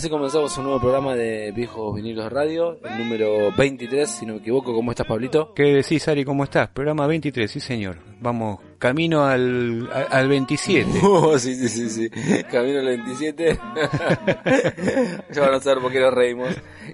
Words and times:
Así 0.00 0.08
comenzamos 0.08 0.56
un 0.56 0.64
nuevo 0.64 0.80
programa 0.80 1.14
de 1.14 1.52
Viejos 1.52 1.94
Vinilos 1.94 2.32
Radio, 2.32 2.78
el 2.82 2.96
número 2.96 3.52
23, 3.54 4.10
si 4.10 4.24
no 4.24 4.32
me 4.32 4.38
equivoco. 4.38 4.72
¿Cómo 4.72 4.92
estás, 4.92 5.06
Pablito? 5.06 5.52
¿Qué 5.52 5.64
decís, 5.64 6.08
Ari? 6.08 6.24
¿Cómo 6.24 6.44
estás? 6.44 6.68
Programa 6.68 7.06
23, 7.06 7.50
sí, 7.50 7.60
señor. 7.60 7.98
Vamos 8.18 8.60
camino 8.78 9.26
al, 9.26 9.90
al, 10.10 10.26
27. 10.26 10.88
Oh, 11.02 11.38
sí, 11.38 11.54
sí, 11.54 11.68
sí, 11.68 11.90
sí. 11.90 12.10
Camino 12.50 12.78
al 12.78 12.86
27. 12.86 13.58
ya 15.32 15.40
van 15.42 15.52
a 15.52 15.60
saber 15.60 15.82
por 15.82 15.92
qué 15.92 16.00
nos 16.00 16.14
reímos. 16.14 16.48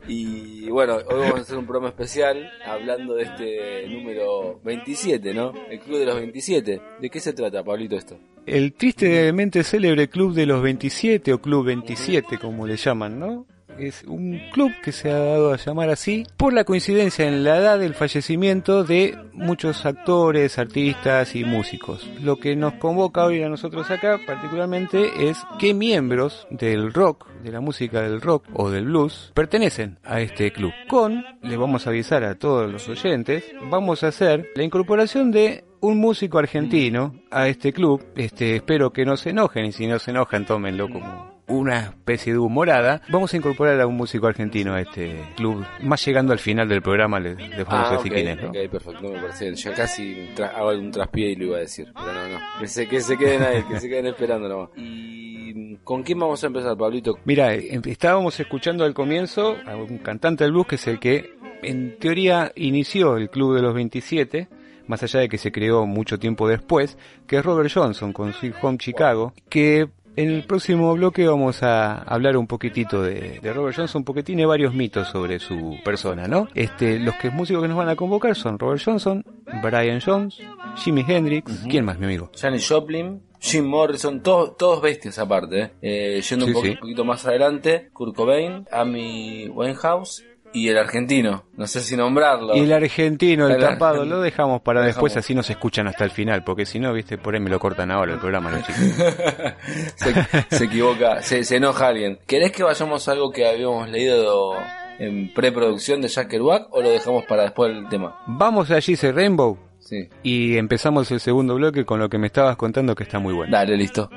Y 0.09 0.56
bueno, 0.77 0.97
hoy 0.97 1.21
vamos 1.21 1.39
a 1.39 1.41
hacer 1.41 1.57
un 1.57 1.65
programa 1.65 1.89
especial 1.89 2.51
hablando 2.67 3.15
de 3.15 3.23
este 3.23 3.89
número 3.89 4.61
27, 4.63 5.33
¿no? 5.33 5.55
El 5.71 5.81
Club 5.81 6.01
de 6.01 6.05
los 6.05 6.17
27. 6.17 6.83
¿De 7.01 7.09
qué 7.09 7.19
se 7.19 7.33
trata, 7.33 7.65
Pablito, 7.65 7.97
esto? 7.97 8.19
El 8.45 8.75
tristemente 8.75 9.65
célebre 9.65 10.11
Club 10.11 10.35
de 10.35 10.45
los 10.45 10.61
27 10.61 11.33
o 11.33 11.41
Club 11.41 11.65
27, 11.65 12.37
como 12.37 12.67
le 12.67 12.77
llaman, 12.77 13.19
¿no? 13.19 13.47
Es 13.79 14.05
un 14.05 14.41
club 14.53 14.73
que 14.83 14.93
se 14.93 15.11
ha 15.11 15.19
dado 15.19 15.53
a 15.53 15.57
llamar 15.57 15.91
así 15.91 16.27
por 16.37 16.53
la 16.53 16.65
coincidencia 16.65 17.27
en 17.27 17.45
la 17.45 17.57
edad 17.59 17.79
del 17.79 17.95
fallecimiento 17.95 18.85
de 18.85 19.17
muchos 19.33 19.85
actores, 19.87 20.59
artistas 20.59 21.35
y 21.35 21.45
músicos. 21.45 22.09
Lo 22.21 22.37
que 22.37 22.57
nos 22.57 22.75
convoca 22.75 23.25
hoy 23.25 23.43
a 23.43 23.49
nosotros 23.49 23.91
acá 23.91 24.19
particularmente 24.27 25.29
es 25.29 25.39
qué 25.59 25.75
miembros 25.75 26.47
del 26.51 26.93
rock, 26.93 27.29
de 27.43 27.53
la 27.53 27.61
música 27.61 28.03
del 28.03 28.21
rock 28.21 28.45
o 28.53 28.71
del 28.71 28.87
blues, 28.87 29.33
pertenecen 29.35 29.99
a 30.05 30.21
este 30.21 30.53
club. 30.53 30.73
Con, 30.89 31.25
le 31.43 31.57
vamos 31.57 31.87
a 31.87 31.91
avisar 31.91 32.25
a 32.25 32.37
todos 32.37 32.71
los 32.71 32.89
oyentes, 32.89 33.45
vamos 33.71 34.03
a 34.03 34.09
hacer 34.09 34.51
la 34.55 34.63
incorporación 34.63 35.31
de 35.31 35.65
un 35.81 35.99
músico 35.99 36.39
argentino 36.39 37.15
a 37.31 37.49
este 37.49 37.73
club. 37.73 38.05
Este, 38.17 38.57
espero 38.57 38.93
que 38.93 39.05
no 39.05 39.17
se 39.17 39.31
enojen 39.31 39.67
y 39.67 39.73
si 39.73 39.87
no 39.87 39.99
se 39.99 40.11
enojan 40.11 40.47
tómenlo 40.47 40.89
como 40.89 41.36
una 41.49 41.81
especie 41.81 42.33
de 42.33 42.39
humorada, 42.39 43.03
vamos 43.09 43.33
a 43.33 43.37
incorporar 43.37 43.81
a 43.81 43.87
un 43.87 43.97
músico 43.97 44.27
argentino 44.27 44.75
a 44.75 44.81
este 44.81 45.21
club. 45.37 45.65
Más 45.83 46.05
llegando 46.05 46.33
al 46.33 46.39
final 46.39 46.69
del 46.69 46.83
programa 46.83 47.21
les, 47.21 47.37
les 47.37 47.65
vamos 47.65 47.91
a 47.91 47.97
decir 47.97 48.13
quién 48.13 48.29
es, 48.29 48.43
¿no? 48.43 48.49
Ok, 48.49 48.71
perfecto, 48.71 49.03
me 49.03 49.21
parece. 49.21 49.55
Yo 49.55 49.73
casi 49.75 50.29
hago 50.41 50.69
algún 50.69 50.91
traspié 50.91 51.31
y 51.31 51.37
lo 51.37 51.45
iba 51.47 51.57
a 51.59 51.61
decir, 51.61 51.93
pero 51.95 52.13
no, 52.13 52.29
no. 52.29 52.39
Que 52.59 52.67
se, 52.67 52.89
que 52.89 53.01
se 53.01 53.17
queden 53.17 53.43
ahí, 53.43 53.63
que 53.65 53.81
se 53.81 53.89
queden 53.89 54.07
esperando 54.07 54.49
nomás. 54.49 54.71
¿Y 54.77 55.77
con 55.85 56.03
quién 56.03 56.19
vamos 56.19 56.43
a 56.43 56.49
empezar, 56.49 56.77
Pablito? 56.77 57.19
Mira, 57.25 57.55
estábamos 57.55 58.39
escuchando 58.41 58.85
al 58.85 58.95
comienzo 58.95 59.57
a 59.67 59.77
un 59.77 59.99
cantante 59.99 60.45
del 60.45 60.53
blues 60.53 60.67
que 60.67 60.75
es 60.75 60.87
el 60.89 60.99
que 60.99 61.37
en 61.63 61.99
teoría 61.99 62.53
inició 62.57 63.17
el 63.17 63.31
Club 63.31 63.55
de 63.55 63.63
los 63.63 63.75
27 63.75 64.49
más 64.87 65.03
allá 65.03 65.21
de 65.21 65.29
que 65.29 65.39
se 65.39 65.53
creó 65.53 65.85
mucho 65.85 66.19
tiempo 66.19 66.49
después, 66.49 66.97
que 67.27 67.39
es 67.39 67.45
Robert 67.45 67.71
Johnson 67.73 68.13
con 68.13 68.33
Sweet 68.33 68.55
Home 68.63 68.79
Chicago, 68.79 69.33
que 69.49 69.89
en 70.17 70.31
el 70.31 70.45
próximo 70.45 70.95
bloque 70.95 71.27
vamos 71.27 71.63
a 71.63 71.99
hablar 71.99 72.37
un 72.37 72.47
poquitito 72.47 73.03
de, 73.03 73.41
Robert 73.43 73.77
Johnson 73.77 74.03
porque 74.03 74.23
tiene 74.23 74.47
varios 74.47 74.75
mitos 74.75 75.09
sobre 75.09 75.39
su 75.39 75.77
persona, 75.85 76.27
¿no? 76.27 76.49
Este, 76.55 76.99
los 76.99 77.15
que 77.17 77.31
músicos 77.31 77.63
que 77.63 77.69
nos 77.69 77.77
van 77.77 77.89
a 77.89 77.97
convocar 77.97 78.35
son 78.35 78.59
Robert 78.59 78.83
Johnson, 78.85 79.25
Brian 79.63 80.01
Jones, 80.01 80.39
Jimi 80.77 81.05
Hendrix, 81.07 81.65
¿quién 81.69 81.85
más, 81.85 81.99
mi 81.99 82.07
amigo? 82.07 82.31
Janis 82.39 82.67
Joplin, 82.69 83.23
Jim 83.39 83.67
Morrison, 83.67 84.23
todos, 84.23 84.57
todos 84.57 84.81
bestias 84.83 85.19
aparte, 85.19 85.61
¿eh? 85.61 85.71
eh 85.83 86.23
yendo 86.29 86.47
un, 86.47 86.53
poquito 86.53 87.05
más 87.05 87.27
adelante, 87.27 87.91
Kurt 87.93 88.17
Cobain, 88.17 88.67
Amy 88.73 89.49
Winehouse 89.49 90.25
y 90.53 90.69
el 90.69 90.79
argentino, 90.79 91.45
no 91.57 91.67
sé 91.67 91.81
si 91.81 91.97
nombrarlo. 91.97 92.57
Y 92.57 92.61
el 92.61 92.73
argentino, 92.73 93.49
el, 93.49 93.61
tapado, 93.61 94.05
lo 94.05 94.21
dejamos 94.21 94.63
para 94.63 94.83
después, 94.83 95.17
así 95.17 95.35
nos 95.35 95.49
escuchan 95.51 95.87
hasta 95.87 96.05
el 96.05 96.11
final, 96.11 96.45
porque 96.45 96.65
si 96.65 96.79
no, 96.79 96.93
viste, 96.93 97.19
por 97.19 97.35
ahí 97.35 97.41
me 97.41 97.51
lo 97.51 97.59
cortan 97.59 97.91
ahora 97.91 98.15
el 98.15 98.19
programa, 98.19 98.51
¿no, 98.51 98.59
se, 100.51 100.65
equivoca, 100.65 101.23
se, 101.23 101.57
enoja 101.57 101.89
alguien. 101.89 102.19
¿Querés 102.27 102.53
que 102.53 102.63
vayamos 102.63 103.09
a 103.09 103.13
algo 103.13 103.31
que 103.31 103.47
habíamos 103.47 103.89
leído 103.91 104.55
en 104.99 105.33
preproducción 105.35 106.01
de 106.01 106.09
Jack 106.09 106.29
Kerouac 106.29 106.73
o 106.73 106.81
lo 106.81 106.91
dejamos 106.91 107.25
para 107.27 107.43
después 107.43 107.75
del 107.75 107.89
tema? 107.89 108.19
Vamos 108.27 108.71
a 108.71 108.81
Gise 108.81 109.13
Rainbow. 109.13 109.59
Sí. 109.79 110.09
Y 110.23 110.57
empezamos 110.57 111.11
el 111.13 111.21
segundo 111.21 111.55
bloque 111.55 111.85
con 111.85 112.01
lo 112.01 112.09
que 112.09 112.19
me 112.19 112.27
estabas 112.27 112.57
contando 112.57 112.95
que 112.95 113.05
está 113.05 113.19
muy 113.19 113.35
bueno. 113.35 113.53
Dale, 113.53 113.77
listo. 113.77 114.11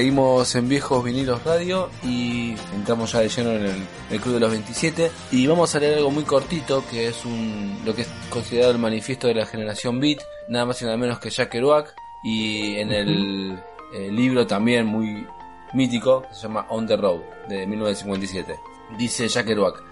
Seguimos 0.00 0.54
en 0.54 0.66
Viejos 0.66 1.04
Vinilos 1.04 1.44
Radio 1.44 1.90
y 2.02 2.54
entramos 2.74 3.12
ya 3.12 3.20
de 3.20 3.28
lleno 3.28 3.50
en 3.50 3.86
el, 4.10 4.20
Club 4.22 4.32
de 4.32 4.40
los 4.40 4.50
27 4.50 5.10
y 5.30 5.46
vamos 5.46 5.74
a 5.74 5.78
leer 5.78 5.98
algo 5.98 6.10
muy 6.10 6.24
cortito 6.24 6.82
que 6.90 7.08
es 7.08 7.22
un 7.26 7.82
lo 7.84 7.94
que 7.94 8.00
es 8.00 8.08
considerado 8.30 8.72
el 8.72 8.78
manifiesto 8.78 9.26
de 9.26 9.34
la 9.34 9.44
generación 9.44 10.00
Beat, 10.00 10.20
nada 10.48 10.64
más 10.64 10.80
y 10.80 10.86
nada 10.86 10.96
menos 10.96 11.18
que 11.18 11.28
Jack 11.28 11.50
Kerouac 11.50 11.94
y 12.24 12.76
en 12.76 12.92
el, 12.92 13.58
el 13.92 14.16
libro 14.16 14.46
también 14.46 14.86
muy 14.86 15.26
mítico 15.74 16.24
se 16.32 16.44
llama 16.44 16.64
On 16.70 16.86
the 16.86 16.96
Road 16.96 17.20
de 17.50 17.66
1957. 17.66 18.58
Dice 18.96 19.28
Jack 19.28 19.48
Kerouac, 19.48 19.82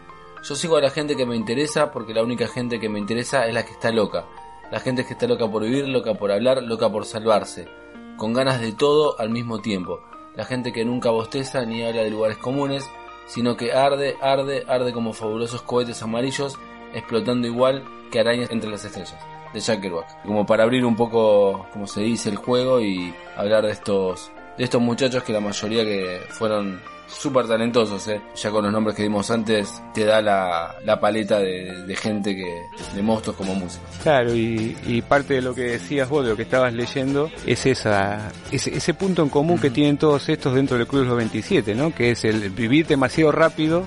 yo 0.43 0.55
sigo 0.57 0.79
a 0.79 0.81
la 0.81 0.89
gente 0.89 1.17
que 1.17 1.27
me 1.27 1.37
interesa 1.37 1.93
porque 1.93 2.15
la 2.15 2.23
única 2.23 2.49
gente 2.49 2.81
que 2.81 2.89
me 2.89 2.99
interesa 2.99 3.47
es 3.47 3.53
la 3.53 3.63
que 3.63 3.73
está 3.73 3.93
loca. 3.93 4.25
La 4.73 4.81
gente 4.81 5.05
que 5.05 5.13
está 5.13 5.27
loca 5.27 5.51
por 5.51 5.65
vivir, 5.65 5.87
loca 5.87 6.15
por 6.15 6.33
hablar, 6.33 6.63
loca 6.63 6.91
por 6.91 7.05
salvarse 7.05 7.69
con 8.19 8.35
ganas 8.35 8.61
de 8.61 8.73
todo 8.73 9.19
al 9.19 9.31
mismo 9.31 9.61
tiempo. 9.61 10.01
La 10.35 10.45
gente 10.45 10.73
que 10.73 10.85
nunca 10.85 11.11
bosteza 11.11 11.65
ni 11.65 11.83
habla 11.83 12.03
de 12.03 12.11
lugares 12.11 12.37
comunes, 12.37 12.85
sino 13.27 13.57
que 13.57 13.73
arde, 13.73 14.17
arde, 14.21 14.65
arde 14.69 14.93
como 14.93 15.15
fabulosos 15.15 15.63
cohetes 15.63 16.03
amarillos, 16.03 16.59
explotando 16.93 17.47
igual 17.47 17.85
que 18.11 18.21
arañas 18.21 18.51
entre 18.51 18.71
las 18.71 18.85
estrellas. 18.85 19.17
De 19.55 19.61
Jack 19.61 19.81
Kerouac. 19.81 20.23
Como 20.25 20.45
para 20.45 20.65
abrir 20.65 20.85
un 20.85 20.95
poco, 20.95 21.67
como 21.73 21.87
se 21.87 22.03
dice, 22.03 22.29
el 22.29 22.37
juego 22.37 22.83
y 22.83 23.15
hablar 23.35 23.65
de 23.65 23.73
estos, 23.73 24.31
de 24.59 24.65
estos 24.65 24.83
muchachos 24.83 25.23
que 25.23 25.33
la 25.33 25.41
mayoría 25.41 25.85
que 25.85 26.21
fueron 26.29 26.83
súper 27.09 27.47
talentosos, 27.47 28.07
¿eh? 28.09 28.21
ya 28.37 28.51
con 28.51 28.65
los 28.65 28.73
nombres 28.73 28.97
que 28.97 29.03
dimos 29.03 29.31
antes, 29.31 29.83
te 29.95 30.05
da 30.05 30.21
la, 30.21 30.77
la 30.85 31.01
paleta 31.01 31.41
de, 31.41 31.97
gente 31.97 32.37
que 32.37 32.63
de 32.95 33.03
monstruos 33.03 33.37
como 33.37 33.55
música. 33.55 33.85
Claro, 34.03 34.35
y, 34.35 35.03
parte 35.09 35.35
de 35.35 35.43
lo 35.43 35.55
que 35.55 35.63
decías 35.63 36.09
vos, 36.09 36.25
de 36.25 36.31
lo 36.31 36.37
que 36.37 36.43
estabas 36.43 36.75
leyendo, 36.75 37.31
es 37.47 37.65
esa 37.65 38.31
ese, 38.53 38.77
ese 38.77 38.95
punto 38.95 39.23
en 39.23 39.31
común 39.31 39.59
que 39.59 39.71
tienen 39.71 39.97
todos 39.97 40.29
estos 40.29 40.55
dentro 40.55 40.77
del 40.77 40.87
Club 40.87 41.03
de 41.03 41.09
los 41.09 41.17
27, 41.17 41.75
¿no? 41.75 41.95
Que 41.95 42.11
es 42.11 42.25
el 42.25 42.51
vivir 42.51 42.87
demasiado 42.87 43.33
rápido 43.33 43.87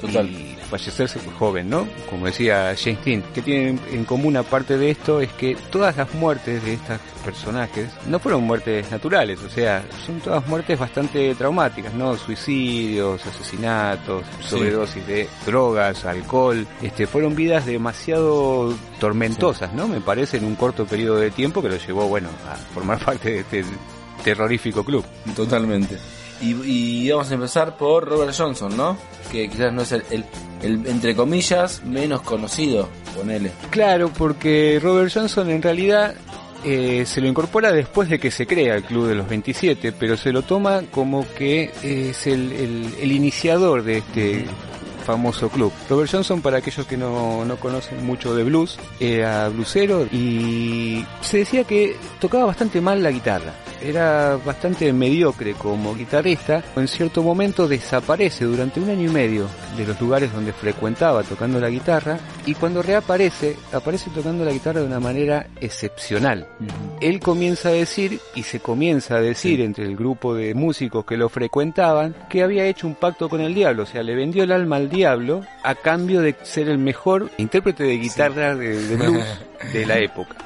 Total. 0.00 0.28
y 0.28 0.56
fallecerse 0.76 1.20
joven, 1.38 1.70
¿no? 1.70 1.86
Como 2.10 2.26
decía 2.26 2.74
James 2.76 3.04
Dean, 3.04 3.22
que 3.32 3.42
tienen 3.42 3.80
en 3.92 4.04
común 4.04 4.36
aparte 4.36 4.76
de 4.76 4.90
esto 4.90 5.20
es 5.20 5.32
que 5.32 5.56
todas 5.70 5.96
las 5.96 6.12
muertes 6.14 6.64
de 6.64 6.74
estos 6.74 6.98
personajes 7.24 7.90
no 8.08 8.18
fueron 8.18 8.42
muertes 8.42 8.90
naturales, 8.90 9.40
o 9.40 9.48
sea, 9.48 9.84
son 10.04 10.18
todas 10.20 10.46
muertes 10.48 10.78
bastante 10.78 11.32
traumáticas, 11.36 11.94
¿no? 11.94 12.16
Suicidio 12.16 13.14
asesinatos, 13.14 14.24
sobredosis 14.40 15.06
de 15.06 15.28
drogas, 15.46 16.04
alcohol, 16.04 16.66
este, 16.82 17.06
fueron 17.06 17.36
vidas 17.36 17.66
demasiado 17.66 18.74
tormentosas, 18.98 19.72
¿no? 19.74 19.86
Me 19.86 20.00
parece 20.00 20.38
en 20.38 20.44
un 20.44 20.56
corto 20.56 20.86
periodo 20.86 21.18
de 21.18 21.30
tiempo 21.30 21.62
que 21.62 21.68
lo 21.68 21.76
llevó, 21.76 22.08
bueno, 22.08 22.30
a 22.50 22.56
formar 22.56 22.98
parte 23.04 23.30
de 23.30 23.38
este 23.40 23.64
terrorífico 24.24 24.84
club. 24.84 25.04
Totalmente. 25.36 25.98
Y, 26.44 27.10
vamos 27.10 27.30
a 27.30 27.34
empezar 27.34 27.76
por 27.76 28.08
Robert 28.08 28.34
Johnson, 28.36 28.76
¿no? 28.76 28.96
Que 29.30 29.48
quizás 29.48 29.72
no 29.72 29.82
es 29.82 29.92
el, 29.92 30.24
entre 30.62 31.14
comillas, 31.14 31.82
menos 31.84 32.22
conocido, 32.22 32.88
ponele. 33.16 33.52
Claro, 33.70 34.10
porque 34.16 34.78
Robert 34.82 35.12
Johnson 35.12 35.50
en 35.50 35.62
realidad 35.62 36.14
eh, 36.64 37.04
se 37.06 37.20
lo 37.20 37.28
incorpora 37.28 37.72
después 37.72 38.08
de 38.08 38.18
que 38.18 38.30
se 38.30 38.46
crea 38.46 38.74
el 38.74 38.84
Club 38.84 39.08
de 39.08 39.14
los 39.14 39.28
27, 39.28 39.92
pero 39.92 40.16
se 40.16 40.32
lo 40.32 40.42
toma 40.42 40.82
como 40.90 41.26
que 41.34 41.70
es 41.82 42.26
el, 42.26 42.94
iniciador 43.02 43.82
de 43.82 43.98
este 43.98 44.46
famoso 45.04 45.48
club. 45.48 45.72
Robert 45.88 46.10
Johnson, 46.10 46.40
para 46.40 46.58
aquellos 46.58 46.86
que 46.86 46.96
no, 46.96 47.44
no 47.44 47.56
conocen 47.56 48.04
mucho 48.04 48.34
de 48.34 48.44
blues, 48.44 48.78
era 48.98 49.48
bluesero 49.48 50.06
y 50.10 51.04
se 51.20 51.38
decía 51.38 51.64
que 51.64 51.96
tocaba 52.20 52.46
bastante 52.46 52.80
mal 52.80 53.02
la 53.02 53.10
guitarra 53.10 53.52
era 53.84 54.38
bastante 54.44 54.92
mediocre 54.92 55.52
como 55.54 55.94
guitarrista, 55.94 56.64
en 56.76 56.88
cierto 56.88 57.22
momento 57.22 57.68
desaparece 57.68 58.44
durante 58.44 58.80
un 58.80 58.88
año 58.88 59.10
y 59.10 59.12
medio 59.12 59.46
de 59.76 59.86
los 59.86 60.00
lugares 60.00 60.32
donde 60.32 60.52
frecuentaba 60.52 61.22
tocando 61.22 61.60
la 61.60 61.68
guitarra 61.68 62.18
y 62.46 62.54
cuando 62.54 62.82
reaparece, 62.82 63.56
aparece 63.72 64.10
tocando 64.10 64.44
la 64.44 64.52
guitarra 64.52 64.80
de 64.80 64.86
una 64.86 65.00
manera 65.00 65.48
excepcional. 65.60 66.48
Él 67.00 67.20
comienza 67.20 67.68
a 67.68 67.72
decir 67.72 68.20
y 68.34 68.44
se 68.44 68.60
comienza 68.60 69.16
a 69.16 69.20
decir 69.20 69.60
entre 69.60 69.84
el 69.84 69.96
grupo 69.96 70.34
de 70.34 70.54
músicos 70.54 71.04
que 71.04 71.16
lo 71.16 71.28
frecuentaban 71.28 72.14
que 72.30 72.42
había 72.42 72.66
hecho 72.66 72.86
un 72.86 72.94
pacto 72.94 73.28
con 73.28 73.40
el 73.40 73.54
diablo, 73.54 73.82
o 73.82 73.86
sea, 73.86 74.02
le 74.02 74.14
vendió 74.14 74.44
el 74.44 74.52
alma 74.52 74.76
al 74.76 74.88
diablo 74.94 75.42
a 75.62 75.74
cambio 75.74 76.20
de 76.20 76.36
ser 76.42 76.68
el 76.68 76.78
mejor 76.78 77.30
intérprete 77.38 77.84
de 77.84 77.98
guitarra 77.98 78.54
de, 78.54 78.96
blues 78.96 79.24
de 79.72 79.86
la 79.86 79.98
época. 79.98 80.36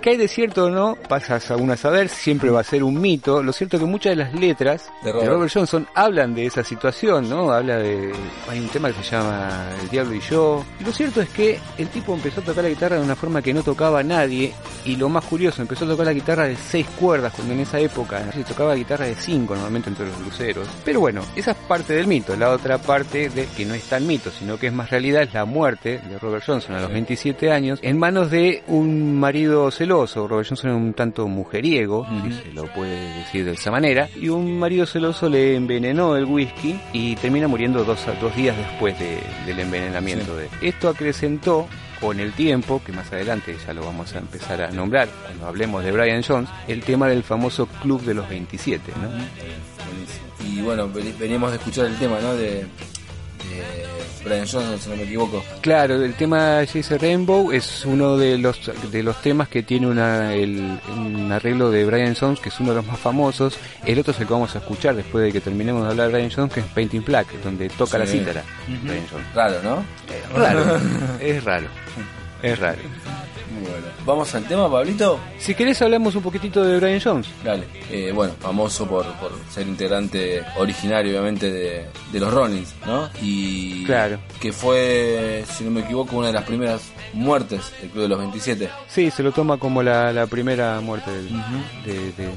¿Qué 0.00 0.10
hay 0.10 0.16
de 0.16 0.28
cierto 0.28 0.66
o 0.66 0.70
no? 0.70 0.96
Pasas 1.08 1.50
aún 1.50 1.70
a 1.70 1.76
saber, 1.76 2.08
siempre 2.08 2.50
va 2.50 2.60
a 2.60 2.64
ser 2.64 2.82
un 2.84 3.00
mito. 3.00 3.42
Lo 3.42 3.52
cierto 3.52 3.76
es 3.76 3.82
que 3.82 3.88
muchas 3.88 4.10
de 4.10 4.16
las 4.16 4.34
letras 4.34 4.90
de 5.02 5.12
Robert. 5.12 5.50
Johnson 5.52 5.86
hablan 5.94 6.34
de 6.34 6.46
esa 6.46 6.62
situación, 6.62 7.28
¿no? 7.28 7.50
Habla 7.50 7.78
de... 7.78 8.12
Hay 8.48 8.58
un 8.58 8.68
tema 8.68 8.88
que 8.88 9.02
se 9.02 9.16
llama 9.16 9.70
El 9.80 9.88
Diablo 9.88 10.14
y 10.14 10.20
yo. 10.20 10.64
Y 10.80 10.84
lo 10.84 10.92
cierto 10.92 11.20
es 11.22 11.30
que 11.30 11.58
el 11.78 11.88
tipo 11.88 12.14
empezó 12.14 12.40
a 12.40 12.44
tocar 12.44 12.64
la 12.64 12.70
guitarra 12.70 12.96
de 12.96 13.02
una 13.02 13.16
forma 13.16 13.42
que 13.42 13.54
no 13.54 13.62
tocaba 13.62 14.00
a 14.00 14.02
nadie. 14.02 14.52
Y 14.84 14.96
lo 14.96 15.08
más 15.08 15.24
curioso, 15.24 15.62
empezó 15.62 15.84
a 15.84 15.88
tocar 15.88 16.06
la 16.06 16.12
guitarra 16.12 16.44
de 16.44 16.56
seis 16.56 16.86
cuerdas, 16.98 17.32
cuando 17.34 17.54
en 17.54 17.60
esa 17.60 17.78
época 17.78 18.30
se 18.32 18.44
tocaba 18.44 18.74
guitarra 18.74 19.06
de 19.06 19.14
cinco 19.14 19.54
normalmente 19.54 19.90
entre 19.90 20.06
los 20.06 20.20
luceros. 20.20 20.68
Pero 20.84 21.00
bueno, 21.00 21.22
esa 21.34 21.52
es 21.52 21.56
parte 21.56 21.94
del 21.94 22.06
mito. 22.06 22.36
La 22.36 22.50
otra 22.50 22.78
parte 22.78 23.28
de 23.30 23.46
que 23.46 23.64
no 23.64 23.74
es 23.74 23.87
tan 23.88 24.06
mito, 24.06 24.30
sino 24.30 24.58
que 24.58 24.68
es 24.68 24.72
más 24.72 24.90
realidad, 24.90 25.22
es 25.22 25.34
la 25.34 25.44
muerte 25.44 26.00
de 26.08 26.18
Robert 26.18 26.44
Johnson 26.46 26.76
a 26.76 26.80
los 26.80 26.92
27 26.92 27.50
años 27.50 27.78
en 27.82 27.98
manos 27.98 28.30
de 28.30 28.62
un 28.66 29.18
marido 29.18 29.70
celoso. 29.70 30.28
Robert 30.28 30.48
Johnson 30.48 30.70
era 30.70 30.78
un 30.78 30.94
tanto 30.94 31.26
mujeriego, 31.26 32.06
si 32.24 32.32
se 32.32 32.52
lo 32.52 32.66
puede 32.72 33.18
decir 33.18 33.44
de 33.44 33.52
esa 33.52 33.70
manera, 33.70 34.08
y 34.14 34.28
un 34.28 34.58
marido 34.58 34.86
celoso 34.86 35.28
le 35.28 35.56
envenenó 35.56 36.16
el 36.16 36.24
whisky 36.24 36.78
y 36.92 37.16
termina 37.16 37.48
muriendo 37.48 37.84
dos, 37.84 38.04
dos 38.20 38.34
días 38.36 38.56
después 38.56 38.94
del 38.98 39.58
envenenamiento. 39.58 40.36
De. 40.36 40.48
Esto 40.60 40.88
acrecentó 40.88 41.66
con 42.00 42.20
el 42.20 42.32
tiempo, 42.32 42.80
que 42.84 42.92
más 42.92 43.12
adelante 43.12 43.56
ya 43.66 43.72
lo 43.72 43.84
vamos 43.84 44.14
a 44.14 44.18
empezar 44.18 44.62
a 44.62 44.70
nombrar 44.70 45.08
cuando 45.08 45.46
hablemos 45.46 45.84
de 45.84 45.92
Brian 45.92 46.22
Jones, 46.22 46.48
el 46.68 46.82
tema 46.82 47.08
del 47.08 47.22
famoso 47.22 47.66
Club 47.82 48.02
de 48.02 48.14
los 48.14 48.28
27, 48.28 48.92
¿no? 49.02 49.08
Y 50.46 50.60
bueno, 50.60 50.88
veníamos 51.18 51.50
de 51.50 51.56
escuchar 51.56 51.86
el 51.86 51.96
tema, 51.96 52.20
¿no? 52.20 52.34
De, 52.34 52.66
Brian 54.24 54.46
Johnson, 54.46 54.78
si 54.78 54.90
no 54.90 54.96
me 54.96 55.02
equivoco. 55.04 55.42
Claro, 55.60 56.02
el 56.02 56.14
tema 56.14 56.64
Jason 56.70 56.98
Rainbow 56.98 57.52
es 57.52 57.84
uno 57.84 58.16
de 58.16 58.38
los 58.38 58.70
de 58.90 59.02
los 59.02 59.20
temas 59.22 59.48
que 59.48 59.62
tiene 59.62 59.86
una, 59.86 60.34
el, 60.34 60.80
un 60.96 61.30
arreglo 61.32 61.70
de 61.70 61.84
Brian 61.84 62.14
Jones, 62.14 62.40
que 62.40 62.48
es 62.48 62.60
uno 62.60 62.70
de 62.70 62.76
los 62.76 62.86
más 62.86 62.98
famosos. 62.98 63.58
El 63.84 63.98
otro 63.98 64.12
es 64.12 64.20
el 64.20 64.26
que 64.26 64.32
vamos 64.32 64.54
a 64.54 64.58
escuchar 64.58 64.94
después 64.94 65.24
de 65.24 65.32
que 65.32 65.40
terminemos 65.40 65.84
de 65.84 65.90
hablar 65.90 66.08
de 66.08 66.14
Brian 66.14 66.30
Jones, 66.34 66.52
que 66.52 66.60
es 66.60 66.66
Painting 66.66 67.04
Black, 67.04 67.28
donde 67.42 67.68
toca 67.70 67.98
la 67.98 68.06
cítara. 68.06 68.42
Raro, 69.34 69.62
¿no? 69.62 69.84
raro, 70.36 70.80
es 71.20 71.44
raro, 71.44 71.68
es 72.42 72.58
raro. 72.58 72.78
Bueno. 73.60 73.86
¿Vamos 74.04 74.34
al 74.34 74.44
tema, 74.44 74.70
Pablito? 74.70 75.18
Si 75.38 75.54
querés 75.54 75.80
hablamos 75.82 76.14
un 76.14 76.22
poquitito 76.22 76.62
de 76.62 76.78
Brian 76.78 77.00
Jones. 77.02 77.28
Dale. 77.42 77.64
Eh, 77.90 78.12
bueno, 78.14 78.34
famoso 78.38 78.86
por, 78.86 79.04
por, 79.14 79.32
ser 79.50 79.66
integrante 79.66 80.44
originario, 80.56 81.12
obviamente, 81.12 81.50
de, 81.50 81.86
de, 82.12 82.20
los 82.20 82.32
Rollins, 82.32 82.74
¿no? 82.86 83.08
Y 83.22 83.84
claro. 83.84 84.18
que 84.40 84.52
fue, 84.52 85.44
si 85.50 85.64
no 85.64 85.70
me 85.70 85.80
equivoco, 85.80 86.16
una 86.16 86.28
de 86.28 86.34
las 86.34 86.44
primeras 86.44 86.82
muertes 87.18 87.72
del 87.80 87.90
Club 87.90 88.02
de 88.02 88.08
los 88.08 88.18
27. 88.18 88.70
Sí, 88.86 89.10
se 89.10 89.22
lo 89.22 89.32
toma 89.32 89.58
como 89.58 89.82
la, 89.82 90.12
la 90.12 90.26
primera 90.26 90.80
muerte 90.80 91.10
del, 91.10 91.30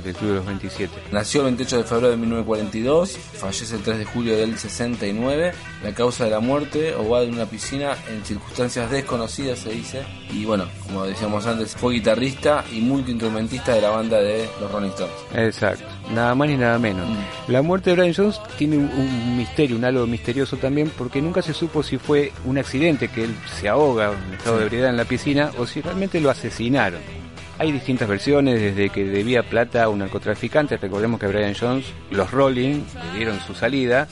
del 0.04 0.16
Club 0.16 0.30
de 0.30 0.36
los 0.36 0.46
27. 0.46 1.04
Nació 1.12 1.42
el 1.42 1.46
28 1.48 1.78
de 1.78 1.84
febrero 1.84 2.10
de 2.10 2.18
1942, 2.18 3.18
fallece 3.18 3.76
el 3.76 3.84
3 3.84 4.00
de 4.00 4.06
julio 4.06 4.38
del 4.38 4.58
69. 4.58 5.54
La 5.84 5.94
causa 5.94 6.26
de 6.26 6.32
la 6.32 6.40
muerte, 6.40 6.96
o 6.96 7.10
va 7.10 7.22
en 7.22 7.34
una 7.34 7.46
piscina 7.46 7.96
en 8.10 8.26
circunstancias 8.26 8.90
desconocidas, 8.90 9.60
se 9.60 9.72
dice. 9.72 10.04
Y 10.32 10.46
bueno, 10.46 10.66
como 10.88 11.06
decíamos 11.06 11.46
antes, 11.46 11.76
fue 11.76 11.94
guitarrista 11.94 12.64
y 12.72 12.82
multiinstrumentista 12.82 13.74
de 13.74 13.82
la 13.82 13.90
banda 13.90 14.20
de 14.20 14.50
los 14.60 14.72
Rolling 14.72 14.90
Stones. 14.90 15.14
Exacto, 15.36 15.86
nada 16.14 16.36
más 16.36 16.48
ni 16.48 16.58
nada 16.58 16.78
menos. 16.80 17.08
Mm. 17.08 17.52
La 17.52 17.62
muerte 17.62 17.90
de 17.90 17.96
Brian 17.96 18.14
Jones 18.16 18.40
tiene 18.58 18.78
un, 18.78 19.38
misterio, 19.38 19.78
un 19.78 19.86
halo 19.86 20.06
misterioso 20.08 20.58
también, 20.58 20.92
porque 20.98 21.22
nunca 21.22 21.42
se 21.42 21.54
supo 21.54 21.84
si 21.84 21.98
fue 21.98 22.32
un 22.46 22.58
accidente, 22.58 23.08
que 23.08 23.26
él 23.26 23.36
se 23.60 23.70
ahoga 23.70 24.14
en 24.28 24.34
estado 24.34 24.60
de 24.60 24.66
ebriedad 24.66 24.90
en 24.90 24.98
la 24.98 25.06
piscina, 25.06 25.52
o 25.58 25.66
si 25.66 25.82
realmente 25.82 26.20
lo 26.20 26.30
asesinaron. 26.30 27.00
Hay 27.58 27.72
distintas 27.72 28.08
versiones, 28.08 28.60
desde 28.60 28.90
que 28.90 29.04
debía 29.04 29.44
plata 29.44 29.84
a 29.84 29.90
un 29.90 30.00
narcotraficante, 30.00 30.78
recordemos 30.78 31.20
que 31.20 31.28
Brian 31.28 31.54
Jones, 31.60 31.86
los 32.10 32.32
Rolling, 32.32 32.82
le 33.12 33.18
dieron 33.18 33.40
su 33.40 33.54
salida, 33.54 34.08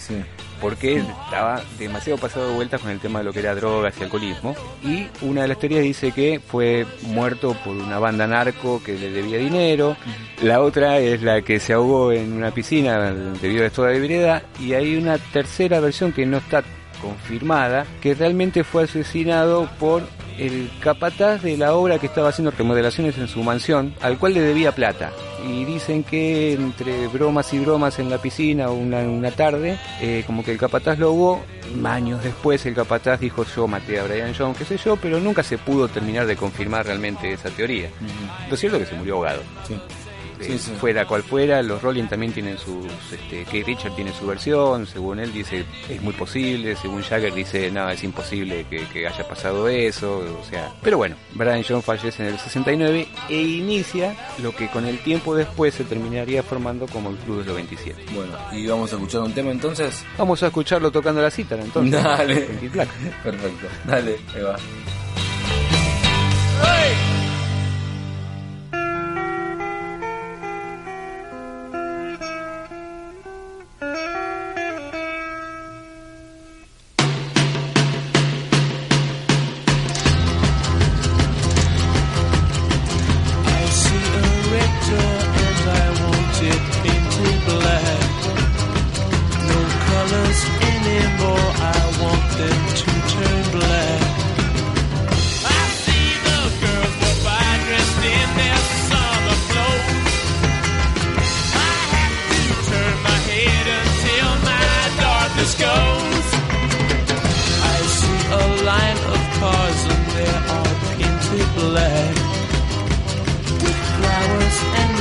porque 0.61 0.97
estaba 0.97 1.61
demasiado 1.77 2.19
pasado 2.19 2.49
de 2.49 2.55
vueltas 2.55 2.81
con 2.81 2.91
el 2.91 2.99
tema 2.99 3.19
de 3.19 3.25
lo 3.25 3.33
que 3.33 3.39
era 3.39 3.55
drogas 3.55 3.95
y 3.99 4.03
alcoholismo. 4.03 4.55
Y 4.83 5.07
una 5.21 5.43
de 5.43 5.47
las 5.47 5.59
teorías 5.59 5.83
dice 5.83 6.11
que 6.11 6.39
fue 6.39 6.85
muerto 7.03 7.55
por 7.63 7.75
una 7.75 7.99
banda 7.99 8.27
narco 8.27 8.81
que 8.83 8.97
le 8.97 9.11
debía 9.11 9.37
dinero. 9.37 9.95
La 10.41 10.61
otra 10.61 10.99
es 10.99 11.21
la 11.21 11.41
que 11.41 11.59
se 11.59 11.73
ahogó 11.73 12.11
en 12.11 12.33
una 12.33 12.51
piscina 12.51 13.11
debido 13.11 13.63
a 13.63 13.67
esto 13.67 13.83
de 13.83 13.97
ebriedad. 13.97 14.43
Y 14.59 14.73
hay 14.73 14.95
una 14.95 15.17
tercera 15.17 15.79
versión 15.79 16.11
que 16.11 16.25
no 16.25 16.37
está 16.37 16.63
confirmada, 17.01 17.85
que 18.01 18.13
realmente 18.13 18.63
fue 18.63 18.83
asesinado 18.83 19.69
por 19.79 20.03
el 20.39 20.69
capataz 20.79 21.41
de 21.41 21.57
la 21.57 21.75
obra 21.75 21.99
que 21.99 22.07
estaba 22.07 22.29
haciendo 22.29 22.51
remodelaciones 22.51 23.17
en 23.17 23.27
su 23.27 23.43
mansión, 23.43 23.93
al 24.01 24.17
cual 24.17 24.33
le 24.33 24.41
debía 24.41 24.71
plata. 24.73 25.11
Y 25.47 25.65
dicen 25.65 26.03
que 26.03 26.53
entre 26.53 27.07
bromas 27.07 27.53
y 27.53 27.59
bromas 27.59 27.99
en 27.99 28.09
la 28.09 28.17
piscina 28.17 28.69
una, 28.69 28.99
una 28.99 29.31
tarde, 29.31 29.77
eh, 30.01 30.23
como 30.25 30.43
que 30.43 30.51
el 30.51 30.57
capataz 30.57 30.99
lo 30.99 31.11
hubo, 31.11 31.43
años 31.85 32.23
después 32.23 32.65
el 32.65 32.73
capataz 32.73 33.19
dijo 33.19 33.45
yo 33.55 33.67
maté 33.67 33.99
a 33.99 34.03
Brian 34.03 34.33
Jones, 34.37 34.57
qué 34.57 34.65
sé 34.65 34.77
yo, 34.77 34.95
pero 34.95 35.19
nunca 35.19 35.43
se 35.43 35.57
pudo 35.57 35.87
terminar 35.87 36.25
de 36.25 36.35
confirmar 36.35 36.85
realmente 36.85 37.31
esa 37.31 37.49
teoría. 37.49 37.89
Lo 38.49 38.57
cierto 38.57 38.77
es 38.77 38.83
que 38.83 38.89
se 38.89 38.97
murió 38.97 39.15
ahogado. 39.15 39.41
Sí. 39.67 39.75
Eh, 40.39 40.43
Sí, 40.45 40.57
sí. 40.59 40.71
fuera 40.79 41.05
cual 41.05 41.23
fuera, 41.23 41.61
los 41.61 41.81
Rolling 41.81 42.05
también 42.05 42.31
tienen 42.33 42.57
sus, 42.57 42.85
este, 43.11 43.43
Keith 43.45 43.65
Richard 43.67 43.95
tiene 43.95 44.13
su 44.13 44.25
versión, 44.25 44.87
según 44.87 45.19
él 45.19 45.31
dice 45.33 45.65
es 45.89 46.01
muy 46.01 46.13
posible, 46.13 46.75
según 46.75 47.01
Jagger 47.03 47.33
dice 47.33 47.69
no, 47.71 47.89
es 47.89 48.03
imposible 48.03 48.65
que, 48.69 48.85
que 48.87 49.07
haya 49.07 49.27
pasado 49.27 49.67
eso, 49.67 50.19
o 50.19 50.43
sea, 50.49 50.73
pero 50.81 50.97
bueno, 50.97 51.15
Brian 51.33 51.63
Jones 51.67 51.83
fallece 51.85 52.23
en 52.23 52.33
el 52.33 52.39
69 52.39 53.07
e 53.29 53.41
inicia 53.41 54.15
lo 54.41 54.55
que 54.55 54.67
con 54.69 54.85
el 54.85 54.99
tiempo 54.99 55.35
después 55.35 55.73
se 55.73 55.83
terminaría 55.83 56.41
formando 56.43 56.87
como 56.87 57.09
el 57.09 57.17
Club 57.17 57.39
de 57.39 57.45
los 57.45 57.55
27. 57.55 58.05
Bueno, 58.13 58.33
y 58.51 58.65
vamos 58.67 58.91
a 58.93 58.95
escuchar 58.95 59.21
un 59.21 59.33
tema 59.33 59.51
entonces. 59.51 60.03
Vamos 60.17 60.41
a 60.43 60.47
escucharlo 60.47 60.91
tocando 60.91 61.21
la 61.21 61.29
cítara 61.31 61.61
entonces. 61.63 62.01
Dale. 62.01 62.35
Perfecto. 63.23 63.67
Dale, 63.85 64.19
ahí 64.35 64.41
va. 64.41 64.55
I 66.61 66.98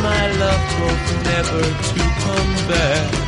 my 0.02 0.30
love 0.38 0.64
hope 0.78 1.24
never 1.24 1.62
to 1.62 2.00
come 2.22 2.68
back. 2.68 3.27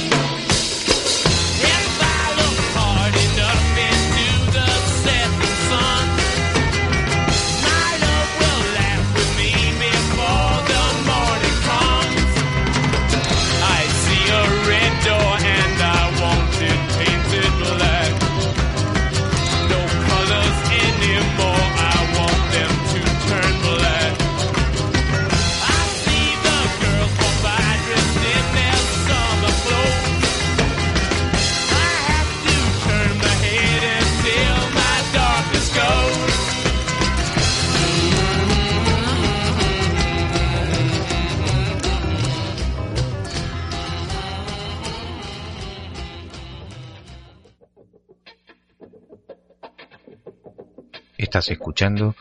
Escuchando 51.49 52.15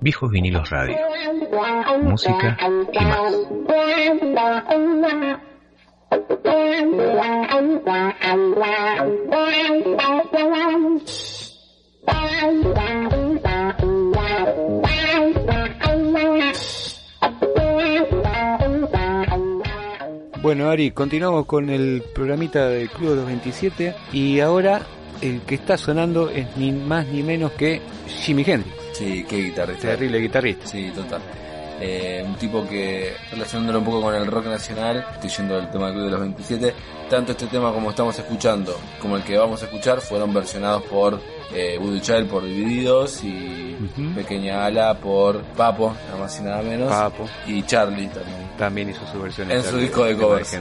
Viejos 0.00 0.30
Vinilos 0.30 0.70
Radio. 0.70 0.96
Música 2.02 2.56
y 2.92 3.04
más. 3.04 3.34
Bueno, 20.40 20.70
Ari, 20.70 20.92
continuamos 20.92 21.44
con 21.44 21.68
el 21.68 22.02
programita 22.14 22.68
del 22.68 22.88
Club 22.88 23.10
de 23.10 23.16
los 23.16 23.26
27 23.26 23.94
y 24.14 24.40
ahora 24.40 24.80
el 25.20 25.40
que 25.42 25.56
está 25.56 25.76
sonando 25.76 26.30
es 26.30 26.46
ni 26.56 26.72
más 26.72 27.06
ni 27.06 27.22
menos 27.22 27.52
que 27.52 27.80
Jimi 28.22 28.42
Hendrix, 28.46 28.76
Sí, 28.92 29.24
qué 29.28 29.36
guitarrista. 29.36 29.88
terrible 29.88 30.18
guitarrista. 30.18 30.66
Sí, 30.66 30.90
total. 30.94 31.20
Eh, 31.80 32.24
un 32.26 32.34
tipo 32.34 32.66
que, 32.66 33.12
relacionándolo 33.30 33.78
un 33.78 33.84
poco 33.84 34.02
con 34.02 34.14
el 34.14 34.26
rock 34.26 34.46
nacional, 34.46 35.06
estoy 35.14 35.30
yendo 35.30 35.54
al 35.56 35.70
tema 35.70 35.86
del 35.86 35.94
Club 35.94 36.04
de 36.06 36.10
los 36.10 36.20
27, 36.20 36.74
tanto 37.08 37.32
este 37.32 37.46
tema 37.46 37.72
como 37.72 37.90
estamos 37.90 38.18
escuchando, 38.18 38.76
como 39.00 39.16
el 39.16 39.22
que 39.22 39.38
vamos 39.38 39.62
a 39.62 39.66
escuchar, 39.66 40.00
fueron 40.00 40.34
versionados 40.34 40.82
por 40.84 41.20
eh, 41.52 41.78
Child 42.00 42.28
por 42.28 42.44
Divididos 42.44 43.22
y. 43.24 43.76
Pequeña 44.14 44.66
Ala 44.66 44.98
por 44.98 45.42
Papo, 45.42 45.94
nada 46.06 46.18
más 46.18 46.38
y 46.40 46.42
nada 46.42 46.62
menos, 46.62 46.88
Papo 46.88 47.28
y 47.46 47.62
Charlie 47.62 48.08
también. 48.08 48.50
también 48.58 48.90
hizo 48.90 49.06
su 49.06 49.20
versión 49.20 49.50
En 49.50 49.62
su 49.62 49.76
disco 49.76 50.04
de 50.04 50.16
covers. 50.16 50.58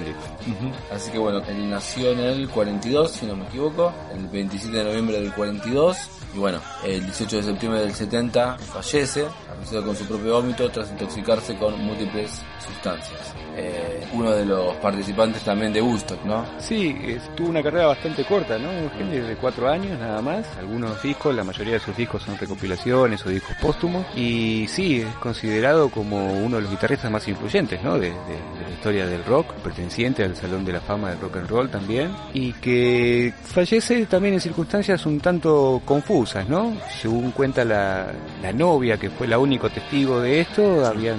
Así 0.92 1.12
que 1.12 1.18
bueno, 1.18 1.42
él 1.48 1.70
nació 1.70 2.12
en 2.12 2.20
el 2.20 2.50
42, 2.50 3.12
si 3.12 3.26
no 3.26 3.36
me 3.36 3.46
equivoco, 3.46 3.92
el 4.14 4.28
27 4.28 4.78
de 4.78 4.84
noviembre 4.84 5.20
del 5.20 5.34
42. 5.34 5.98
Y 6.36 6.40
bueno, 6.40 6.60
el 6.84 7.04
18 7.04 7.38
de 7.38 7.44
septiembre 7.44 7.82
del 7.82 7.94
70 7.94 8.58
fallece, 8.60 9.26
asociado 9.52 9.86
con 9.86 9.96
su 9.96 10.06
propio 10.06 10.34
vómito 10.36 10.70
tras 10.70 10.92
intoxicarse 10.92 11.58
con 11.58 11.80
múltiples 11.82 12.30
sustancias. 12.66 13.34
Eh, 13.60 14.06
uno 14.14 14.32
de 14.32 14.46
los 14.46 14.76
participantes 14.76 15.42
también 15.44 15.74
de 15.74 15.82
Woodstock, 15.82 16.24
¿no? 16.26 16.46
Sí, 16.60 16.96
es- 17.08 17.36
tuvo 17.36 17.50
una 17.50 17.64
carrera 17.64 17.88
bastante 17.88 18.24
corta, 18.24 18.58
¿no? 18.60 18.70
Hendrix 19.00 19.28
de 19.28 19.36
cuatro 19.36 19.68
años 19.68 20.00
nada 20.00 20.22
más. 20.22 20.46
Algunos 20.60 21.02
discos, 21.02 21.34
la 21.36 21.44
mayoría 21.44 21.74
de 21.74 21.80
sus 21.80 21.98
discos 21.98 22.22
son 22.22 22.38
recopilaciones 22.38 23.26
o 23.26 23.30
discos 23.30 23.56
póstumos. 23.62 24.06
Y 24.16 24.68
sí, 24.68 25.02
es 25.02 25.16
considerado 25.16 25.90
como 25.90 26.34
uno 26.34 26.58
de 26.58 26.62
los 26.64 26.72
guitarristas 26.72 27.10
más 27.10 27.28
influyentes, 27.28 27.82
¿no? 27.84 27.96
De, 27.96 28.12
de- 28.12 28.12
de 28.14 28.64
la 28.68 28.70
historia 28.74 29.06
del 29.08 29.24
rock, 29.26 29.52
perteneciente 29.56 30.24
al 30.24 30.36
Salón 30.36 30.64
de 30.64 30.74
la 30.74 30.80
Fama 30.82 31.10
del 31.10 31.20
Rock 31.20 31.38
and 31.38 31.50
Roll 31.50 31.70
también. 31.70 32.12
Y 32.34 32.54
que 32.54 33.34
fallece 33.44 34.06
también 34.06 34.36
en 34.36 34.42
circunstancias 34.42 35.04
un 35.08 35.20
tanto 35.20 35.82
confusas, 35.84 36.48
¿no? 36.48 36.78
Según 37.02 37.32
cuenta 37.32 37.66
la, 37.66 38.08
la 38.42 38.54
novia, 38.54 38.98
que 38.98 39.10
fue 39.10 39.28
la 39.28 39.40
único 39.40 39.68
testigo 39.70 40.22
de 40.22 40.42
esto, 40.42 40.86
habían 40.86 41.18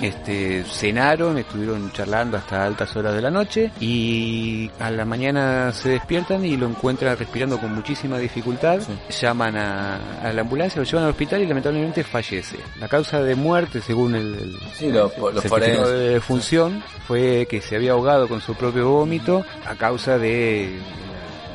este, 0.00 0.64
cenaron, 0.64 1.38
estuvieron 1.38 1.92
charlando 1.92 2.36
hasta 2.36 2.64
altas 2.64 2.94
horas 2.96 3.14
de 3.14 3.22
la 3.22 3.30
noche 3.30 3.70
y 3.80 4.70
a 4.78 4.90
la 4.90 5.04
mañana 5.04 5.72
se 5.72 5.90
despiertan 5.90 6.44
y 6.44 6.56
lo 6.56 6.66
encuentran 6.66 7.16
respirando 7.16 7.58
con 7.58 7.74
muchísima 7.74 8.18
dificultad. 8.18 8.80
Llaman 9.08 9.56
a, 9.56 10.20
a 10.22 10.32
la 10.32 10.40
ambulancia, 10.42 10.80
lo 10.80 10.84
llevan 10.84 11.04
al 11.04 11.10
hospital 11.10 11.42
y 11.42 11.46
lamentablemente 11.46 12.04
fallece. 12.04 12.56
La 12.78 12.88
causa 12.88 13.22
de 13.22 13.34
muerte, 13.34 13.80
según 13.80 14.14
el, 14.14 14.34
el 14.34 14.56
Sí, 14.74 14.90
los, 14.90 15.16
los 15.16 15.42
certificado 15.42 15.90
de 15.90 16.10
defunción, 16.10 16.82
fue 17.06 17.46
que 17.48 17.60
se 17.60 17.76
había 17.76 17.92
ahogado 17.92 18.28
con 18.28 18.40
su 18.40 18.54
propio 18.54 18.88
vómito 18.90 19.44
a 19.66 19.74
causa 19.74 20.18
de 20.18 20.78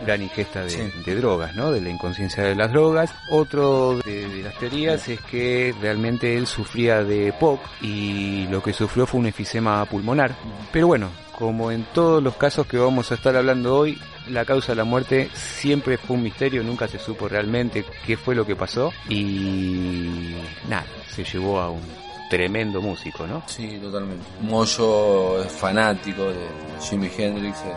gran 0.06 0.22
ingesta 0.22 0.64
de, 0.64 0.70
Sí. 0.70 0.92
de 1.06 1.16
drogas, 1.16 1.56
¿no? 1.56 1.72
De 1.72 1.82
la 1.82 1.90
inconsciencia 1.90 2.44
de 2.44 2.56
las 2.56 2.72
drogas. 2.72 3.14
Otro 3.30 4.00
de, 4.06 4.28
de 4.28 4.44
las 4.44 4.58
teorías 4.58 5.08
es 5.10 5.20
que 5.22 5.74
realmente 5.82 6.38
él 6.38 6.48
sufría 6.48 7.04
de 7.04 7.34
POC 7.34 7.60
y 7.82 8.48
lo 8.48 8.62
que 8.64 8.74
sufrió 8.74 9.06
fue 9.06 9.20
un 9.20 9.28
efisema 9.28 9.84
pulmonar. 9.86 10.36
Pero 10.72 10.88
bueno, 10.88 11.10
como 11.38 11.72
en 11.72 11.84
todos 11.94 12.22
los 12.22 12.36
casos 12.36 12.68
que 12.68 12.78
vamos 12.78 13.12
a 13.12 13.16
estar 13.16 13.36
hablando 13.36 13.76
hoy, 13.78 13.98
la 14.30 14.46
causa 14.46 14.74
de 14.74 14.76
la 14.76 14.84
muerte 14.84 15.30
siempre 15.34 15.98
fue 15.98 16.16
un 16.16 16.24
misterio, 16.24 16.64
nunca 16.64 16.88
se 16.88 17.00
supo 17.00 17.28
realmente 17.28 17.84
qué 18.06 18.16
fue 18.18 18.36
lo 18.36 18.46
que 18.46 18.56
pasó 18.56 18.94
y 19.10 20.36
nada, 20.70 20.86
se 21.10 21.24
llevó 21.24 21.60
a 21.60 21.70
un 21.72 21.82
tremendo 22.30 22.82
músico, 22.82 23.26
¿no? 23.28 23.44
Sí, 23.48 23.78
totalmente. 23.82 24.24
Moyo 24.42 25.42
es 25.44 25.52
fanático 25.52 26.24
de 26.30 26.46
Jimi 26.82 27.10
Hendrix. 27.18 27.58
eh, 27.62 27.74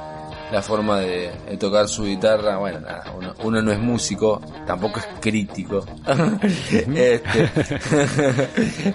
La 0.55 0.63
forma 0.63 1.01
de, 1.01 1.33
de 1.51 1.57
tocar 1.57 1.89
su 1.89 2.05
guitarra, 2.05 2.59
bueno, 2.59 2.79
nada, 2.79 3.13
uno, 3.19 3.35
uno 3.43 3.61
no 3.61 3.73
es 3.73 3.79
músico, 3.81 4.41
tampoco 4.65 5.01
es 5.01 5.09
crítico. 5.21 5.85
Este, 6.95 7.51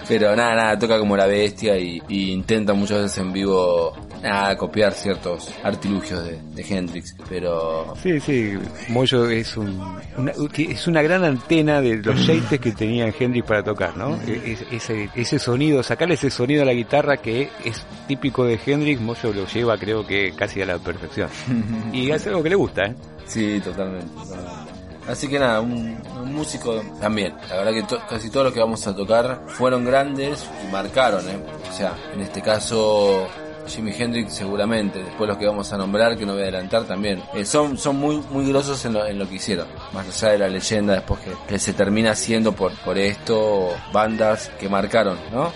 pero 0.08 0.34
nada, 0.34 0.54
nada, 0.54 0.78
toca 0.78 0.98
como 0.98 1.18
la 1.18 1.26
bestia 1.26 1.76
y, 1.76 2.02
y 2.08 2.32
intenta 2.32 2.72
muchas 2.72 3.02
veces 3.02 3.18
en 3.18 3.32
vivo 3.34 3.92
nada, 4.22 4.56
copiar 4.56 4.92
ciertos 4.92 5.52
artilugios 5.62 6.24
de, 6.24 6.38
de 6.54 6.62
Hendrix. 6.68 7.14
Pero 7.28 7.94
Sí, 8.02 8.20
sí, 8.20 8.58
Moyo 8.88 9.28
es 9.30 9.56
un, 9.56 9.80
una, 10.16 10.32
es 10.58 10.86
una 10.86 11.02
gran 11.02 11.24
antena 11.24 11.80
de 11.80 11.96
los 11.96 12.16
shapes 12.20 12.60
que 12.60 12.72
tenía 12.72 13.12
Hendrix 13.18 13.46
para 13.46 13.62
tocar, 13.62 13.96
¿no? 13.96 14.16
E- 14.26 14.52
es- 14.52 14.64
ese, 14.70 15.08
ese 15.14 15.38
sonido, 15.38 15.82
sacarle 15.82 16.14
ese 16.14 16.30
sonido 16.30 16.62
a 16.62 16.66
la 16.66 16.72
guitarra 16.72 17.16
que 17.18 17.50
es 17.64 17.84
típico 18.08 18.44
de 18.44 18.58
Hendrix, 18.64 19.00
Moyo 19.00 19.32
lo 19.32 19.46
lleva 19.46 19.76
creo 19.78 20.06
que 20.06 20.32
casi 20.36 20.62
a 20.62 20.66
la 20.66 20.78
perfección. 20.78 21.28
Y 21.92 22.10
es 22.10 22.26
algo 22.26 22.42
que 22.42 22.50
le 22.50 22.56
gusta, 22.56 22.84
¿eh? 22.86 22.94
Sí, 23.26 23.60
totalmente. 23.64 24.06
totalmente. 24.14 24.70
Así 25.08 25.26
que 25.28 25.38
nada, 25.40 25.60
un, 25.60 25.98
un 26.22 26.34
músico 26.34 26.80
también. 27.00 27.34
La 27.48 27.56
verdad 27.56 27.72
que 27.72 27.82
to- 27.82 28.00
casi 28.08 28.30
todos 28.30 28.44
los 28.46 28.52
que 28.54 28.60
vamos 28.60 28.86
a 28.86 28.94
tocar 28.94 29.42
fueron 29.48 29.84
grandes 29.84 30.46
y 30.66 30.70
marcaron, 30.70 31.26
¿eh? 31.28 31.38
O 31.68 31.72
sea, 31.72 31.94
en 32.14 32.20
este 32.20 32.40
caso 32.42 33.26
Jimi 33.66 33.92
Hendrix 33.96 34.34
seguramente, 34.34 35.02
después 35.02 35.28
los 35.28 35.38
que 35.38 35.46
vamos 35.46 35.72
a 35.72 35.76
nombrar, 35.76 36.16
que 36.16 36.26
no 36.26 36.32
voy 36.32 36.42
a 36.42 36.44
adelantar 36.44 36.84
también, 36.84 37.22
eh, 37.34 37.44
son, 37.44 37.78
son 37.78 37.96
muy, 37.96 38.22
muy 38.30 38.48
grosos 38.48 38.84
en 38.84 38.94
lo, 38.94 39.06
en 39.06 39.18
lo 39.18 39.28
que 39.28 39.36
hicieron. 39.36 39.66
Más 39.92 40.06
allá 40.08 40.32
de 40.32 40.38
la 40.38 40.48
leyenda 40.48 40.94
después 40.94 41.20
que, 41.46 41.58
se 41.58 41.72
termina 41.72 42.12
haciendo 42.12 42.52
por, 42.52 42.72
por 42.84 42.98
esto, 42.98 43.68
bandas 43.92 44.50
que 44.58 44.68
marcaron, 44.68 45.18
¿no? 45.32 45.52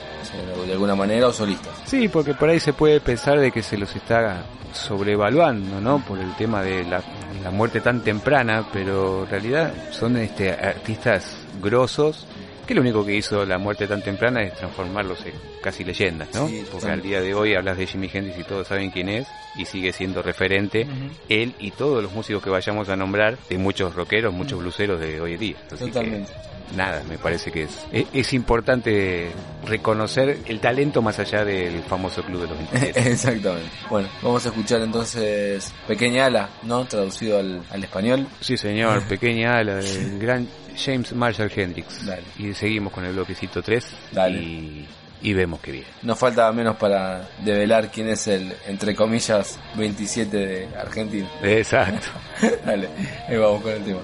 De, 0.59 0.67
de 0.67 0.73
alguna 0.73 0.95
manera 0.95 1.29
o 1.29 1.33
solistas. 1.33 1.73
Sí, 1.85 2.09
porque 2.09 2.35
por 2.35 2.49
ahí 2.49 2.61
se 2.61 2.73
puede 2.73 3.01
pensar 3.01 3.39
de 3.39 3.51
que 3.51 3.63
se 3.63 3.77
los 3.77 3.95
está 3.95 4.45
sobrevaluando, 4.73 5.81
¿no? 5.81 6.01
Por 6.05 6.19
el 6.19 6.35
tema 6.37 6.63
de 6.63 6.85
la, 6.85 7.03
la 7.43 7.51
muerte 7.51 7.81
tan 7.81 8.01
temprana, 8.01 8.67
pero 8.73 9.25
en 9.25 9.31
realidad 9.31 9.73
son 9.91 10.17
este 10.17 10.51
artistas 10.53 11.37
grosos 11.63 12.27
que 12.65 12.75
lo 12.75 12.81
único 12.81 13.05
que 13.05 13.15
hizo 13.15 13.45
la 13.45 13.59
muerte 13.59 13.87
tan 13.87 14.03
temprana 14.03 14.43
es 14.43 14.55
transformarlos 14.55 15.25
en 15.27 15.33
casi 15.63 15.85
leyendas, 15.85 16.29
¿no? 16.35 16.49
Sí, 16.49 16.65
Porque 16.71 16.89
al 16.89 17.03
día 17.03 17.21
de 17.21 17.35
hoy 17.35 17.55
hablas 17.55 17.77
de 17.77 17.87
Jimi 17.87 18.11
Hendrix 18.13 18.39
y 18.39 18.45
todos 18.45 18.69
saben 18.69 18.91
quién 18.91 19.09
es 19.09 19.27
y 19.57 19.65
sigue 19.65 19.93
siendo 19.93 20.23
referente 20.23 20.87
él 21.29 21.55
y 21.59 21.71
todos 21.71 22.03
los 22.03 22.13
músicos 22.13 22.43
que 22.43 22.51
vayamos 22.51 22.89
a 22.89 22.97
nombrar 22.97 23.39
de 23.49 23.59
muchos 23.59 23.95
rockeros, 23.95 24.33
muchos 24.33 24.59
bluseros 24.59 25.01
de 25.01 25.21
hoy 25.21 25.35
en 25.35 25.41
día. 25.41 25.57
Así 25.71 25.85
que, 25.85 25.91
Totalmente. 25.91 26.33
Nada, 26.77 27.03
me 27.09 27.19
parece 27.19 27.51
que 27.53 27.65
es, 27.65 27.71
es, 27.93 28.07
es 28.13 28.33
importante 28.33 29.31
reconocer 29.67 30.39
el 30.47 30.61
talento 30.61 31.03
más 31.03 31.19
allá 31.19 31.45
del 31.45 31.83
famoso 31.85 32.23
club 32.23 32.43
de 32.43 32.49
los 32.49 32.59
27. 32.59 33.01
Exactamente. 33.13 33.71
Bueno, 33.91 34.09
vamos 34.23 34.45
a 34.45 34.49
escuchar 34.49 34.81
entonces 34.83 35.73
Pequeña 35.87 36.27
Ala, 36.27 36.49
¿no? 36.63 36.85
Traducido 36.85 37.39
al, 37.39 37.63
al 37.71 37.83
español. 37.85 38.27
Sí, 38.41 38.57
señor, 38.57 39.03
pequeña 39.09 39.59
ala 39.59 39.77
del 39.77 40.19
gran 40.19 40.49
James 40.77 41.13
Marshall 41.13 41.51
Hendrix. 41.55 42.05
Dale. 42.05 42.23
Y 42.39 42.53
seguimos 42.55 42.93
con 42.93 43.05
el 43.05 43.13
bloquecito 43.13 43.63
3 43.63 43.87
Dale. 44.13 44.39
y, 44.39 44.89
y 45.23 45.33
vemos 45.33 45.61
que 45.61 45.71
bien. 45.73 45.85
Nos 46.03 46.19
falta 46.19 46.51
menos 46.53 46.77
para 46.77 47.29
develar 47.45 47.91
quién 47.91 48.09
es 48.09 48.27
el, 48.27 48.53
entre 48.67 48.95
comillas, 48.95 49.59
27 49.77 50.37
de 50.37 50.69
Argentina. 50.77 51.29
Exacto. 51.43 52.09
Dale, 52.67 52.89
ahí 53.29 53.37
vamos 53.37 53.63
con 53.63 53.73
el 53.73 53.85
tema. 53.85 54.01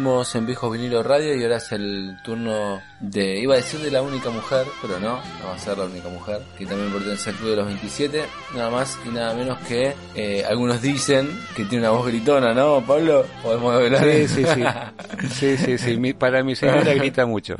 Seguimos 0.00 0.34
en 0.34 0.46
Viejos 0.46 0.72
Vinilo 0.72 1.02
Radio 1.02 1.34
y 1.36 1.42
ahora 1.42 1.58
es 1.58 1.72
el 1.72 2.16
turno 2.24 2.80
de, 3.00 3.38
iba 3.38 3.52
a 3.52 3.56
decir 3.58 3.80
de 3.80 3.90
la 3.90 4.00
única 4.00 4.30
mujer, 4.30 4.64
pero 4.80 4.98
no, 4.98 5.16
no 5.16 5.46
va 5.48 5.54
a 5.54 5.58
ser 5.58 5.76
la 5.76 5.84
única 5.84 6.08
mujer, 6.08 6.40
que 6.56 6.64
también 6.64 6.90
pertenece 6.90 7.28
al 7.28 7.36
Club 7.36 7.50
de 7.50 7.56
los 7.56 7.66
27, 7.66 8.22
nada 8.56 8.70
más 8.70 8.98
y 9.04 9.10
nada 9.10 9.34
menos 9.34 9.58
que 9.68 9.92
eh, 10.14 10.42
algunos 10.48 10.80
dicen 10.80 11.28
que 11.54 11.66
tiene 11.66 11.84
una 11.86 11.90
voz 11.98 12.06
gritona, 12.06 12.54
¿no, 12.54 12.80
Pablo? 12.86 13.26
Podemos 13.42 13.74
hablar. 13.74 14.02
Sí, 14.02 14.26
sí, 14.26 14.44
sí. 14.54 14.62
Sí, 15.34 15.56
sí, 15.58 15.76
sí. 15.76 15.96
Mi- 15.98 16.14
para 16.14 16.42
mi 16.42 16.56
señora 16.56 16.94
grita 16.94 17.26
mucho. 17.26 17.56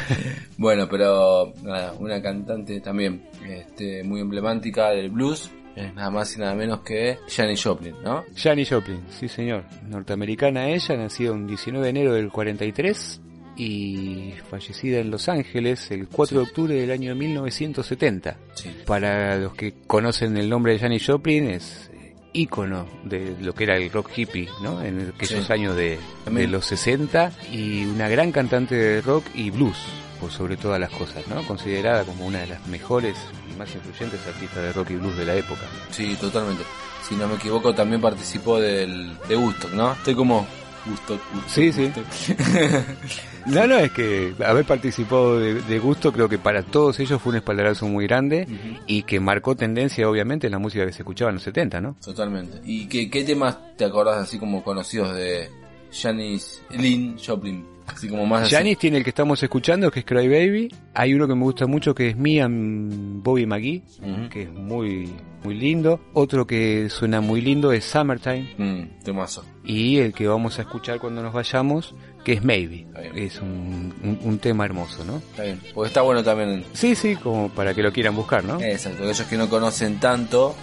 bueno, 0.56 0.88
pero 0.88 1.52
nada, 1.62 1.92
una 1.98 2.22
cantante 2.22 2.80
también 2.80 3.28
este, 3.46 4.02
muy 4.02 4.22
emblemática 4.22 4.88
del 4.92 5.10
blues, 5.10 5.50
es 5.76 5.94
nada 5.94 6.10
más 6.10 6.36
y 6.36 6.40
nada 6.40 6.54
menos 6.54 6.80
que 6.80 7.18
Janis 7.28 7.62
Joplin, 7.62 7.94
¿no? 8.04 8.24
Janis 8.36 8.68
Joplin, 8.70 9.00
sí 9.10 9.28
señor. 9.28 9.64
Norteamericana 9.88 10.68
ella, 10.68 10.96
nacida 10.96 11.32
un 11.32 11.46
19 11.46 11.84
de 11.84 11.90
enero 11.90 12.14
del 12.14 12.30
43 12.30 13.20
y 13.56 14.32
fallecida 14.50 14.98
en 14.98 15.10
Los 15.10 15.28
Ángeles 15.28 15.90
el 15.90 16.08
4 16.08 16.38
de 16.38 16.44
octubre 16.44 16.74
del 16.74 16.90
año 16.90 17.14
1970. 17.14 18.36
Sí. 18.54 18.70
Para 18.86 19.36
los 19.38 19.54
que 19.54 19.74
conocen 19.86 20.36
el 20.36 20.48
nombre 20.48 20.72
de 20.72 20.78
Janis 20.78 21.06
Joplin 21.06 21.48
es 21.50 21.90
eh, 21.92 22.14
ícono 22.32 22.86
de 23.04 23.34
lo 23.40 23.54
que 23.54 23.64
era 23.64 23.76
el 23.76 23.90
rock 23.90 24.10
hippie, 24.16 24.48
¿no? 24.62 24.82
En 24.82 25.12
aquellos 25.14 25.46
Sí. 25.46 25.52
años 25.52 25.76
de, 25.76 25.98
de 26.30 26.46
los 26.48 26.64
60 26.66 27.32
y 27.52 27.84
una 27.84 28.08
gran 28.08 28.32
cantante 28.32 28.74
de 28.74 29.00
rock 29.02 29.24
y 29.34 29.50
blues 29.50 29.76
por 30.20 30.30
sobre 30.30 30.56
todas 30.56 30.78
las 30.80 30.90
cosas, 30.90 31.26
¿no? 31.28 31.42
Considerada 31.46 32.04
como 32.04 32.26
una 32.26 32.40
de 32.40 32.46
las 32.46 32.66
mejores 32.68 33.16
más 33.62 33.74
influyentes 33.74 34.20
artistas 34.26 34.62
de 34.62 34.72
rock 34.72 34.90
y 34.90 34.96
blues 34.96 35.16
de 35.16 35.24
la 35.24 35.36
época. 35.36 35.60
Sí, 35.90 36.16
totalmente. 36.20 36.64
Si 37.08 37.14
no 37.14 37.28
me 37.28 37.34
equivoco, 37.36 37.74
también 37.74 38.00
participó 38.00 38.58
del, 38.60 39.16
de 39.28 39.36
Woodstock, 39.36 39.72
¿no? 39.72 39.92
Estoy 39.92 40.14
como. 40.14 40.46
Woodstock, 40.84 41.20
Sí, 41.46 41.72
sí. 41.72 41.92
No, 43.46 43.66
no, 43.66 43.76
es 43.76 43.92
que 43.92 44.34
haber 44.44 44.64
participado 44.64 45.38
de, 45.38 45.54
de 45.54 45.78
gusto 45.78 46.12
creo 46.12 46.28
que 46.28 46.38
para 46.38 46.62
todos 46.62 46.98
ellos 47.00 47.20
fue 47.22 47.30
un 47.30 47.36
espaldarazo 47.36 47.86
muy 47.86 48.06
grande 48.06 48.46
y 48.86 49.02
que 49.02 49.18
marcó 49.18 49.56
tendencia 49.56 50.08
obviamente 50.08 50.46
en 50.46 50.52
la 50.52 50.58
música 50.58 50.86
que 50.86 50.92
se 50.92 51.02
escuchaba 51.02 51.30
en 51.30 51.36
los 51.36 51.42
70, 51.44 51.80
¿no? 51.80 51.96
Totalmente. 52.04 52.60
¿Y 52.64 52.86
qué, 52.86 53.10
qué 53.10 53.24
temas 53.24 53.58
te 53.76 53.84
acordás 53.84 54.18
así 54.18 54.38
como 54.38 54.62
conocidos 54.62 55.14
de 55.14 55.50
Janis 55.92 56.62
Lynn 56.70 57.16
Joplin? 57.18 57.71
Así 57.86 58.08
como 58.08 58.24
más 58.26 58.42
así. 58.42 58.54
Janis 58.54 58.78
tiene 58.78 58.98
el 58.98 59.04
que 59.04 59.10
estamos 59.10 59.42
escuchando 59.42 59.90
que 59.90 60.00
es 60.00 60.06
Cry 60.06 60.28
Baby, 60.28 60.74
hay 60.94 61.14
uno 61.14 61.26
que 61.28 61.34
me 61.34 61.42
gusta 61.42 61.66
mucho 61.66 61.94
que 61.94 62.10
es 62.10 62.16
Me 62.16 62.40
and 62.40 63.22
Bobby 63.22 63.46
McGee, 63.46 63.82
que 64.30 64.42
es 64.42 64.52
muy 64.52 65.12
muy 65.44 65.54
lindo, 65.56 66.00
otro 66.12 66.46
que 66.46 66.88
suena 66.88 67.20
muy 67.20 67.40
lindo 67.40 67.72
es 67.72 67.84
Summertime 67.84 68.54
Mm, 68.58 69.02
temazo. 69.04 69.44
y 69.64 69.98
el 69.98 70.12
que 70.12 70.28
vamos 70.28 70.58
a 70.60 70.62
escuchar 70.62 71.00
cuando 71.00 71.20
nos 71.20 71.32
vayamos 71.32 71.96
que 72.24 72.34
es 72.34 72.44
Maybe, 72.44 72.86
es 73.16 73.40
un, 73.40 73.92
un- 74.02 74.18
un 74.22 74.38
tema 74.38 74.64
hermoso, 74.64 75.04
¿no? 75.04 75.16
Está 75.16 75.42
bien. 75.42 75.60
Porque 75.74 75.88
está 75.88 76.02
bueno 76.02 76.22
también. 76.22 76.64
Sí, 76.72 76.94
sí, 76.94 77.16
como 77.16 77.48
para 77.48 77.74
que 77.74 77.82
lo 77.82 77.92
quieran 77.92 78.14
buscar, 78.14 78.44
¿no? 78.44 78.60
Exacto, 78.60 79.02
aquellos 79.02 79.26
que 79.26 79.36
no 79.36 79.48
conocen 79.48 79.98
tanto, 79.98 80.54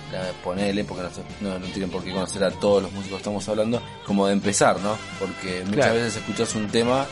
ponele, 0.44 0.84
porque 0.86 1.04
no, 1.42 1.50
no, 1.50 1.60
no 1.60 1.66
tienen 1.68 1.90
por 1.90 2.04
qué 2.04 2.12
conocer 2.12 2.44
a 2.46 2.52
todos 2.52 2.84
los 2.84 2.92
músicos 2.94 3.18
que 3.18 3.18
estamos 3.18 3.50
hablando, 3.50 3.82
como 4.06 4.26
de 4.28 4.34
empezar, 4.34 4.80
¿no? 4.80 4.96
Porque 5.20 5.60
muchas 5.66 5.76
Claro. 5.76 5.94
veces 5.96 6.16
escuchas 6.18 6.56
un 6.56 6.68
tema 6.68 7.06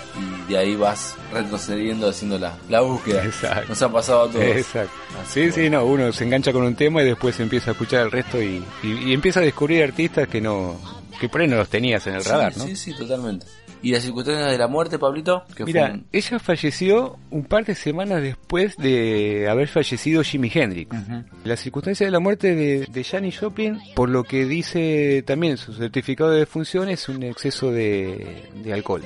y 0.47 0.51
de 0.51 0.57
ahí 0.57 0.75
vas 0.75 1.15
retrocediendo 1.33 2.07
haciendo 2.09 2.39
la, 2.39 2.55
la 2.69 2.81
búsqueda. 2.81 3.23
Exacto. 3.25 3.69
Nos 3.69 3.81
ha 3.81 3.91
pasado 3.91 4.21
a 4.23 4.31
todos. 4.31 4.43
Exacto. 4.45 4.91
Así 5.21 5.45
Sí, 5.45 5.51
sí, 5.51 5.69
no, 5.69 5.83
uno 5.85 6.11
se 6.13 6.23
engancha 6.23 6.53
con 6.53 6.63
un 6.63 6.75
tema 6.75 7.01
y 7.01 7.05
después 7.05 7.39
empieza 7.39 7.71
a 7.71 7.73
escuchar 7.73 8.01
el 8.05 8.11
resto 8.11 8.41
y, 8.41 8.63
y- 8.83 9.09
y 9.09 9.13
empieza 9.13 9.39
a 9.39 9.43
descubrir 9.43 9.83
artistas 9.83 10.27
que 10.27 10.39
no, 10.41 10.79
que 11.19 11.27
por 11.29 11.41
ahí 11.41 11.47
no 11.47 11.57
los 11.57 11.69
tenías 11.69 12.05
en 12.07 12.15
el 12.15 12.21
Sí, 12.23 12.29
radar, 12.29 12.55
¿no? 12.57 12.65
Sí, 12.65 12.75
sí, 12.75 12.93
totalmente. 12.95 13.45
¿Y 13.83 13.91
las 13.91 14.01
circunstancias 14.03 14.51
de 14.51 14.57
la 14.57 14.67
muerte, 14.67 14.97
Pablito? 14.97 15.43
Mira, 15.65 15.91
un- 15.93 16.05
ella 16.11 16.39
falleció 16.39 17.17
un 17.29 17.43
par 17.45 17.63
de 17.65 17.75
semanas 17.75 18.21
después 18.21 18.75
de 18.77 19.47
haber 19.49 19.67
fallecido 19.67 20.23
Jimi 20.23 20.51
Hendrix. 20.53 20.91
Ujú. 20.91 21.23
La 21.43 21.55
circunstancia 21.57 22.05
de 22.05 22.11
la 22.11 22.19
muerte 22.19 22.55
de, 22.55 22.85
de 22.91 23.03
Janis 23.03 23.39
Joplin, 23.39 23.79
por 23.95 24.09
lo 24.09 24.23
que 24.23 24.45
dice 24.45 25.23
también 25.25 25.57
su 25.57 25.73
certificado 25.73 26.31
de 26.31 26.39
defunción, 26.39 26.89
es 26.89 27.07
un 27.07 27.23
exceso 27.23 27.71
de, 27.71 28.49
de 28.63 28.73
alcohol. 28.73 29.03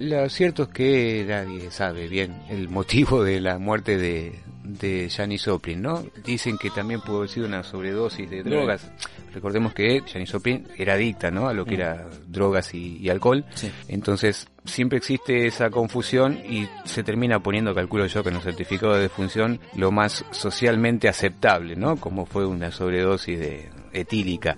Lo 0.00 0.28
cierto 0.28 0.64
es 0.64 0.68
que 0.70 1.24
nadie 1.28 1.70
sabe 1.70 2.08
bien 2.08 2.34
el 2.50 2.68
motivo 2.68 3.22
de 3.22 3.40
la 3.40 3.58
muerte 3.58 3.96
de, 3.96 4.32
de 4.68 5.08
Janis 5.10 5.46
Joplin, 5.46 5.80
¿no? 5.80 6.04
Dicen 6.24 6.58
que 6.58 6.70
también 6.70 7.00
pudo 7.00 7.18
haber 7.18 7.30
sido 7.30 7.46
una 7.46 7.62
sobredosis 7.62 8.28
de 8.28 8.42
drogas. 8.42 8.90
Recordemos 9.32 9.72
que 9.72 10.02
Janis 10.02 10.30
Joplin 10.30 10.68
era 10.76 10.94
adicta, 10.94 11.30
¿no? 11.30 11.48
A 11.48 11.54
lo 11.54 11.64
que 11.64 11.74
era 11.74 12.06
drogas 12.26 12.74
y, 12.74 12.98
y 12.98 13.08
alcohol. 13.08 13.44
Sí. 13.54 13.70
Entonces, 13.88 14.48
siempre 14.64 14.98
existe 14.98 15.46
esa 15.46 15.70
confusión 15.70 16.38
y 16.48 16.68
se 16.84 17.02
termina 17.02 17.42
poniendo, 17.42 17.74
calculo 17.74 18.06
yo, 18.06 18.22
que 18.22 18.28
en 18.28 18.34
los 18.36 18.44
certificados 18.44 18.96
de 18.96 19.02
defunción 19.02 19.60
lo 19.74 19.90
más 19.90 20.24
socialmente 20.30 21.08
aceptable, 21.08 21.74
¿no? 21.74 21.96
Como 21.96 22.26
fue 22.26 22.46
una 22.46 22.70
sobredosis 22.70 23.38
de 23.38 23.70
etílica. 23.92 24.56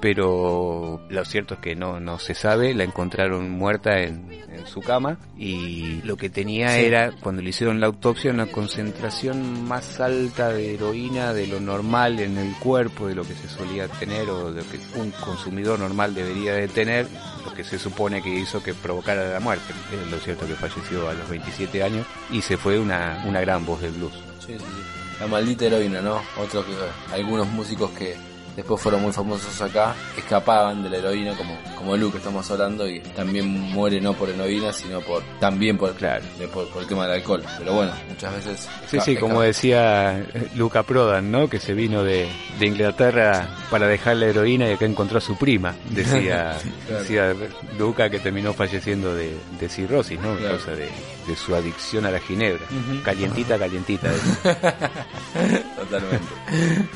Pero 0.00 1.00
lo 1.08 1.24
cierto 1.24 1.54
es 1.54 1.60
que 1.60 1.74
no, 1.74 2.00
no 2.00 2.18
se 2.18 2.34
sabe, 2.34 2.74
la 2.74 2.84
encontraron 2.84 3.50
muerta 3.50 4.00
en, 4.00 4.30
en 4.50 4.66
su 4.66 4.80
cama 4.80 5.18
y 5.36 6.02
lo 6.02 6.16
que 6.16 6.30
tenía 6.30 6.70
Sí. 6.74 6.84
era, 6.84 7.12
cuando 7.12 7.42
le 7.42 7.50
hicieron 7.50 7.80
la 7.80 7.86
autopsia, 7.86 8.30
una 8.30 8.46
concentración 8.46 9.66
más 9.66 10.00
alta 10.00 10.50
de 10.52 10.74
heroína 10.74 11.32
de 11.32 11.46
lo 11.46 11.60
normal 11.60 12.20
en 12.20 12.36
el 12.38 12.54
cuerpo, 12.56 13.06
de 13.08 13.14
lo 13.14 13.22
que 13.24 13.34
se 13.34 13.48
solía 13.48 13.88
tener 13.88 14.28
o 14.30 14.52
de 14.52 14.62
lo 14.62 14.68
que 14.70 14.78
un 14.98 15.10
consumidor 15.12 15.78
normal 15.78 16.14
debería 16.14 16.54
de 16.54 16.68
tener, 16.68 17.06
lo 17.44 17.52
que 17.54 17.64
se 17.64 17.78
supone 17.78 18.22
que 18.22 18.30
hizo 18.34 18.62
que 18.62 18.74
provocara 18.74 19.28
la 19.28 19.40
muerte. 19.40 19.72
Es 19.92 20.10
lo 20.10 20.18
cierto 20.18 20.46
que 20.46 20.54
falleció 20.54 21.08
a 21.08 21.14
los 21.14 21.28
27 21.28 21.82
años 21.82 22.06
y 22.30 22.40
se 22.42 22.56
fue 22.56 22.78
una, 22.78 23.22
una 23.26 23.40
gran 23.40 23.64
voz 23.64 23.80
del 23.80 23.92
blues. 23.92 24.12
Sí, 24.40 24.52
sí, 24.52 24.58
sí. 24.58 25.20
La 25.20 25.28
maldita 25.28 25.66
heroína, 25.66 26.00
¿no? 26.00 26.20
Otro 26.42 26.64
que 26.66 26.72
algunos 27.14 27.46
músicos 27.48 27.90
que 27.92 28.16
después 28.56 28.80
fueron 28.80 29.02
muy 29.02 29.12
famosos 29.12 29.60
acá 29.60 29.94
escapaban 30.16 30.82
de 30.82 30.90
la 30.90 30.98
heroína 30.98 31.36
como 31.36 31.58
como 31.76 31.96
Luke 31.96 32.18
estamos 32.18 32.48
hablando 32.50 32.88
y 32.88 33.00
también 33.00 33.46
muere 33.48 34.00
no 34.00 34.14
por 34.14 34.28
heroína 34.30 34.72
sino 34.72 35.00
por 35.00 35.22
también 35.40 35.76
por 35.76 35.92
Claro. 35.94 36.24
de- 36.38 36.48
por, 36.48 36.68
por 36.68 36.82
el 36.82 36.88
tema 36.88 37.04
del 37.06 37.16
alcohol 37.16 37.42
pero 37.58 37.74
bueno 37.74 37.92
muchas 38.08 38.34
veces 38.34 38.68
Sí, 38.88 38.98
sí, 39.00 39.16
como 39.16 39.40
decía 39.42 40.18
eh, 40.20 40.48
Luca 40.54 40.84
Prodan, 40.84 41.30
¿no? 41.32 41.48
Que 41.48 41.58
se 41.58 41.74
vino 41.74 42.04
de, 42.04 42.28
de 42.60 42.66
Inglaterra 42.66 43.48
para 43.70 43.88
dejar 43.88 44.16
la 44.18 44.26
heroína 44.26 44.68
y 44.68 44.72
acá 44.74 44.84
encontró 44.84 45.18
a 45.18 45.20
su 45.20 45.36
prima. 45.36 45.74
Decía, 45.90 46.56
Claro. 46.86 47.00
decía 47.02 47.34
Luca 47.76 48.08
que 48.08 48.20
terminó 48.20 48.52
falleciendo 48.52 49.12
de, 49.16 49.36
de 49.58 49.68
cirrosis, 49.68 50.20
¿no? 50.20 50.36
Claro. 50.36 50.56
causa 50.58 50.72
de, 50.72 50.88
de 51.26 51.34
su 51.36 51.56
adicción 51.56 52.06
a 52.06 52.10
la 52.12 52.20
ginebra. 52.20 52.62
Ujú. 52.66 53.02
Calientita, 53.02 53.58
calientita. 53.58 54.10
totalmente 55.76 56.26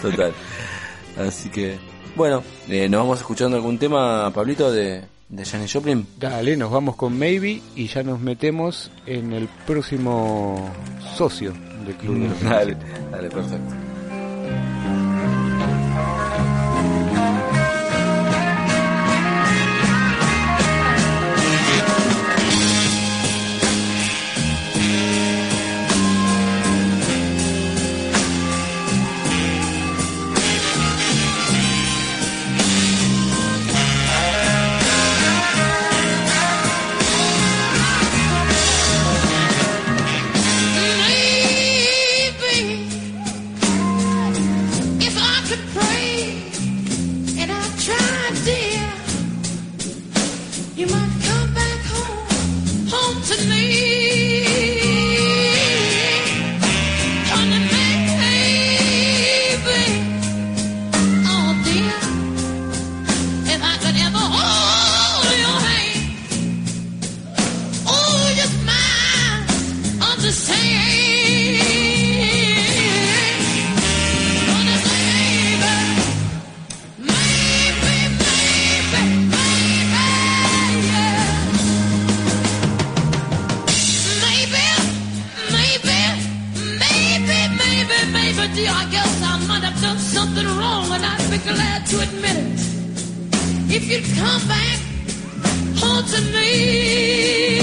total 0.00 0.32
así 1.18 1.48
que 1.50 1.78
bueno 2.16 2.42
eh, 2.68 2.88
nos 2.88 3.00
vamos 3.00 3.18
escuchando 3.18 3.56
algún 3.56 3.78
tema 3.78 4.30
Pablito 4.32 4.70
de 4.72 5.02
de 5.28 5.44
Janis 5.44 5.72
Joplin 5.72 6.06
Dale, 6.18 6.56
nos 6.56 6.70
vamos 6.70 6.96
con 6.96 7.18
Maybe 7.18 7.60
y 7.76 7.86
ya 7.86 8.02
nos 8.02 8.20
metemos 8.20 8.90
en 9.06 9.32
el 9.32 9.48
próximo 9.66 10.72
socio 11.16 11.52
del 11.84 11.94
Club 11.96 12.18
de 12.18 12.28
los 12.28 12.42
dale 12.42 12.74
27. 12.74 13.10
dale 13.10 13.28
perfecto 13.28 13.87
something 90.08 90.46
wrong, 90.46 90.90
and 90.90 91.04
I'd 91.04 91.30
be 91.30 91.38
glad 91.38 91.84
to 91.86 92.00
admit 92.00 92.36
it. 92.36 92.58
If 93.76 93.82
you'd 93.90 94.08
come 94.16 94.42
back 94.48 94.78
home 95.80 96.04
to 96.04 96.20
me. 96.32 97.57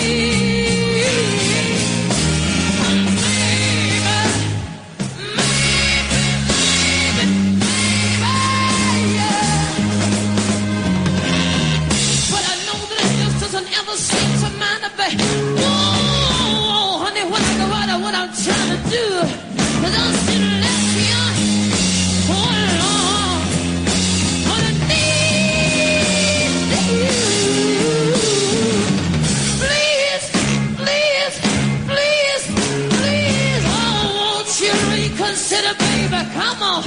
Come 36.58 36.76
on. 36.76 36.85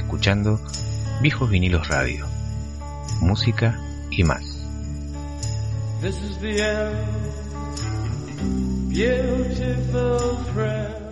Escuchando 0.00 0.60
Viejos 1.20 1.50
Vinilos 1.50 1.88
Radio. 1.88 2.26
Música 3.20 3.78
y 4.10 4.24
más. 4.24 4.42
This 6.00 6.16
is 6.22 6.38
the 6.40 6.60
end. 6.60 7.34
Beautiful 8.90 10.36
friend. 10.52 11.04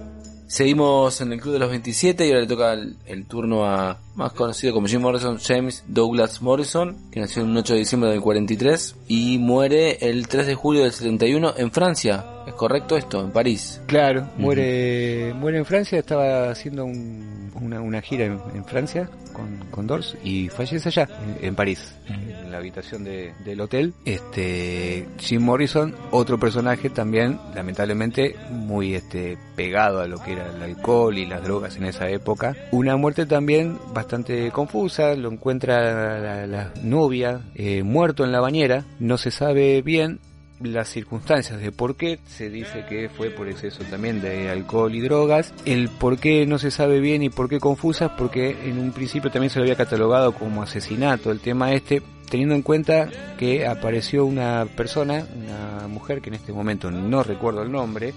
Seguimos 0.52 1.18
en 1.22 1.32
el 1.32 1.40
Club 1.40 1.54
de 1.54 1.60
los 1.60 1.70
27 1.70 2.26
y 2.26 2.28
ahora 2.28 2.42
le 2.42 2.46
toca 2.46 2.74
el, 2.74 2.96
el 3.06 3.24
turno 3.24 3.64
a 3.64 3.98
más 4.14 4.32
conocido 4.32 4.74
como 4.74 4.86
Jim 4.86 5.00
Morrison, 5.00 5.38
James 5.38 5.82
Douglas 5.86 6.42
Morrison, 6.42 7.10
que 7.10 7.20
nació 7.20 7.42
el 7.42 7.56
8 7.56 7.72
de 7.72 7.78
diciembre 7.78 8.10
del 8.10 8.20
43 8.20 8.96
y 9.08 9.38
muere 9.38 9.96
el 10.02 10.28
3 10.28 10.46
de 10.46 10.54
julio 10.54 10.82
del 10.82 10.92
71 10.92 11.54
en 11.56 11.72
Francia. 11.72 12.26
¿Es 12.46 12.54
correcto 12.54 12.96
esto? 12.96 13.20
En 13.22 13.30
París. 13.30 13.80
Claro, 13.86 14.26
muere, 14.36 15.32
muere 15.34 15.58
en 15.58 15.64
Francia, 15.64 15.98
estaba 15.98 16.50
haciendo 16.50 16.84
un- 16.84 17.50
una, 17.60 17.80
una 17.80 18.00
gira 18.02 18.24
en, 18.24 18.40
en 18.54 18.64
Francia 18.64 19.08
con, 19.32 19.58
con 19.70 19.86
Doors 19.86 20.16
y 20.24 20.48
fallece 20.48 20.88
allá, 20.88 21.08
en, 21.40 21.46
en 21.48 21.54
París, 21.54 21.94
en 22.08 22.50
la 22.50 22.58
habitación 22.58 23.04
de- 23.04 23.32
del 23.44 23.60
hotel. 23.60 23.94
Este 24.04 25.06
Jim 25.18 25.42
Morrison, 25.42 25.94
otro 26.10 26.38
personaje 26.38 26.90
también, 26.90 27.38
lamentablemente, 27.54 28.34
muy 28.50 28.94
este 28.94 29.38
pegado 29.56 30.00
a 30.00 30.06
lo 30.08 30.18
que 30.22 30.32
era 30.32 30.46
el 30.54 30.62
alcohol 30.62 31.16
y 31.16 31.26
las 31.26 31.42
drogas 31.44 31.76
en 31.76 31.84
esa 31.84 32.08
época. 32.10 32.56
Una 32.72 32.96
muerte 32.96 33.24
también 33.26 33.78
bastante 33.94 34.50
confusa, 34.50 35.14
lo 35.14 35.30
encuentra 35.30 36.18
la, 36.20 36.46
la 36.46 36.72
novia 36.82 37.40
eh, 37.54 37.82
muerto 37.82 38.24
en 38.24 38.32
la 38.32 38.40
bañera, 38.40 38.84
no 38.98 39.16
se 39.18 39.30
sabe 39.30 39.80
bien 39.82 40.18
las 40.64 40.88
circunstancias 40.88 41.60
de 41.60 41.72
por 41.72 41.96
qué 41.96 42.18
se 42.26 42.50
dice 42.50 42.84
que 42.88 43.08
fue 43.08 43.30
por 43.30 43.48
exceso 43.48 43.82
también 43.84 44.20
de 44.20 44.50
alcohol 44.50 44.94
y 44.94 45.00
drogas 45.00 45.52
el 45.64 45.88
por 45.88 46.18
qué 46.18 46.46
no 46.46 46.58
se 46.58 46.70
sabe 46.70 47.00
bien 47.00 47.22
y 47.22 47.30
por 47.30 47.48
qué 47.48 47.60
confusas 47.60 48.12
porque 48.16 48.56
en 48.64 48.78
un 48.78 48.92
principio 48.92 49.30
también 49.30 49.50
se 49.50 49.58
lo 49.58 49.64
había 49.64 49.76
catalogado 49.76 50.32
como 50.32 50.62
asesinato 50.62 51.30
el 51.30 51.40
tema 51.40 51.72
este 51.72 52.02
teniendo 52.28 52.54
en 52.54 52.62
cuenta 52.62 53.08
que 53.38 53.66
apareció 53.66 54.24
una 54.24 54.66
persona 54.76 55.26
una 55.36 55.88
mujer 55.88 56.20
que 56.20 56.30
en 56.30 56.34
este 56.34 56.52
momento 56.52 56.90
no 56.90 57.22
recuerdo 57.22 57.62
el 57.62 57.70
nombre. 57.70 58.14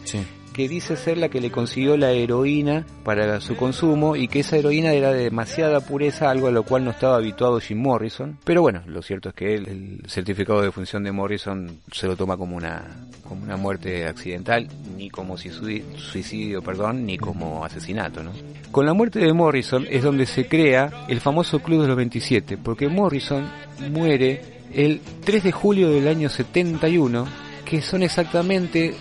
Que 0.55 0.69
dice 0.69 0.95
ser 0.95 1.17
la 1.17 1.27
que 1.27 1.41
le 1.41 1.51
consiguió 1.51 1.97
la 1.97 2.11
heroína 2.11 2.85
para 3.03 3.41
su 3.41 3.57
consumo 3.57 4.15
y 4.15 4.29
que 4.29 4.39
esa 4.39 4.55
heroína 4.55 4.93
era 4.93 5.11
de 5.11 5.25
demasiada 5.25 5.81
pureza, 5.81 6.29
algo 6.29 6.47
a 6.47 6.51
lo 6.51 6.63
cual 6.63 6.85
no 6.85 6.91
estaba 6.91 7.17
habituado 7.17 7.59
Jim 7.59 7.79
Morrison. 7.81 8.37
Pero 8.45 8.61
bueno, 8.61 8.81
lo 8.87 9.01
cierto 9.01 9.27
es 9.29 9.35
que 9.35 9.53
él, 9.55 9.67
el 10.03 10.09
certificado 10.09 10.61
de 10.61 10.71
función 10.71 11.03
de 11.03 11.11
Morrison 11.11 11.81
se 11.91 12.07
lo 12.07 12.15
toma 12.15 12.37
como 12.37 12.55
una, 12.55 12.85
como 13.27 13.43
una 13.43 13.57
muerte 13.57 14.07
accidental, 14.07 14.69
ni 14.95 15.09
como 15.09 15.35
suicidi- 15.37 15.83
suicidio, 15.97 16.61
perdón, 16.61 17.05
ni 17.05 17.17
como 17.17 17.65
asesinato, 17.65 18.23
¿no? 18.23 18.31
Con 18.71 18.85
la 18.85 18.93
muerte 18.93 19.19
de 19.19 19.33
Morrison 19.33 19.85
es 19.89 20.03
donde 20.03 20.25
se 20.25 20.47
crea 20.47 21.05
el 21.09 21.19
famoso 21.19 21.59
Club 21.59 21.81
de 21.81 21.87
los 21.89 21.97
27, 21.97 22.57
porque 22.57 22.87
Morrison 22.87 23.45
muere 23.91 24.41
el 24.73 25.01
3 25.25 25.43
de 25.43 25.51
julio 25.51 25.89
del 25.89 26.07
año 26.07 26.29
71, 26.29 27.27
que 27.65 27.81
son 27.81 28.03
exactamente 28.03 28.95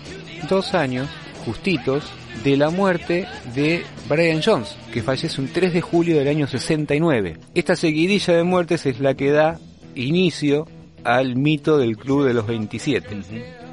dos 0.49 0.73
años 0.73 1.07
justitos 1.45 2.03
de 2.43 2.57
la 2.57 2.69
muerte 2.69 3.27
de 3.53 3.85
Brian 4.09 4.41
Jones, 4.43 4.75
que 4.91 5.03
fallece 5.03 5.39
un 5.39 5.47
3 5.47 5.73
de 5.73 5.81
julio 5.81 6.17
del 6.17 6.27
año 6.27 6.47
69. 6.47 7.37
Esta 7.53 7.75
seguidilla 7.75 8.35
de 8.35 8.43
muertes 8.43 8.85
es 8.85 8.99
la 8.99 9.13
que 9.13 9.31
da 9.31 9.59
inicio 9.95 10.67
al 11.03 11.35
mito 11.35 11.77
del 11.77 11.97
Club 11.97 12.25
de 12.25 12.33
los 12.33 12.47
27, 12.47 13.07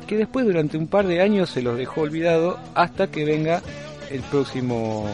que 0.06 0.16
después 0.16 0.44
durante 0.44 0.76
un 0.76 0.86
par 0.86 1.06
de 1.06 1.22
años 1.22 1.50
se 1.50 1.62
los 1.62 1.76
dejó 1.76 2.02
olvidado 2.02 2.58
hasta 2.74 3.10
que 3.10 3.24
venga 3.24 3.62
el 4.10 4.20
próximo 4.20 5.08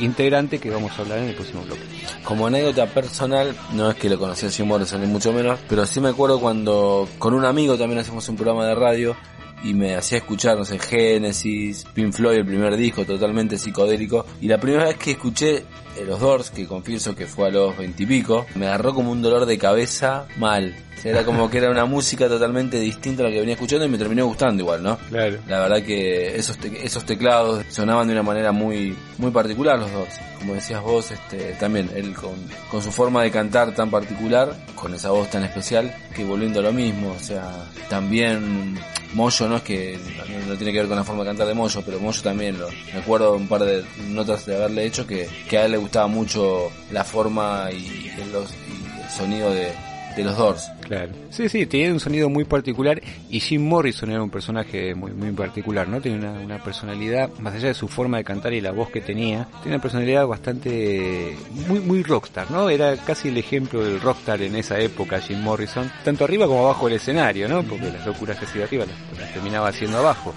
integrante 0.00 0.58
que 0.58 0.70
vamos 0.70 0.92
a 0.98 1.02
hablar 1.02 1.18
en 1.18 1.26
el 1.26 1.34
próximo 1.34 1.62
bloque. 1.62 1.82
Como 2.24 2.46
anécdota 2.46 2.86
personal, 2.86 3.54
no 3.74 3.90
es 3.90 3.96
que 3.96 4.08
lo 4.08 4.18
conocí 4.18 4.46
a 4.46 4.50
Jim 4.50 4.66
Morrison 4.66 5.00
ni 5.00 5.06
mucho 5.06 5.32
menos, 5.32 5.58
pero 5.68 5.84
sí 5.84 6.00
me 6.00 6.08
acuerdo 6.08 6.40
cuando 6.40 7.06
con 7.18 7.34
un 7.34 7.44
amigo 7.44 7.76
también 7.76 8.00
hacemos 8.00 8.26
un 8.28 8.36
programa 8.36 8.66
de 8.66 8.74
radio 8.74 9.16
y 9.62 9.74
me 9.74 9.94
hacía 9.94 10.18
escuchar, 10.18 10.56
no 10.56 10.64
sé, 10.64 10.78
Genesis, 10.78 11.84
Pink 11.94 12.12
Floyd, 12.12 12.38
el 12.38 12.46
primer 12.46 12.76
disco 12.76 13.04
totalmente 13.04 13.58
psicodélico. 13.58 14.26
Y 14.40 14.48
la 14.48 14.58
primera 14.58 14.84
vez 14.84 14.96
que 14.96 15.12
escuché 15.12 15.56
eh, 15.56 15.64
los 16.06 16.20
Doors, 16.20 16.50
que 16.50 16.66
confieso 16.66 17.14
que 17.14 17.26
fue 17.26 17.48
a 17.48 17.50
los 17.50 17.76
veintipico, 17.76 18.46
me 18.54 18.66
agarró 18.66 18.94
como 18.94 19.10
un 19.10 19.20
dolor 19.22 19.46
de 19.46 19.58
cabeza 19.58 20.26
mal. 20.36 20.74
Era 21.02 21.24
como 21.24 21.48
que 21.48 21.56
era 21.56 21.70
una 21.70 21.86
música 21.86 22.28
totalmente 22.28 22.78
distinta 22.78 23.22
a 23.22 23.26
la 23.26 23.32
que 23.32 23.40
venía 23.40 23.54
escuchando 23.54 23.86
y 23.86 23.88
me 23.88 23.96
terminó 23.96 24.26
gustando 24.26 24.62
igual, 24.62 24.82
¿no? 24.82 24.98
Claro. 25.08 25.38
La 25.48 25.60
verdad 25.60 25.82
que 25.82 26.36
esos, 26.36 26.58
te- 26.58 26.84
esos 26.84 27.06
teclados 27.06 27.64
sonaban 27.70 28.06
de 28.06 28.12
una 28.12 28.22
manera 28.22 28.52
muy, 28.52 28.94
muy 29.16 29.30
particular 29.30 29.78
los 29.78 29.90
dos. 29.90 30.08
Como 30.38 30.52
decías 30.54 30.82
vos, 30.82 31.10
este, 31.10 31.52
también 31.58 31.90
él 31.94 32.12
con, 32.12 32.34
con 32.70 32.82
su 32.82 32.92
forma 32.92 33.22
de 33.22 33.30
cantar 33.30 33.74
tan 33.74 33.90
particular, 33.90 34.54
con 34.74 34.92
esa 34.92 35.10
voz 35.10 35.30
tan 35.30 35.42
especial, 35.42 35.94
que 36.14 36.22
volviendo 36.22 36.60
a 36.60 36.64
lo 36.64 36.72
mismo, 36.72 37.12
o 37.12 37.18
sea, 37.18 37.50
también 37.88 38.78
Moyo 39.14 39.48
no 39.48 39.56
es 39.56 39.62
que 39.62 39.98
no, 40.46 40.56
tiene 40.56 40.72
que 40.72 40.78
ver 40.78 40.88
con 40.88 40.96
la 40.96 41.04
forma 41.04 41.22
de 41.22 41.30
cantar 41.30 41.46
de 41.46 41.54
Moyo, 41.54 41.82
pero 41.84 41.98
Moyo 41.98 42.22
también 42.22 42.58
lo 42.58 42.68
recuerdo 42.94 43.34
un 43.34 43.48
par 43.48 43.64
de 43.64 43.84
notas 44.08 44.46
de 44.46 44.56
haberle 44.56 44.84
hecho 44.84 45.06
que, 45.06 45.28
a 45.52 45.64
él 45.64 45.72
le 45.72 45.78
gustaba 45.78 46.06
mucho 46.06 46.70
la 46.90 47.04
forma 47.04 47.70
y 47.72 48.10
el 48.18 49.10
sonido 49.10 49.52
de, 49.52 49.72
de 50.16 50.24
los 50.24 50.36
Doors. 50.36 50.70
Claro. 50.80 51.12
Sí, 51.30 51.48
sí, 51.48 51.66
tenía 51.66 51.92
un 51.92 52.00
sonido 52.00 52.28
muy 52.28 52.44
particular 52.44 53.00
y 53.28 53.40
Jim 53.40 53.66
Morrison 53.66 54.10
era 54.10 54.22
un 54.22 54.30
personaje 54.30 54.94
muy 54.94 55.12
muy 55.12 55.30
particular, 55.32 55.88
¿no? 55.88 56.00
Tenía 56.00 56.18
una, 56.18 56.40
una 56.40 56.62
personalidad, 56.62 57.30
más 57.38 57.54
allá 57.54 57.68
de 57.68 57.74
su 57.74 57.88
forma 57.88 58.18
de 58.18 58.24
cantar 58.24 58.52
y 58.52 58.60
la 58.60 58.72
voz 58.72 58.90
que 58.90 59.00
tenía, 59.00 59.46
tenía 59.62 59.76
una 59.76 59.82
personalidad 59.82 60.26
bastante 60.26 61.36
muy 61.68 61.80
muy 61.80 62.02
rockstar, 62.02 62.50
¿no? 62.50 62.68
Era 62.70 62.96
casi 62.96 63.28
el 63.28 63.38
ejemplo 63.38 63.84
del 63.84 64.00
rockstar 64.00 64.42
en 64.42 64.56
esa 64.56 64.78
época 64.78 65.20
Jim 65.20 65.40
Morrison, 65.40 65.90
tanto 66.04 66.24
arriba 66.24 66.46
como 66.46 66.64
abajo 66.64 66.86
del 66.86 66.96
escenario, 66.96 67.48
¿no? 67.48 67.62
Porque 67.62 67.90
las 67.90 68.06
locuras 68.06 68.38
que 68.38 68.46
hacía 68.46 68.64
arriba 68.64 68.84
las, 68.86 69.20
las 69.20 69.32
terminaba 69.32 69.68
haciendo 69.68 69.98
abajo. 69.98 70.34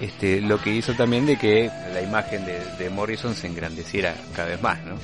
este, 0.00 0.40
lo 0.40 0.60
que 0.60 0.70
hizo 0.70 0.94
también 0.94 1.26
de 1.26 1.36
que 1.36 1.70
la 1.92 2.00
imagen 2.00 2.44
de, 2.46 2.58
de 2.78 2.90
Morrison 2.90 3.34
se 3.34 3.46
engrandeciera 3.46 4.14
cada 4.34 4.48
vez 4.48 4.62
más, 4.62 4.78
¿no? 4.84 4.96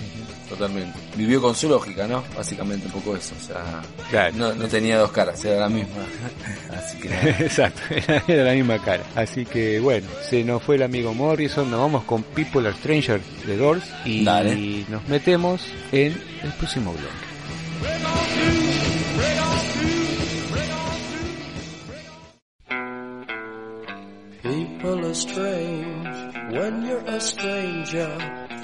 Totalmente. 0.53 0.99
Vivió 1.17 1.41
con 1.41 1.55
su 1.55 1.67
lógica, 1.69 2.07
¿no? 2.07 2.23
Básicamente 2.37 2.85
un 2.87 2.93
poco 2.93 3.17
eso. 3.17 3.35
O 3.41 3.47
sea, 3.47 3.81
Claro. 4.11 4.35
no, 4.37 4.53
no 4.55 4.69
tenía 4.69 4.99
dos 4.99 5.11
caras, 5.11 5.43
era 5.47 5.61
la 5.61 5.69
misma. 5.71 6.03
Así 6.77 6.99
que 6.99 7.09
nada. 7.09 7.23
Exacto, 7.41 7.81
era, 7.89 8.23
era 8.29 8.45
la 8.45 8.53
misma 8.53 8.79
cara. 8.79 9.03
Así 9.15 9.47
que 9.47 9.81
bueno, 9.81 10.07
se 10.29 10.45
nos 10.45 10.63
fue 10.63 10.77
el 10.77 10.83
amigo 10.83 11.15
Morrison, 11.15 11.71
nos 11.71 11.81
vamos 11.81 12.05
con 12.05 12.23
People 12.23 12.69
Are 12.69 12.77
Stranger 12.77 13.21
de 13.47 13.57
Doors 13.57 13.85
y 14.05 14.25
Dale. 14.25 14.85
nos 14.91 15.09
metemos 15.09 15.63
en 15.91 16.21
el 16.43 16.53
próximo 16.59 16.93
bloque. 16.93 18.23
People 24.43 25.07
are 25.07 25.15
strange 25.15 26.53
when 26.53 26.85
you're 26.85 26.99
a 27.07 27.21
stranger. 27.21 28.11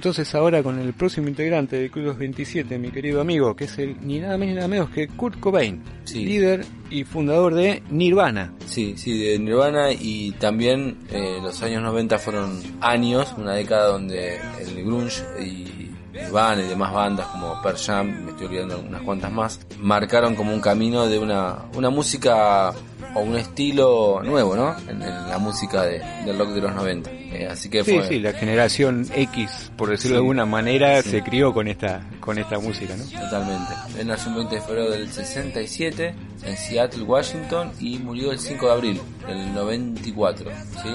Entonces 0.00 0.34
ahora 0.34 0.62
con 0.62 0.78
el 0.78 0.94
próximo 0.94 1.28
integrante 1.28 1.76
del 1.76 1.90
Club 1.90 2.16
27, 2.16 2.78
mi 2.78 2.90
querido 2.90 3.20
amigo, 3.20 3.54
que 3.54 3.64
es 3.64 3.78
el 3.78 3.96
ni 4.00 4.18
nada 4.18 4.38
más 4.38 4.48
ni 4.48 4.54
nada 4.54 4.66
menos 4.66 4.88
que 4.88 5.08
Kurt 5.08 5.38
Cobain, 5.38 5.82
Sí. 6.04 6.24
líder 6.24 6.64
y 6.88 7.04
fundador 7.04 7.54
de 7.54 7.82
Nirvana. 7.90 8.54
Sí, 8.64 8.94
sí, 8.96 9.18
de 9.22 9.38
Nirvana 9.38 9.92
y 9.92 10.32
también 10.32 10.96
eh, 11.10 11.36
los 11.42 11.62
años 11.62 11.82
90 11.82 12.18
fueron 12.18 12.62
años, 12.80 13.34
una 13.36 13.52
década 13.52 13.88
donde 13.88 14.36
el 14.58 14.84
grunge 14.86 15.22
y 15.38 15.90
Nirvana 16.14 16.62
y 16.62 16.68
demás 16.68 16.94
bandas 16.94 17.26
como 17.26 17.60
Pearl 17.60 17.76
Jam, 17.76 18.24
me 18.24 18.30
estoy 18.30 18.46
olvidando 18.46 18.78
unas 18.80 19.02
cuantas 19.02 19.30
más, 19.30 19.60
marcaron 19.80 20.34
como 20.34 20.54
un 20.54 20.62
camino 20.62 21.06
de 21.08 21.18
una, 21.18 21.66
una 21.76 21.90
música 21.90 22.72
o 23.14 23.20
un 23.20 23.36
estilo 23.36 24.22
nuevo, 24.24 24.56
¿no? 24.56 24.74
En, 24.88 25.02
en 25.02 25.28
la 25.28 25.36
música 25.38 25.82
de, 25.82 25.98
del 26.24 26.38
rock 26.38 26.52
de 26.54 26.60
los 26.62 26.74
90. 26.74 27.10
Eh, 27.40 27.46
así 27.46 27.68
que 27.70 27.82
Sí, 27.84 27.94
fue... 27.98 28.08
sí, 28.08 28.18
la 28.18 28.32
generación 28.32 29.06
X, 29.14 29.70
por 29.76 29.88
decirlo 29.90 30.08
Sí. 30.08 30.12
de 30.14 30.18
alguna 30.18 30.46
manera, 30.46 31.02
Sí. 31.02 31.10
se 31.10 31.22
crió 31.22 31.52
con 31.54 31.68
esta 31.68 32.06
con 32.20 32.38
esta 32.38 32.58
música, 32.58 32.94
¿no? 32.96 33.04
Totalmente. 33.04 33.72
Él 33.98 34.06
nació 34.08 34.30
el 34.30 34.36
20 34.38 34.54
de 34.56 34.60
febrero 34.60 34.90
del 34.90 35.08
67 35.10 36.14
en 36.44 36.56
Seattle, 36.56 37.02
Washington 37.04 37.72
y 37.80 37.98
murió 37.98 38.32
el 38.32 38.38
5 38.38 38.66
de 38.66 38.72
abril 38.72 39.00
del 39.26 39.54
94, 39.54 40.50
¿sí? 40.82 40.88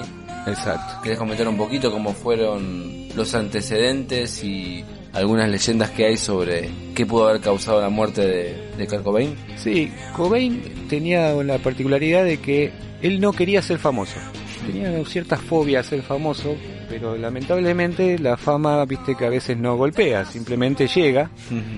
Exacto. 0.46 1.02
¿Querés 1.02 1.18
comentar 1.18 1.48
un 1.48 1.56
poquito 1.56 1.90
cómo 1.90 2.12
fueron 2.12 3.08
los 3.16 3.34
antecedentes 3.34 4.44
y 4.44 4.84
algunas 5.12 5.48
leyendas 5.48 5.90
que 5.90 6.06
hay 6.06 6.16
sobre 6.16 6.68
qué 6.94 7.06
pudo 7.06 7.28
haber 7.28 7.40
causado 7.40 7.80
la 7.80 7.88
muerte 7.88 8.20
de, 8.24 8.70
de 8.76 8.86
Kurt 8.86 9.02
Cobain? 9.02 9.34
Sí, 9.56 9.90
Cobain 10.14 10.62
tenía 10.88 11.32
la 11.42 11.58
particularidad 11.58 12.24
de 12.24 12.38
que 12.38 12.70
él 13.02 13.20
no 13.20 13.32
quería 13.32 13.60
ser 13.62 13.78
famoso. 13.78 14.16
Tenía 14.66 15.04
cierta 15.04 15.36
fobia 15.36 15.80
a 15.80 15.82
ser 15.82 16.02
famoso, 16.02 16.54
pero 16.88 17.16
lamentablemente 17.16 18.18
la 18.18 18.36
fama, 18.36 18.84
viste 18.84 19.14
que 19.14 19.26
a 19.26 19.30
veces 19.30 19.56
no 19.56 19.76
golpea, 19.76 20.24
simplemente 20.24 20.86
llega. 20.88 21.30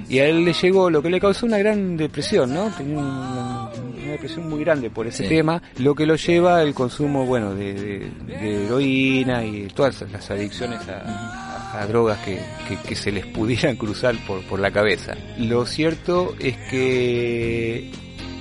Y 0.08 0.18
a 0.18 0.26
él 0.26 0.44
le 0.44 0.52
llegó 0.52 0.88
lo 0.90 1.02
que 1.02 1.10
le 1.10 1.20
causó 1.20 1.46
una 1.46 1.58
gran 1.58 1.96
depresión, 1.96 2.52
¿no? 2.54 2.70
Tenía 2.76 2.98
una, 2.98 3.70
una 4.02 4.12
depresión 4.12 4.48
muy 4.48 4.60
grande 4.60 4.90
por 4.90 5.06
ese 5.06 5.24
Sí. 5.24 5.28
tema, 5.28 5.62
lo 5.78 5.94
que 5.94 6.06
lo 6.06 6.16
lleva 6.16 6.58
al 6.60 6.72
consumo, 6.74 7.26
bueno, 7.26 7.54
de, 7.54 7.74
de- 7.74 8.10
de 8.26 8.64
heroína 8.66 9.44
y 9.44 9.68
todas 9.74 10.02
las 10.10 10.30
adicciones 10.30 10.80
a 10.88 11.86
drogas 11.86 12.18
que, 12.24 12.38
que- 12.66 12.76
que 12.88 12.94
se 12.94 13.12
les 13.12 13.26
pudieran 13.26 13.76
cruzar 13.76 14.14
por, 14.26 14.42
por 14.44 14.58
la 14.58 14.70
cabeza. 14.70 15.14
Lo 15.38 15.66
cierto 15.66 16.34
es 16.40 16.56
que 16.70 17.90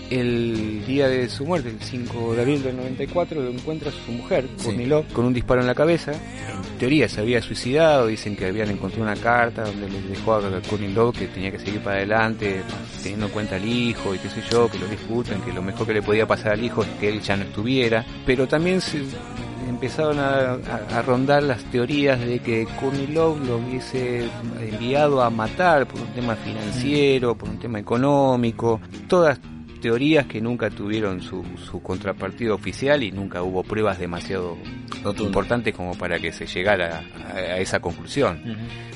el 0.10 0.86
día 0.86 1.08
de 1.08 1.30
su 1.30 1.46
muerte, 1.46 1.70
el 1.70 1.80
5 1.82 2.34
de 2.36 2.41
abril 2.41 2.63
del 2.63 2.78
94, 2.78 3.41
lo 3.41 3.50
encuentra 3.50 3.91
su 3.91 4.12
mujer, 4.12 4.46
Sí. 4.58 4.65
Courtney 4.65 4.86
Love, 4.86 5.12
con 5.13 5.26
un 5.26 5.34
disparo 5.34 5.62
en 5.62 5.67
la 5.67 5.76
cabeza. 5.76 6.12
En 6.13 6.77
teoría 6.79 7.10
se 7.10 7.21
había 7.21 7.42
suicidado, 7.42 8.08
dicen 8.08 8.36
que 8.36 8.46
habían 8.46 8.69
encontrado 8.69 9.04
una 9.04 9.15
carta 9.15 9.63
donde 9.63 9.90
le 9.90 10.02
dejó 10.02 10.36
a 10.36 10.42
Love 10.42 11.17
que 11.17 11.27
tenía 11.27 11.52
que 11.52 11.60
seguir 11.60 11.82
para 11.82 11.98
adelante, 11.98 12.62
teniendo 13.02 13.25
en 13.27 13.32
cuenta 13.32 13.56
al 13.56 13.65
hijo 13.67 14.13
y 14.15 14.19
qué 14.19 14.29
sé 14.29 14.42
yo, 14.50 14.69
que 14.69 14.79
lo 14.79 14.88
disfruten, 14.88 15.42
que 15.42 15.52
lo 15.54 15.62
mejor 15.62 15.88
que 15.88 15.94
le 15.94 16.02
podía 16.02 16.25
pasar 16.27 16.54
al 16.54 16.63
hijo 16.63 16.84
es 16.84 16.90
que 17.00 17.10
él 17.10 17.21
ya 17.21 17.36
no 17.38 17.44
estuviera. 17.44 18.06
Pero 18.25 18.48
también 18.48 18.79
se 18.82 19.02
empezaron 19.69 20.17
a, 20.19 20.54
a- 20.54 20.98
a 20.98 21.02
rondar 21.02 21.44
las 21.44 21.63
teorías 21.65 22.19
de 22.19 22.40
que 22.40 22.65
Courtney 22.79 23.08
Love 23.08 23.46
lo 23.46 23.58
hubiese 23.58 24.27
enviado 24.60 25.21
a 25.21 25.29
matar 25.29 25.88
por 25.88 26.00
un 26.02 26.08
tema 26.13 26.36
financiero, 26.36 27.36
por 27.38 27.50
un 27.50 27.60
tema 27.60 27.79
económico, 27.79 28.79
todas 29.08 29.40
teorías 29.78 30.25
que 30.25 30.42
nunca 30.42 30.69
tuvieron 30.69 31.21
su, 31.21 31.44
su 31.58 31.82
contrapartida 31.82 32.54
oficial 32.54 33.04
y 33.04 33.12
nunca 33.12 33.42
hubo 33.44 33.63
pruebas 33.63 34.00
demasiado 34.00 34.58
importantes 35.25 35.73
como 35.73 35.98
para 35.98 36.19
que 36.19 36.32
se 36.32 36.46
llegara 36.46 37.04
a, 37.34 37.36
a 37.36 37.58
esa 37.60 37.80
conclusión. 37.80 38.42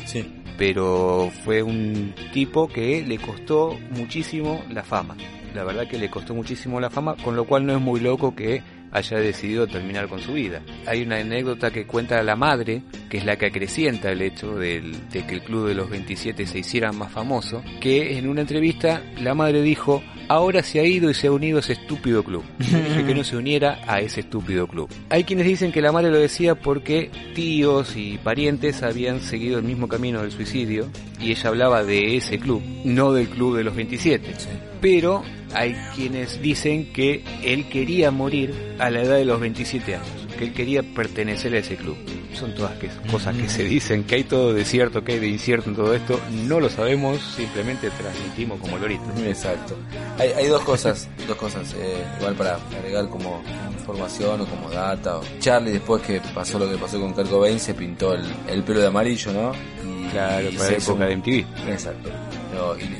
Sí. 0.05 0.25
Pero 0.57 1.31
fue 1.43 1.63
un 1.63 2.13
tipo 2.33 2.67
que 2.67 3.03
le 3.05 3.17
costó 3.17 3.77
muchísimo 3.91 4.63
la 4.69 4.83
fama. 4.83 5.15
La 5.55 5.63
verdad 5.63 5.87
que 5.87 5.97
le 5.97 6.09
costó 6.09 6.33
muchísimo 6.35 6.79
la 6.79 6.89
fama, 6.89 7.15
con 7.23 7.35
lo 7.35 7.45
cual 7.45 7.65
no 7.65 7.73
es 7.75 7.81
muy 7.81 7.99
loco 7.99 8.35
que 8.35 8.61
haya 8.93 9.17
decidido 9.17 9.67
terminar 9.67 10.07
con 10.09 10.19
su 10.19 10.33
vida. 10.33 10.61
Hay 10.85 11.01
una 11.03 11.17
anécdota 11.17 11.71
que 11.71 11.85
cuenta 11.87 12.21
la 12.23 12.35
madre, 12.35 12.81
que 13.09 13.17
es 13.17 13.25
la 13.25 13.37
que 13.37 13.45
acrecienta 13.47 14.11
el 14.11 14.21
hecho 14.21 14.55
del- 14.57 15.09
de 15.09 15.25
que 15.25 15.35
el 15.35 15.41
Club 15.43 15.67
de 15.69 15.75
los 15.75 15.89
27 15.89 16.45
se 16.45 16.59
hiciera 16.59 16.91
más 16.91 17.09
famoso, 17.11 17.63
que 17.79 18.17
en 18.17 18.27
una 18.27 18.41
entrevista 18.41 19.01
la 19.21 19.33
madre 19.33 19.61
dijo, 19.61 20.03
ahora 20.31 20.63
se 20.63 20.79
ha 20.79 20.85
ido 20.85 21.09
y 21.09 21.13
se 21.13 21.27
ha 21.27 21.31
unido 21.31 21.57
a 21.57 21.59
ese 21.59 21.73
estúpido 21.73 22.23
club. 22.23 22.43
Dije 22.57 23.05
que 23.05 23.13
no 23.13 23.23
se 23.23 23.35
uniera 23.35 23.81
a 23.85 23.99
ese 23.99 24.21
estúpido 24.21 24.65
club. 24.65 24.89
Hay 25.09 25.25
quienes 25.25 25.45
dicen 25.45 25.71
que 25.71 25.81
la 25.81 25.91
madre 25.91 26.09
lo 26.09 26.17
decía 26.17 26.55
porque 26.55 27.11
tíos 27.35 27.95
y 27.97 28.17
parientes 28.17 28.81
habían 28.81 29.19
seguido 29.19 29.59
el 29.59 29.65
mismo 29.65 29.87
camino 29.87 30.21
del 30.21 30.31
suicidio 30.31 30.87
y 31.19 31.31
ella 31.31 31.49
hablaba 31.49 31.83
de 31.83 32.15
ese 32.15 32.39
club, 32.39 32.61
no 32.85 33.11
del 33.11 33.27
club 33.27 33.57
de 33.57 33.63
los 33.65 33.75
27. 33.75 34.33
Pero 34.79 35.23
hay 35.53 35.75
quienes 35.95 36.41
dicen 36.41 36.93
que 36.93 37.23
él 37.43 37.67
quería 37.67 38.09
morir 38.09 38.53
a 38.79 38.89
la 38.89 39.01
edad 39.01 39.17
de 39.17 39.25
los 39.25 39.39
27 39.39 39.95
años, 39.95 40.20
que 40.41 40.47
él 40.47 40.53
quería 40.53 40.81
pertenecer 40.81 41.53
a 41.53 41.59
ese 41.59 41.75
club. 41.75 41.95
Son 42.33 42.55
todas 42.55 42.75
que- 42.79 42.89
cosas 43.11 43.35
que 43.35 43.47
se 43.47 43.63
dicen, 43.63 44.03
que 44.05 44.15
hay 44.15 44.23
todo 44.23 44.53
de 44.55 44.65
cierto, 44.65 45.03
que 45.03 45.11
hay 45.13 45.19
de 45.19 45.27
incierto 45.27 45.69
en 45.69 45.75
todo 45.75 45.93
esto, 45.93 46.19
no 46.47 46.59
lo 46.59 46.67
sabemos, 46.67 47.21
simplemente 47.35 47.91
transmitimos 47.91 48.59
como 48.59 48.79
loritos. 48.79 49.07
Exacto. 49.23 49.75
Hay, 50.17 50.29
hay 50.29 50.47
dos 50.47 50.63
cosas, 50.63 51.07
dos 51.27 51.37
cosas, 51.37 51.75
eh, 51.77 52.03
igual 52.19 52.33
para 52.33 52.55
agregar 52.79 53.07
como 53.09 53.43
información 53.77 54.41
o 54.41 54.45
como 54.45 54.69
data. 54.71 55.17
o- 55.19 55.23
Charlie, 55.39 55.73
después 55.73 56.01
que 56.01 56.19
pasó 56.33 56.57
lo 56.57 56.67
que 56.69 56.77
pasó 56.77 56.99
con 56.99 57.13
Kurt 57.13 57.29
Cobain, 57.29 57.59
se 57.59 57.75
pintó 57.75 58.13
el, 58.15 58.23
el 58.47 58.63
pelo 58.63 58.79
de 58.79 58.87
amarillo, 58.87 59.31
¿no? 59.33 59.51
Y, 59.87 60.07
Claro, 60.09 60.49
y 60.49 60.55
para 60.57 60.71
la 60.71 60.77
época 60.77 60.93
un- 60.93 60.99
de 60.99 61.13
MTV. 61.17 61.71
Exacto. 61.71 62.09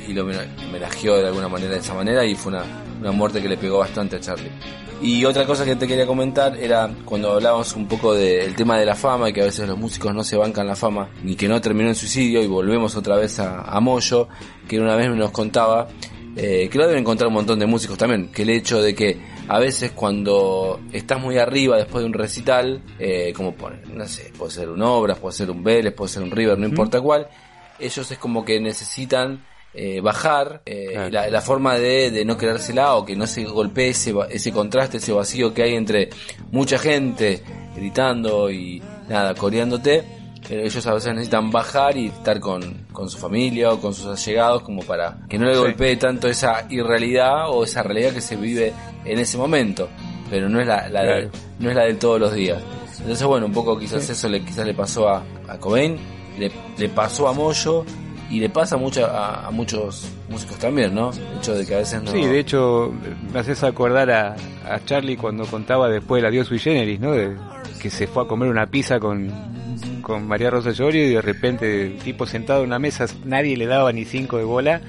Y, 0.06 0.10
y 0.10 0.14
lo 0.14 0.22
homena- 0.22 0.46
homenajeó 0.68 1.16
de 1.16 1.26
alguna 1.26 1.48
manera 1.48 1.72
de 1.74 1.80
esa 1.80 1.94
manera 1.94 2.24
y 2.24 2.34
fue 2.36 2.52
una, 2.52 2.64
una 3.00 3.10
muerte 3.12 3.42
que 3.42 3.48
le 3.48 3.56
pegó 3.56 3.78
bastante 3.78 4.16
a 4.16 4.20
Charlie. 4.20 4.50
Y 5.02 5.24
otra 5.24 5.44
cosa 5.44 5.64
que 5.64 5.74
te 5.74 5.88
quería 5.88 6.06
comentar 6.06 6.56
era 6.56 6.88
cuando 7.04 7.32
hablábamos 7.32 7.74
un 7.74 7.88
poco 7.88 8.14
del 8.14 8.54
tema 8.54 8.78
de 8.78 8.86
la 8.86 8.94
fama 8.94 9.28
y 9.28 9.32
que 9.32 9.42
a 9.42 9.46
veces 9.46 9.68
los 9.68 9.76
músicos 9.76 10.14
no 10.14 10.22
se 10.22 10.36
bancan 10.36 10.66
la 10.66 10.76
fama 10.76 11.08
ni 11.24 11.34
que 11.34 11.48
no 11.48 11.60
terminó 11.60 11.88
en 11.88 11.96
suicidio 11.96 12.40
y 12.40 12.46
volvemos 12.46 12.94
otra 12.94 13.16
vez 13.16 13.40
a, 13.40 13.62
a 13.62 13.80
Moyo, 13.80 14.28
que 14.68 14.78
una 14.78 14.94
vez 14.94 15.10
nos 15.10 15.32
contaba 15.32 15.88
eh, 16.34 16.68
que 16.70 16.78
lo 16.78 16.86
deben 16.86 17.00
encontrar 17.00 17.28
un 17.28 17.34
montón 17.34 17.58
de 17.58 17.66
músicos 17.66 17.98
también, 17.98 18.32
que 18.32 18.42
el 18.42 18.50
hecho 18.50 18.80
de 18.80 18.94
que 18.94 19.20
a 19.48 19.58
veces 19.58 19.90
cuando 19.90 20.80
estás 20.92 21.20
muy 21.20 21.36
arriba 21.36 21.76
después 21.76 22.02
de 22.02 22.06
un 22.06 22.14
recital, 22.14 22.82
eh, 22.98 23.34
como 23.36 23.54
pone, 23.54 23.80
no 23.92 24.06
sé, 24.06 24.32
puede 24.38 24.50
ser 24.50 24.70
un 24.70 24.80
Obras, 24.80 25.18
puede 25.18 25.34
ser 25.34 25.50
un 25.50 25.62
Vélez, 25.62 25.92
puede 25.92 26.10
ser 26.10 26.22
un 26.22 26.30
River, 26.30 26.58
no 26.58 26.66
importa 26.66 27.02
cuál, 27.02 27.28
ellos 27.78 28.10
es 28.10 28.16
como 28.16 28.46
que 28.46 28.60
necesitan 28.60 29.44
eh, 29.74 30.00
bajar 30.00 30.62
eh, 30.66 30.90
Claro. 30.92 31.10
la, 31.10 31.30
la 31.30 31.40
forma 31.40 31.76
de, 31.76 32.10
de 32.10 32.24
no 32.24 32.36
quedársela 32.36 32.94
o 32.96 33.04
que 33.04 33.16
no 33.16 33.26
se 33.26 33.44
golpee 33.44 33.90
ese, 33.90 34.14
ese 34.30 34.52
contraste, 34.52 34.98
ese 34.98 35.12
vacío 35.12 35.54
que 35.54 35.62
hay 35.62 35.74
entre 35.74 36.10
mucha 36.50 36.78
gente 36.78 37.42
gritando 37.74 38.50
y 38.50 38.82
nada, 39.08 39.34
coreándote. 39.34 40.04
Pero 40.48 40.62
ellos 40.62 40.84
a 40.88 40.94
veces 40.94 41.12
necesitan 41.14 41.50
bajar 41.52 41.96
y 41.96 42.06
estar 42.08 42.40
con, 42.40 42.86
con 42.92 43.08
su 43.08 43.16
familia 43.16 43.70
o 43.72 43.80
con 43.80 43.94
sus 43.94 44.06
allegados 44.06 44.62
como 44.62 44.82
para 44.82 45.18
que 45.28 45.38
no 45.38 45.46
le 45.46 45.54
Sí. 45.54 45.60
golpee 45.60 45.96
tanto 45.96 46.28
esa 46.28 46.66
irrealidad 46.68 47.48
o 47.48 47.62
esa 47.62 47.82
realidad 47.84 48.12
que 48.12 48.20
se 48.20 48.34
vive 48.36 48.72
en 49.04 49.18
ese 49.20 49.38
momento. 49.38 49.88
Pero 50.28 50.48
no 50.48 50.60
es 50.60 50.66
la, 50.66 50.88
la 50.88 51.02
de- 51.02 51.30
no 51.60 51.70
es 51.70 51.76
la 51.76 51.84
de 51.84 51.94
todos 51.94 52.18
los 52.20 52.34
días. 52.34 52.60
Entonces 52.98 53.24
bueno, 53.26 53.46
un 53.46 53.52
poco 53.52 53.78
quizás 53.78 54.08
eso 54.10 54.28
le, 54.28 54.44
quizás 54.44 54.66
le 54.66 54.74
pasó 54.74 55.08
a, 55.08 55.22
a 55.48 55.58
Cobain, 55.58 55.96
le, 56.38 56.50
le 56.76 56.88
pasó 56.88 57.28
a 57.28 57.32
Moyo 57.32 57.84
y 58.32 58.40
le 58.40 58.48
pasa 58.48 58.78
mucho 58.78 59.04
a, 59.04 59.46
a 59.46 59.50
muchos 59.50 60.08
músicos 60.30 60.58
también, 60.58 60.94
¿no? 60.94 61.10
El 61.12 61.38
hecho 61.38 61.54
de 61.54 61.66
que 61.66 61.74
a 61.74 61.78
veces 61.78 62.02
no... 62.02 62.10
Sí, 62.10 62.24
de 62.24 62.38
hecho, 62.38 62.90
me 63.30 63.38
haces 63.38 63.62
acordar 63.62 64.10
a, 64.10 64.36
a 64.66 64.82
Charlie 64.86 65.18
cuando 65.18 65.44
contaba 65.44 65.90
después 65.90 66.22
del 66.22 66.30
adiós 66.30 66.48
sui 66.48 66.58
generis, 66.58 66.98
¿no? 66.98 67.12
De, 67.12 67.36
que 67.78 67.90
se 67.90 68.06
fue 68.06 68.22
a 68.22 68.26
comer 68.26 68.48
una 68.48 68.66
pizza 68.66 68.98
con, 68.98 69.30
con 70.00 70.26
María 70.26 70.48
Rosa 70.48 70.70
Llorio 70.70 71.06
y 71.06 71.10
de 71.10 71.20
repente 71.20 71.82
el 71.82 71.98
tipo 71.98 72.24
sentado 72.24 72.60
en 72.60 72.68
una 72.68 72.78
mesa, 72.78 73.04
nadie 73.22 73.54
le 73.54 73.66
daba 73.66 73.92
ni 73.92 74.06
cinco 74.06 74.38
de 74.38 74.44
bola. 74.44 74.80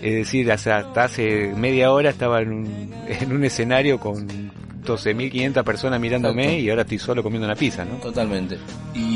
Es 0.00 0.14
decir, 0.14 0.50
hasta, 0.50 0.78
hasta 0.78 1.04
hace 1.04 1.52
media 1.54 1.92
hora 1.92 2.08
estaba 2.08 2.40
en 2.40 2.50
un, 2.50 2.94
en 3.08 3.30
un 3.30 3.44
escenario 3.44 4.00
con 4.00 4.26
12.500 4.86 5.64
personas 5.64 6.00
mirándome 6.00 6.44
Exacto. 6.44 6.62
y 6.62 6.70
ahora 6.70 6.82
estoy 6.82 6.98
solo 6.98 7.22
comiendo 7.22 7.46
una 7.46 7.56
pizza, 7.56 7.84
¿no? 7.84 7.96
Totalmente. 7.96 8.56
Y, 8.94 9.15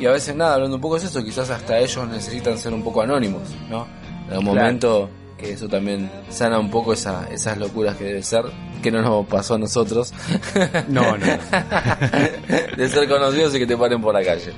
y 0.00 0.06
a 0.06 0.12
veces 0.12 0.34
nada, 0.36 0.54
hablando 0.54 0.76
un 0.76 0.82
poco 0.82 0.98
de 0.98 1.06
eso, 1.06 1.22
quizás 1.24 1.50
hasta 1.50 1.78
ellos 1.78 2.08
necesitan 2.08 2.56
ser 2.58 2.72
un 2.72 2.82
poco 2.82 3.02
anónimos, 3.02 3.42
¿no? 3.68 3.86
En 4.26 4.32
algún 4.34 4.44
Claro. 4.52 4.60
momento 4.60 5.10
que 5.38 5.52
eso 5.52 5.68
también 5.68 6.10
sana 6.30 6.58
un 6.58 6.68
poco 6.70 6.92
esa, 6.92 7.28
esas 7.30 7.56
locuras 7.58 7.96
que 7.96 8.04
debe 8.04 8.22
ser, 8.24 8.44
que 8.82 8.90
no 8.90 9.00
nos 9.02 9.24
pasó 9.26 9.54
a 9.54 9.58
nosotros. 9.58 10.12
No, 10.88 11.16
no. 11.16 11.26
de 12.76 12.88
ser 12.88 13.08
conocidos 13.08 13.54
y 13.54 13.58
que 13.60 13.66
te 13.66 13.76
paren 13.76 14.00
por 14.00 14.14
la 14.14 14.22
calle. 14.24 14.52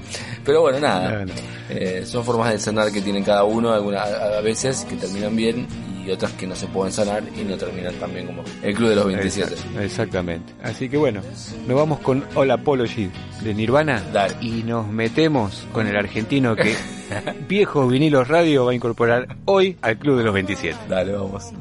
Pero 0.45 0.63
bueno, 0.63 0.81
nada. 0.81 1.11
No, 1.11 1.27
no. 1.27 1.33
Eh, 1.69 2.03
son 2.07 2.25
formas 2.25 2.53
de 2.53 2.59
sanar 2.59 2.91
que 2.91 3.01
tienen 3.03 3.23
cada 3.25 3.45
uno, 3.45 3.73
algunas 3.73 4.07
a, 4.09 4.39
a 4.39 4.41
veces 4.41 4.87
que 4.89 4.97
terminan 4.97 5.37
bien 5.37 5.67
y 6.11 6.13
otras 6.13 6.33
que 6.33 6.47
no 6.47 6.57
se 6.57 6.67
pueden 6.67 6.93
sanar 6.93 7.23
y 7.37 7.45
no 7.45 7.57
terminan 7.57 7.95
tan 7.95 8.13
bien 8.13 8.27
como 8.27 8.43
el 8.63 8.75
Club 8.75 8.89
de 8.89 8.97
los 8.97 9.07
27. 9.07 9.55
Exact- 9.55 9.81
Exactamente. 9.81 10.53
Así 10.63 10.89
que 10.89 10.97
bueno, 10.97 11.21
nos 11.69 11.77
vamos 11.77 12.01
con 12.01 12.25
All 12.35 12.51
Apology 12.51 13.11
de 13.45 13.55
Nirvana 13.55 14.03
Dale. 14.13 14.35
y 14.41 14.63
nos 14.65 14.89
metemos 14.89 15.67
con 15.73 15.87
el 15.87 15.97
argentino 15.97 16.57
que 16.57 16.75
Viejos 17.49 17.91
Vinilos 17.91 18.27
Radio 18.29 18.65
va 18.65 18.73
a 18.73 18.75
incorporar 18.75 19.37
hoy 19.45 19.77
al 19.83 19.99
Club 19.99 20.19
de 20.19 20.25
los 20.25 20.35
27. 20.35 20.77
Dale, 20.89 21.13
vamos. 21.13 21.53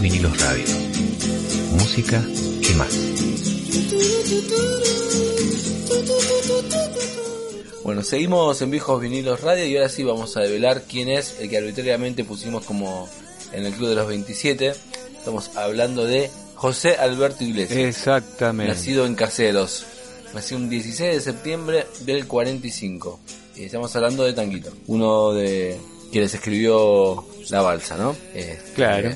Vinilos 0.00 0.40
Radio. 0.40 0.64
Música 1.72 2.22
y 2.70 2.74
más. 2.74 2.94
Bueno, 7.84 8.02
seguimos 8.02 8.60
en 8.62 8.70
Viejos 8.70 9.00
Vinilos 9.00 9.40
Radio 9.40 9.64
y 9.66 9.76
ahora 9.76 9.88
sí 9.88 10.04
vamos 10.04 10.36
a 10.36 10.40
develar 10.40 10.82
quién 10.82 11.08
es 11.08 11.36
el 11.40 11.48
que 11.48 11.58
arbitrariamente 11.58 12.24
pusimos 12.24 12.64
como 12.64 13.08
en 13.52 13.64
el 13.64 13.72
Club 13.72 13.88
de 13.88 13.94
los 13.94 14.06
27. 14.08 14.72
Estamos 15.16 15.56
hablando 15.56 16.04
de 16.04 16.30
José 16.54 16.96
Alberto 16.96 17.44
Iglesias, 17.44 17.78
Exactamente. 17.78 18.72
nacido 18.72 19.06
en 19.06 19.14
Caseros. 19.14 19.84
Nació 20.34 20.58
un 20.58 20.68
16 20.68 21.14
de 21.14 21.20
septiembre 21.20 21.86
del 22.00 22.26
45. 22.26 23.18
Y 23.56 23.64
estamos 23.64 23.94
hablando 23.96 24.24
de 24.24 24.34
Tanguito, 24.34 24.70
uno 24.86 25.32
de 25.32 25.78
quienes 26.12 26.32
escribió 26.34 27.24
La 27.50 27.62
Balsa, 27.62 27.96
¿no? 27.96 28.14
Este, 28.34 28.72
Claro. 28.74 29.10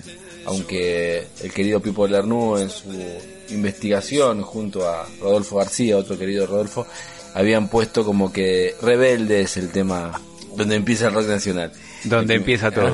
Aunque 0.47 1.27
el 1.43 1.53
querido 1.53 1.81
Pipo 1.81 2.07
Lernú 2.07 2.57
en 2.59 2.69
su 2.71 2.89
investigación 3.51 4.43
junto 4.43 4.89
a 4.89 5.07
Rodolfo 5.21 5.57
García, 5.57 5.97
otro 5.97 6.19
querido 6.19 6.47
Rodolfo, 6.47 6.87
habían 7.35 7.69
puesto 7.69 8.05
como 8.05 8.33
que 8.33 8.75
Rebelde 8.83 9.43
es 9.43 9.57
el 9.57 9.71
tema 9.71 10.21
donde 10.57 10.77
empieza 10.77 11.09
el 11.09 11.15
rock 11.15 11.29
nacional. 11.29 11.73
Donde 12.05 12.35
empieza 12.35 12.71
todo. 12.71 12.91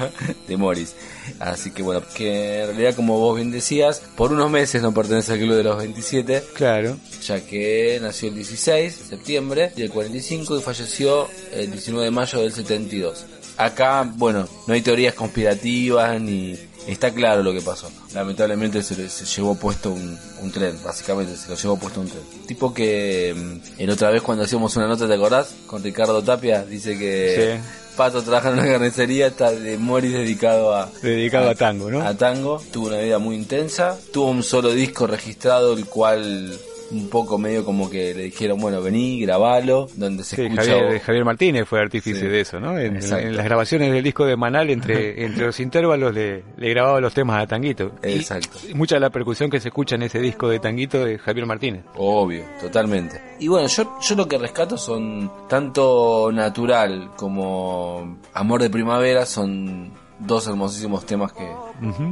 de 0.48 0.56
Morris. 0.56 0.94
Así 1.38 1.70
que 1.70 1.82
bueno, 1.82 2.02
que 2.14 2.60
en 2.60 2.66
realidad 2.68 2.94
como 2.94 3.18
vos 3.18 3.36
bien 3.36 3.50
decías, 3.50 4.02
por 4.16 4.32
unos 4.32 4.50
meses 4.50 4.82
no 4.82 4.92
pertenece 4.92 5.32
al 5.32 5.38
club 5.38 5.54
de 5.56 5.62
los 5.62 5.78
27, 5.78 6.42
Claro. 6.54 6.96
ya 7.24 7.40
que 7.40 7.98
nació 8.02 8.28
el 8.28 8.34
16 8.34 8.98
de 8.98 9.04
septiembre 9.16 9.72
del 9.76 9.90
45 9.90 10.58
y 10.58 10.62
falleció 10.62 11.28
el 11.52 11.70
19 11.70 12.06
de 12.06 12.10
mayo 12.10 12.40
del 12.40 12.52
72. 12.52 13.24
Acá, 13.56 14.10
bueno, 14.16 14.48
no 14.66 14.74
hay 14.74 14.82
teorías 14.82 15.14
conspirativas 15.14 16.20
ni 16.20 16.56
está 16.92 17.12
claro 17.12 17.42
lo 17.42 17.52
que 17.52 17.60
pasó. 17.60 17.90
Lamentablemente 18.14 18.82
se, 18.82 18.96
le- 18.96 19.08
se 19.08 19.24
llevó 19.24 19.54
puesto 19.54 19.90
un, 19.90 20.18
un 20.42 20.50
tren, 20.52 20.76
básicamente 20.84 21.36
se 21.36 21.48
lo 21.48 21.54
llevó 21.56 21.76
puesto 21.78 22.00
un 22.00 22.08
tren. 22.08 22.22
Tipo 22.46 22.72
que 22.74 23.34
mm, 23.36 23.80
en 23.82 23.90
otra 23.90 24.10
vez 24.10 24.22
cuando 24.22 24.44
hacíamos 24.44 24.74
una 24.76 24.86
nota, 24.88 25.06
¿te 25.06 25.14
acordás? 25.14 25.54
Con 25.66 25.82
Ricardo 25.82 26.22
Tapia, 26.22 26.64
dice 26.64 26.98
que 26.98 27.60
Sí. 27.62 27.68
Pato 27.96 28.22
trabaja 28.22 28.50
en 28.50 28.60
una 28.60 28.68
carnicería, 28.68 29.26
está 29.26 29.50
de 29.50 29.76
Morris 29.76 30.12
dedicado 30.12 30.72
a, 30.72 30.88
Dedicado 31.02 31.50
a 31.50 31.56
tango, 31.56 31.90
¿no? 31.90 32.00
a 32.06 32.14
tango. 32.14 32.62
Tuvo 32.72 32.86
una 32.86 32.98
vida 32.98 33.18
muy 33.18 33.34
intensa. 33.34 33.98
Tuvo 34.12 34.28
un 34.30 34.44
solo 34.44 34.70
disco 34.70 35.08
registrado, 35.08 35.72
el 35.76 35.84
cual 35.86 36.56
un 36.90 37.08
poco 37.10 37.36
medio 37.38 37.64
como 37.64 37.90
que 37.90 38.14
le 38.14 38.22
dijeron, 38.24 38.58
bueno, 38.60 38.80
vení, 38.80 39.20
grabalo, 39.20 39.88
donde 39.96 40.24
se 40.24 40.36
Sí, 40.36 40.42
escucha... 40.42 40.62
Javier, 40.62 41.00
Javier 41.00 41.24
Martínez 41.24 41.68
fue 41.68 41.80
artífice 41.80 42.20
Sí. 42.20 42.26
de 42.26 42.40
eso, 42.40 42.60
¿no? 42.60 42.78
En, 42.78 42.94
las 43.36 43.44
grabaciones 43.44 43.92
del 43.92 44.02
disco 44.02 44.24
de 44.24 44.36
Manal, 44.36 44.70
entre, 44.70 45.24
entre 45.26 45.46
los 45.46 45.60
intervalos, 45.60 46.14
le, 46.14 46.44
le 46.56 46.70
grababa 46.70 47.00
los 47.00 47.12
temas 47.12 47.42
a 47.42 47.46
Tanguito. 47.46 47.92
Y 48.02 48.12
Exacto. 48.14 48.58
mucha 48.74 48.96
de 48.96 49.00
la 49.00 49.10
percusión 49.10 49.50
que 49.50 49.60
se 49.60 49.68
escucha 49.68 49.96
en 49.96 50.02
ese 50.04 50.18
disco 50.20 50.48
de 50.48 50.58
Tanguito 50.60 51.04
de 51.04 51.18
Javier 51.18 51.46
Martínez. 51.46 51.84
Obvio, 51.96 52.42
totalmente. 52.60 53.20
Y 53.38 53.48
bueno, 53.48 53.68
yo, 53.68 53.98
yo 54.00 54.14
lo 54.14 54.26
que 54.26 54.38
rescato 54.38 54.76
son 54.78 55.30
tanto 55.48 56.30
Natural 56.32 57.10
como 57.16 58.18
Amor 58.32 58.62
de 58.62 58.70
Primavera, 58.70 59.26
son 59.26 59.92
dos 60.18 60.46
hermosísimos 60.48 61.04
temas 61.06 61.32
que, 61.32 61.46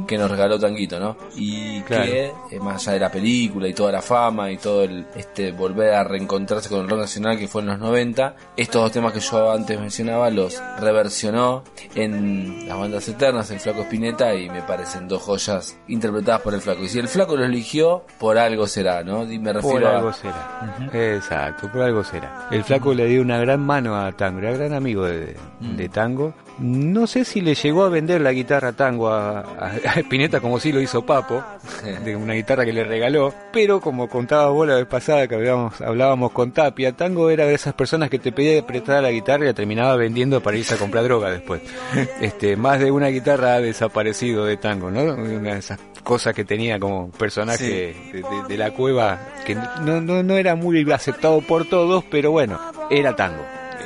Que 0.07 0.17
nos 0.17 0.29
regaló 0.31 0.59
Tanguito, 0.59 0.99
¿no? 0.99 1.17
Y 1.35 1.81
Claro. 1.81 2.05
que, 2.05 2.25
eh, 2.51 2.59
más 2.59 2.87
allá 2.87 2.93
de 2.93 2.99
la 3.01 3.11
película 3.11 3.67
y 3.67 3.73
toda 3.73 3.91
la 3.91 4.01
fama 4.01 4.51
y 4.51 4.57
todo 4.57 4.83
el 4.83 5.05
este 5.15 5.51
volver 5.51 5.93
a 5.93 6.03
reencontrarse 6.03 6.69
con 6.69 6.81
el 6.81 6.89
rock 6.89 6.99
nacional 7.01 7.37
que 7.37 7.47
fue 7.47 7.61
en 7.61 7.67
los 7.67 7.79
90, 7.79 8.35
estos 8.55 8.81
dos 8.81 8.91
temas 8.91 9.13
que 9.13 9.19
yo 9.19 9.51
antes 9.51 9.79
mencionaba 9.79 10.29
los 10.29 10.61
reversionó 10.79 11.63
en 11.95 12.67
las 12.67 12.77
bandas 12.77 13.07
eternas, 13.07 13.49
el 13.51 13.59
Flaco 13.59 13.81
Espineta, 13.81 14.33
y 14.35 14.49
me 14.49 14.61
parecen 14.61 15.07
dos 15.07 15.21
joyas 15.23 15.77
interpretadas 15.87 16.41
por 16.41 16.53
el 16.53 16.61
Flaco. 16.61 16.83
Y 16.83 16.89
si 16.89 16.99
el 16.99 17.07
Flaco 17.07 17.35
lo 17.35 17.45
eligió, 17.45 18.03
por 18.19 18.37
algo 18.37 18.67
será, 18.67 19.03
¿no? 19.03 19.23
Y 19.31 19.39
me 19.39 19.53
refiero 19.53 19.79
Por 19.79 19.85
a... 19.85 19.97
algo 19.97 20.13
será. 20.13 20.77
Exacto, 20.93 21.71
por 21.71 21.81
algo 21.81 22.03
será. 22.03 22.47
El 22.51 22.63
flaco 22.63 22.93
le 22.93 23.05
dio 23.05 23.21
una 23.21 23.37
gran 23.39 23.59
mano 23.61 23.95
a 23.95 24.11
Tango, 24.11 24.39
era 24.39 24.51
gran 24.53 24.73
amigo 24.73 25.03
de, 25.05 25.35
de 25.59 25.89
Tango. 25.89 26.33
No 26.59 27.05
sé 27.07 27.23
si 27.23 27.41
le 27.41 27.53
llegó 27.55 27.83
a 27.83 27.89
vender 27.89 28.21
la 28.21 28.31
guitarra 28.31 28.71
Tango 28.73 29.09
a, 29.09 29.41
a- 29.57 29.99
Spinetta 29.99 30.39
como 30.39 30.59
sí 30.59 30.71
lo 30.71 30.79
hizo 30.81 31.05
Papo, 31.05 31.43
de 32.05 32.15
una 32.15 32.33
guitarra 32.33 32.65
que 32.65 32.73
le 32.73 32.83
regaló, 32.83 33.33
pero 33.51 33.81
como 33.81 34.07
contaba 34.07 34.49
vos 34.49 34.67
la 34.67 34.75
vez 34.75 34.85
pasada 34.85 35.27
que 35.27 35.35
hablábamos, 35.35 35.81
hablábamos 35.81 36.31
con 36.31 36.51
Tapia, 36.51 36.91
Tango 36.93 37.29
era 37.29 37.45
de 37.45 37.53
esas 37.55 37.73
personas 37.73 38.09
que 38.09 38.19
te 38.19 38.31
pedía 38.31 38.65
prestar 38.65 39.01
la 39.03 39.11
guitarra 39.11 39.43
y 39.45 39.47
la 39.47 39.53
terminaba 39.53 39.95
vendiendo 39.95 40.41
para 40.41 40.57
irse 40.57 40.75
a 40.75 40.77
comprar 40.77 41.03
droga 41.03 41.29
después. 41.31 41.61
Este, 42.21 42.55
más 42.55 42.79
de 42.79 42.91
una 42.91 43.07
guitarra 43.07 43.55
ha 43.55 43.61
desaparecido 43.61 44.45
de 44.45 44.57
Tango, 44.57 44.89
¿no? 44.91 45.01
Una 45.01 45.53
de 45.53 45.59
esas 45.59 45.79
cosas 46.03 46.33
que 46.33 46.45
tenía 46.45 46.79
como 46.79 47.09
personaje 47.11 47.65
de, 48.13 48.21
de- 48.21 48.25
de 48.47 48.57
la 48.57 48.71
cueva 48.71 49.19
que 49.45 49.55
no, 49.55 50.01
no, 50.01 50.23
no 50.23 50.37
era 50.37 50.55
muy 50.55 50.89
aceptado 50.91 51.41
por 51.41 51.65
todos, 51.67 52.03
pero 52.09 52.31
bueno, 52.31 52.59
era 52.89 53.15
tango. 53.15 53.43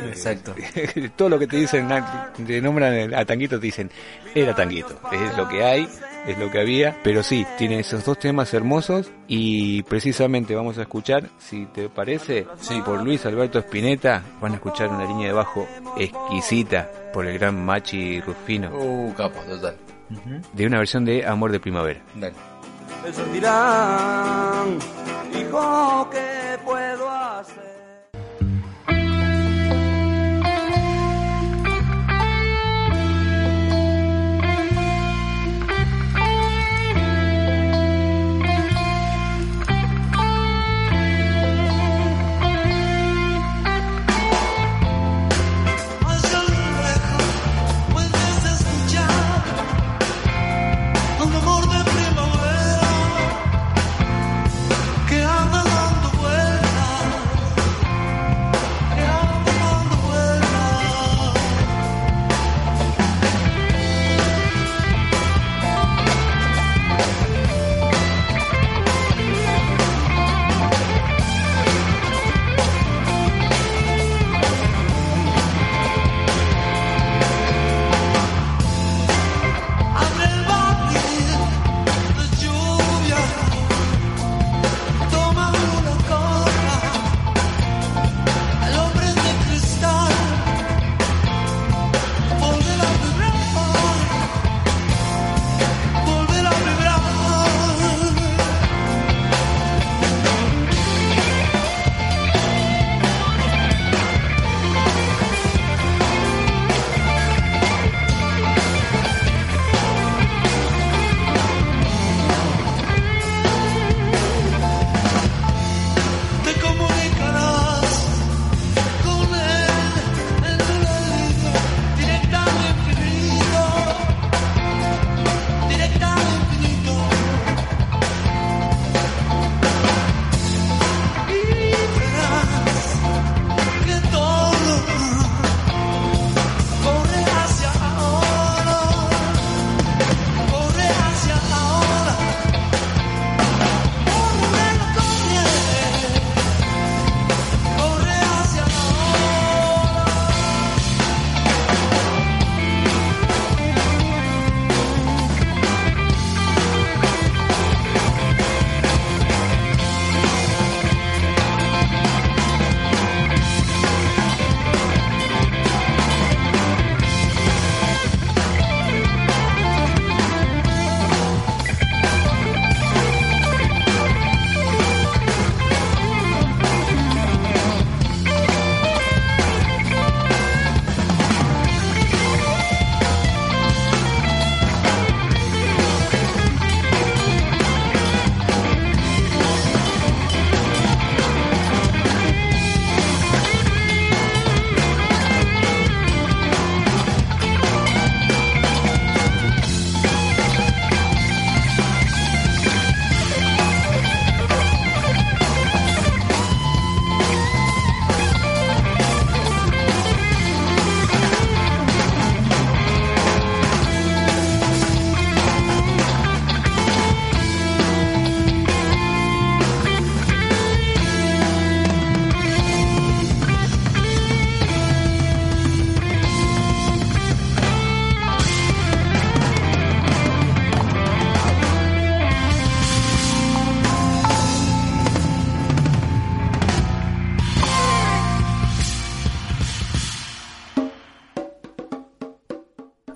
Exacto. 0.07 0.53
Todo 1.15 1.29
lo 1.29 1.39
que 1.39 1.47
te 1.47 1.57
dicen, 1.57 1.87
te 2.45 2.61
nombran 2.61 3.13
a 3.13 3.25
Tanguito, 3.25 3.59
te 3.59 3.65
dicen, 3.67 3.89
era 4.35 4.55
Tanguito. 4.55 4.99
Es 5.11 5.35
lo 5.37 5.47
que 5.47 5.63
hay, 5.63 5.87
es 6.27 6.37
lo 6.37 6.49
que 6.51 6.59
había, 6.59 6.97
pero 7.03 7.23
sí, 7.23 7.45
tiene 7.57 7.79
esos 7.79 8.03
dos 8.05 8.17
temas 8.19 8.53
hermosos 8.53 9.11
y 9.27 9.83
precisamente 9.83 10.55
vamos 10.55 10.77
a 10.77 10.83
escuchar, 10.83 11.29
si 11.39 11.65
te 11.67 11.89
parece, 11.89 12.45
sí, 12.59 12.81
por 12.85 13.01
Luis 13.03 13.25
Alberto 13.25 13.59
Spinetta, 13.59 14.21
van 14.41 14.53
a 14.53 14.55
escuchar 14.55 14.89
una 14.89 15.05
línea 15.05 15.27
de 15.27 15.33
bajo 15.33 15.67
exquisita 15.97 16.89
por 17.13 17.25
el 17.25 17.37
gran 17.39 17.63
Machi 17.63 18.21
Rufino, 18.21 18.69
Uh, 18.73 19.13
capo, 19.15 19.39
total. 19.41 19.75
de 20.53 20.65
una 20.67 20.77
versión 20.79 21.05
de 21.05 21.25
Amor 21.25 21.51
de 21.51 21.59
Primavera. 21.59 22.01
Dale. 22.15 22.33
Ellos 23.03 23.33
dirán, 23.33 24.77
hijo, 25.39 26.09
¿qué 26.11 26.57
puedo 26.63 27.09
hacer? 27.09 27.70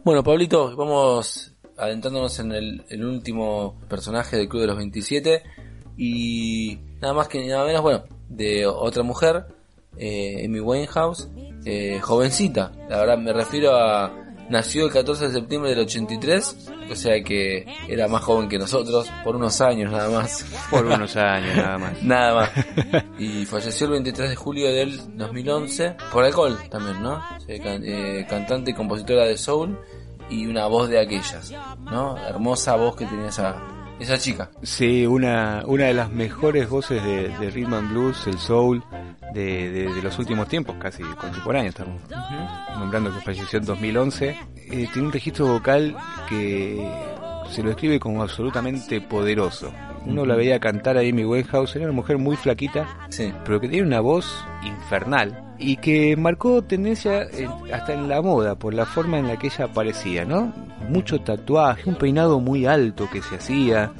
Bueno, 0.06 0.24
Pablito, 0.24 0.76
vamos 0.76 1.52
adentrándonos 1.78 2.38
en 2.38 2.52
el, 2.52 2.86
el 2.90 3.04
último 3.04 3.82
personaje 3.90 4.38
del 4.38 4.48
Club 4.48 4.62
de 4.62 4.68
los 4.68 4.78
27 4.78 5.42
y 5.98 6.78
nada 7.02 7.16
más 7.16 7.28
que 7.28 7.44
nada 7.48 7.66
menos, 7.66 7.82
bueno, 7.82 8.04
de 8.30 8.68
otra 8.68 9.02
mujer, 9.02 9.48
eh, 9.98 10.46
Amy 10.46 10.60
Winehouse, 10.60 11.28
eh, 11.66 12.00
jovencita, 12.04 12.72
la 12.88 13.00
verdad 13.00 13.18
me 13.18 13.34
refiero 13.34 13.76
a... 13.76 14.25
Nació 14.50 14.86
el 14.86 14.92
14 14.92 15.28
de 15.30 15.34
septiembre 15.34 15.72
del 15.72 15.80
83, 15.80 16.70
o 16.92 16.96
sea 16.96 17.22
que 17.24 17.66
era 17.88 18.08
más 18.08 18.24
joven 18.24 18.48
que 18.48 18.60
nosotros, 18.60 19.10
por 19.24 19.36
unos 19.36 19.60
años 19.62 19.92
nada 19.92 20.10
más. 20.10 20.46
Por 20.70 20.86
unos 20.86 21.16
años 21.16 21.56
nada 21.58 21.78
más. 21.80 22.04
Nada 22.04 22.34
más. 22.36 22.52
Y 23.18 23.46
falleció 23.46 23.86
el 23.88 23.94
23 23.94 24.30
de 24.30 24.36
julio 24.36 24.72
del 24.72 25.18
2011 25.18 25.96
por 26.12 26.24
alcohol 26.24 26.58
también, 26.70 27.02
¿no? 27.02 27.22
Can- 27.64 27.84
eh, 27.86 28.26
cantante 28.30 28.72
y 28.72 28.74
compositora 28.76 29.26
de 29.26 29.38
soul 29.38 29.80
y 30.30 30.46
una 30.48 30.68
voz 30.68 30.90
de 30.90 31.00
aquellas, 31.00 31.52
¿no? 31.80 32.18
Hermosa 32.18 32.76
voz 32.76 32.96
que 32.96 33.06
tenía 33.06 33.28
esa, 33.30 33.62
esa 34.00 34.18
chica. 34.18 34.50
Sí, 34.62 35.06
una, 35.06 35.64
una 35.66 35.86
de 35.86 35.94
las 35.94 36.12
mejores 36.12 36.70
voces 36.70 37.04
de, 37.04 37.30
de 37.30 37.50
rhythm 37.50 37.74
and 37.74 37.92
blues, 37.92 38.28
el 38.28 38.38
soul, 38.38 38.84
de, 39.34 39.72
de- 39.72 39.94
de 39.94 40.02
los 40.02 40.18
últimos 40.20 40.48
tiempos, 40.48 40.76
casi 40.80 41.04
contemporáneos 41.04 41.76
estamos 41.76 42.02
nombrando 42.78 43.14
que 43.14 43.22
falleció 43.22 43.60
en 43.60 43.66
2011. 43.66 44.30
Eh, 44.30 44.88
tiene 44.92 45.08
un 45.08 45.12
registro 45.14 45.48
vocal 45.48 45.96
que 46.30 46.88
se 47.50 47.62
lo 47.62 47.70
describe 47.70 48.00
como 48.00 48.22
absolutamente 48.24 49.02
poderoso. 49.02 49.72
Uno 50.06 50.26
la 50.26 50.36
veía 50.36 50.60
cantar 50.60 50.98
a 50.98 51.02
Amy 51.02 51.24
Winehouse, 51.26 51.76
era 51.76 51.86
una 51.86 51.94
mujer 51.94 52.18
muy 52.18 52.36
flaquita, 52.36 52.88
Sí. 53.10 53.34
pero 53.44 53.60
que 53.60 53.68
tiene 53.68 53.88
una 53.88 54.00
voz 54.02 54.46
infernal 54.64 55.42
y 55.58 55.78
que 55.78 56.16
marcó 56.18 56.62
tendencia 56.64 57.24
en- 57.24 57.50
hasta 57.74 57.94
en 57.94 58.08
la 58.10 58.22
moda 58.22 58.56
por 58.58 58.74
la 58.74 58.86
forma 58.86 59.18
en 59.20 59.28
la 59.28 59.38
que 59.38 59.48
ella 59.48 59.66
aparecía, 59.66 60.26
¿no? 60.26 60.54
Mucho 60.90 61.22
tatuaje, 61.22 61.90
un 61.90 61.96
peinado 61.96 62.40
muy 62.40 62.66
alto 62.66 63.10
que 63.12 63.22
se 63.22 63.36
hacía 63.36 63.92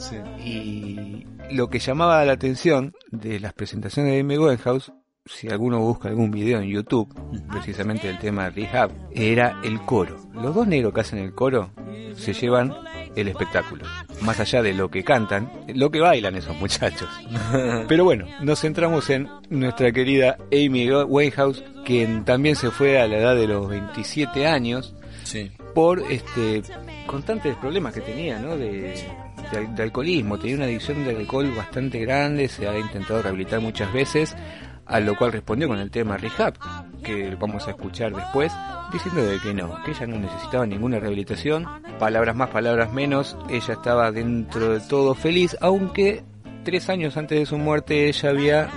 y 0.44 1.26
lo 1.52 1.70
que 1.70 1.80
llamaba 1.80 2.24
la 2.26 2.34
atención 2.34 2.94
de 3.12 3.40
las 3.40 3.54
presentaciones 3.54 4.14
de 4.14 4.20
Amy 4.20 4.38
Winehouse, 4.38 4.92
si 5.26 5.50
alguno 5.50 5.80
busca 5.80 6.10
algún 6.10 6.30
video 6.30 6.60
en 6.60 6.70
YouTube, 6.70 7.14
precisamente 7.50 8.08
del 8.08 8.20
tema 8.20 8.50
Rehab, 8.50 8.92
era 9.12 9.60
el 9.64 9.82
coro. 9.82 10.18
Los 10.34 10.54
dos 10.54 10.68
negros 10.68 10.94
que 10.94 11.02
hacen 11.02 11.20
el 11.20 11.34
coro 11.34 11.72
se 12.16 12.34
llevan 12.34 12.74
el 13.16 13.28
espectáculo. 13.30 13.86
Más 14.22 14.40
allá 14.40 14.62
de 14.62 14.74
lo 14.74 14.90
que 14.90 15.04
cantan, 15.04 15.50
lo 15.74 15.90
que 15.92 16.00
bailan 16.00 16.36
esos 16.36 16.56
muchachos. 16.58 17.10
Pero 17.88 18.04
bueno, 18.04 18.26
nos 18.42 18.60
centramos 18.62 19.10
en 19.10 19.28
nuestra 19.50 19.92
querida 19.92 20.38
Amy 20.52 20.90
Winehouse, 20.92 21.64
quien 21.86 22.26
también 22.26 22.56
se 22.56 22.72
fue 22.72 23.00
a 23.02 23.08
la 23.08 23.18
edad 23.18 23.36
de 23.36 23.48
los 23.48 23.68
27 23.70 24.48
años 24.48 24.94
Sí. 25.24 25.52
por 25.74 26.00
este 26.12 26.62
constantes 27.08 27.56
problemas 27.58 27.94
que 27.94 28.02
tenía, 28.02 28.38
¿no? 28.40 28.56
De, 28.58 28.72
de- 29.52 29.68
de 29.76 29.84
alcoholismo, 29.84 30.38
tenía 30.40 30.56
una 30.56 30.66
adicción 30.66 31.04
de 31.06 31.16
alcohol 31.16 31.52
bastante 31.56 32.00
grande, 32.00 32.48
se 32.48 32.68
ha 32.68 32.78
intentado 32.78 33.22
rehabilitar 33.22 33.60
muchas 33.62 33.92
veces, 33.94 34.36
a 34.86 35.00
lo 35.00 35.16
cual 35.16 35.32
respondió 35.32 35.68
con 35.68 35.80
el 35.80 35.92
tema 35.92 36.18
Rehab, 36.18 36.54
que 37.04 37.36
vamos 37.40 37.68
a 37.68 37.72
escuchar 37.72 38.14
después, 38.14 38.52
diciendo 38.92 39.26
de 39.26 39.40
que 39.40 39.54
no, 39.54 39.82
que 39.84 39.92
ella 39.92 40.08
no 40.08 40.20
necesitaba 40.20 40.66
ninguna 40.66 41.00
rehabilitación, 41.00 41.66
palabras 42.00 42.36
más, 42.36 42.50
palabras 42.50 42.92
menos, 42.94 43.38
ella 43.50 43.74
estaba 43.74 44.12
dentro 44.12 44.74
de 44.74 44.80
todo 44.82 45.16
feliz, 45.16 45.58
aunque 45.62 46.24
tres 46.64 46.90
años 46.90 47.16
antes 47.16 47.40
de 47.40 47.46
su 47.46 47.58
muerte 47.58 48.10
ella 48.10 48.30
había 48.30 48.70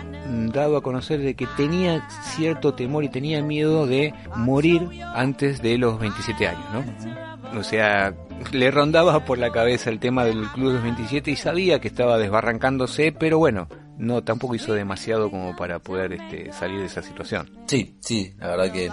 dado 0.52 0.76
a 0.76 0.82
conocer 0.82 1.20
de 1.20 1.34
que 1.34 1.46
tenía 1.56 2.06
cierto 2.22 2.74
temor 2.74 3.04
y 3.04 3.09
tenía 3.09 3.42
miedo 3.42 3.86
de 3.86 4.14
morir 4.36 4.88
antes 5.14 5.62
de 5.62 5.78
los 5.78 5.98
27 5.98 6.48
años, 6.48 6.64
¿no? 6.72 7.59
O 7.59 7.62
sea, 7.64 8.14
le 8.52 8.70
rondaba 8.70 9.24
por 9.24 9.38
la 9.38 9.50
cabeza 9.50 9.90
el 9.90 9.98
tema 9.98 10.24
del 10.24 10.46
Club 10.48 10.68
de 10.68 10.74
los 10.74 10.82
27 10.82 11.30
y 11.30 11.36
sabía 11.36 11.80
que 11.80 11.88
estaba 11.88 12.18
desbarrancándose, 12.18 13.11
pero 13.11 13.38
bueno, 13.38 13.68
no 13.99 14.22
tampoco 14.24 14.55
hizo 14.55 14.72
demasiado 14.74 15.30
como 15.30 15.55
para 15.57 15.78
poder 15.80 16.12
este, 16.14 16.53
salir 16.53 16.78
de 16.80 16.86
esa 16.86 17.03
situación. 17.03 17.51
Sí, 17.66 17.96
sí, 18.01 18.34
la 18.38 18.49
verdad 18.49 18.72
que 18.72 18.86
eh, 18.86 18.92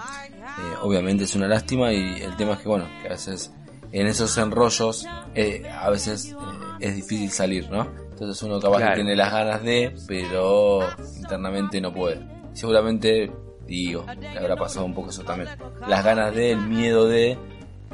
obviamente 0.81 1.23
es 1.23 1.35
una 1.35 1.47
lástima 1.47 1.93
y 1.93 2.21
el 2.21 2.35
tema 2.35 2.53
es 2.53 2.59
que, 2.59 2.67
bueno, 2.69 2.85
que 3.01 3.07
a 3.07 3.11
veces 3.11 3.53
en 3.91 4.07
esos 4.07 4.37
enrollos 4.37 5.05
eh, 5.35 5.69
a 5.71 5.89
veces 5.89 6.31
eh, 6.33 6.35
es 6.79 6.95
difícil 6.95 7.29
salir, 7.31 7.69
¿no? 7.69 7.87
Entonces 8.11 8.41
uno 8.43 8.59
capaz 8.59 8.77
Claro. 8.77 8.91
que 8.91 8.95
tiene 8.95 9.15
las 9.15 9.31
ganas 9.31 9.61
de, 9.63 9.93
pero 10.07 10.79
internamente 11.17 11.79
no 11.81 11.93
puede. 11.93 12.25
Seguramente, 12.53 13.31
digo, 13.67 14.05
le 14.19 14.39
habrá 14.39 14.55
pasado 14.55 14.85
un 14.85 14.93
poco 14.93 15.09
eso 15.09 15.23
también. 15.23 15.49
Las 15.87 16.03
ganas 16.03 16.33
de, 16.33 16.51
el 16.51 16.61
miedo 16.61 17.07
de 17.07 17.37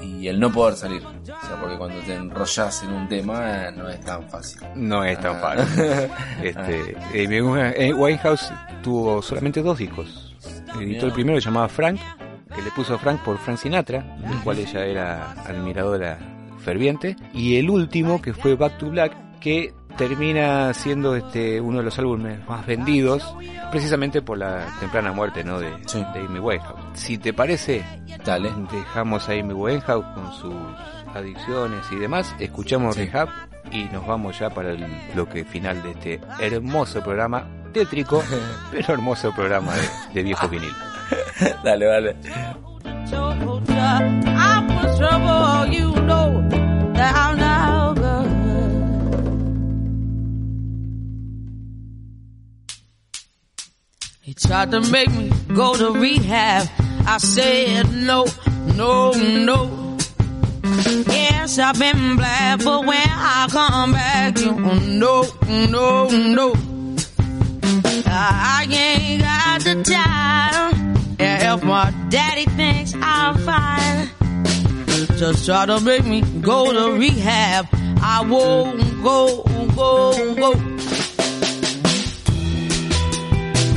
y 0.02 0.28
el 0.28 0.40
no 0.40 0.52
poder 0.52 0.76
salir. 0.76 1.04
O 1.06 1.26
sea, 1.26 1.60
porque 1.60 1.78
cuando 1.78 2.00
te 2.02 2.16
enrollas 2.16 2.84
en 2.84 2.94
un 2.94 3.08
tema 3.08 3.68
eh, 3.68 3.72
no 3.76 3.90
es 3.90 4.00
tan 4.02 4.28
fácil. 4.30 4.62
No 4.76 5.04
es 5.04 5.20
tan 5.20 5.36
Ah. 5.36 5.40
fácil. 5.40 5.84
Este, 6.44 6.92
eh, 7.14 7.74
eh, 7.78 7.94
Winehouse 7.94 8.52
tuvo 8.84 9.22
solamente 9.22 9.62
dos 9.62 9.78
discos. 9.78 10.36
Editó 10.80 11.06
el 11.08 11.12
primero 11.12 11.38
llamaba 11.40 11.68
Frank, 11.68 12.00
que 12.56 12.62
le 12.62 12.72
puso 12.72 12.98
Frank 12.98 13.22
por 13.22 13.38
Frank 13.38 13.58
Sinatra, 13.58 14.02
del 14.20 14.40
cual 14.44 14.60
ella 14.60 14.86
era 14.86 15.32
admiradora 15.46 16.18
ferviente. 16.60 17.16
Y 17.34 17.58
el 17.58 17.70
último, 17.70 18.22
que 18.22 18.34
fue 18.34 18.56
Back 18.56 18.78
to 18.78 18.90
Black, 18.90 19.40
que 19.40 19.74
termina 19.98 20.74
siendo 20.74 21.16
este 21.16 21.60
uno 21.62 21.80
de 21.80 21.84
los 21.84 22.00
álbumes 22.00 22.40
más 22.48 22.66
vendidos, 22.66 23.36
precisamente 23.72 24.22
por 24.22 24.38
la 24.38 24.66
temprana 24.80 25.12
muerte 25.12 25.44
¿no? 25.44 25.60
de, 25.60 25.70
Sí. 25.86 26.04
de 26.14 26.20
Amy 26.22 26.40
Winehouse. 26.40 26.81
Si 26.94 27.18
te 27.18 27.34
parece, 27.34 27.84
Dale. 28.26 28.52
dejamos 28.72 29.28
a 29.30 29.34
Amy 29.34 29.54
Winehouse 29.54 30.06
con 30.14 30.32
sus 30.34 30.54
adicciones 31.16 31.86
y 31.92 31.96
demás, 31.96 32.36
escuchamos 32.40 32.96
Sí. 32.96 33.06
Rehab 33.06 33.30
y 33.72 33.86
nos 33.86 34.06
vamos 34.06 34.38
ya 34.40 34.50
para 34.50 34.72
el 34.72 34.86
bloque 35.14 35.44
final 35.46 35.82
de 35.84 35.92
este 35.92 36.22
hermoso 36.40 37.02
programa 37.02 37.46
tétrico, 37.74 38.24
pero 38.72 38.94
hermoso 38.94 39.32
programa 39.34 39.74
de, 39.74 39.82
de 40.14 40.24
viejo 40.24 40.48
vinil. 40.50 40.74
Dale, 41.64 41.86
dale. 41.86 42.16
I'm 43.14 44.68
for 44.70 44.98
trouble, 44.98 45.74
you 45.74 45.92
know 46.04 46.42
that 46.94 47.16
I'm 47.16 47.38
not 47.38 47.51
He 54.32 54.36
tried 54.36 54.72
to 54.72 54.80
make 54.80 55.12
me 55.12 55.30
go 55.54 55.76
to 55.76 55.92
rehab. 55.92 56.66
I 57.06 57.18
said 57.18 57.92
no, 57.92 58.26
no, 58.78 59.12
no. 59.12 59.98
Yes, 60.64 61.60
I've 61.60 61.78
been 61.78 62.16
black, 62.16 62.64
but 62.64 62.86
when 62.86 63.10
I 63.10 63.48
come 63.52 63.92
back, 63.92 64.40
you 64.40 64.54
no, 64.54 65.26
no, 65.50 66.08
no. 66.08 66.56
I 68.08 68.68
ain't 68.72 69.22
got 69.22 69.64
the 69.66 69.84
time. 69.84 70.96
And 71.20 71.60
if 71.60 71.64
my 71.66 71.94
daddy 72.08 72.46
thinks 72.46 72.94
I'm 73.02 73.36
fine, 73.40 74.12
just 75.18 75.46
try 75.46 75.66
to 75.66 75.82
make 75.82 76.06
me 76.06 76.22
go 76.40 76.72
to 76.72 76.98
rehab. 76.98 77.68
I 78.02 78.26
won't 78.26 79.04
go, 79.04 79.44
go, 79.76 80.36
go. 80.36 80.72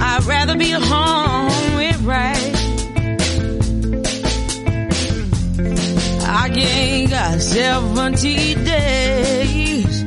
I'd 0.06 0.24
rather 0.24 0.56
be 0.56 0.70
home 0.70 1.76
with 1.76 2.00
right. 2.02 2.54
I 6.26 6.50
ain't 6.54 7.10
got 7.10 7.40
70 7.40 8.54
days. 8.54 10.04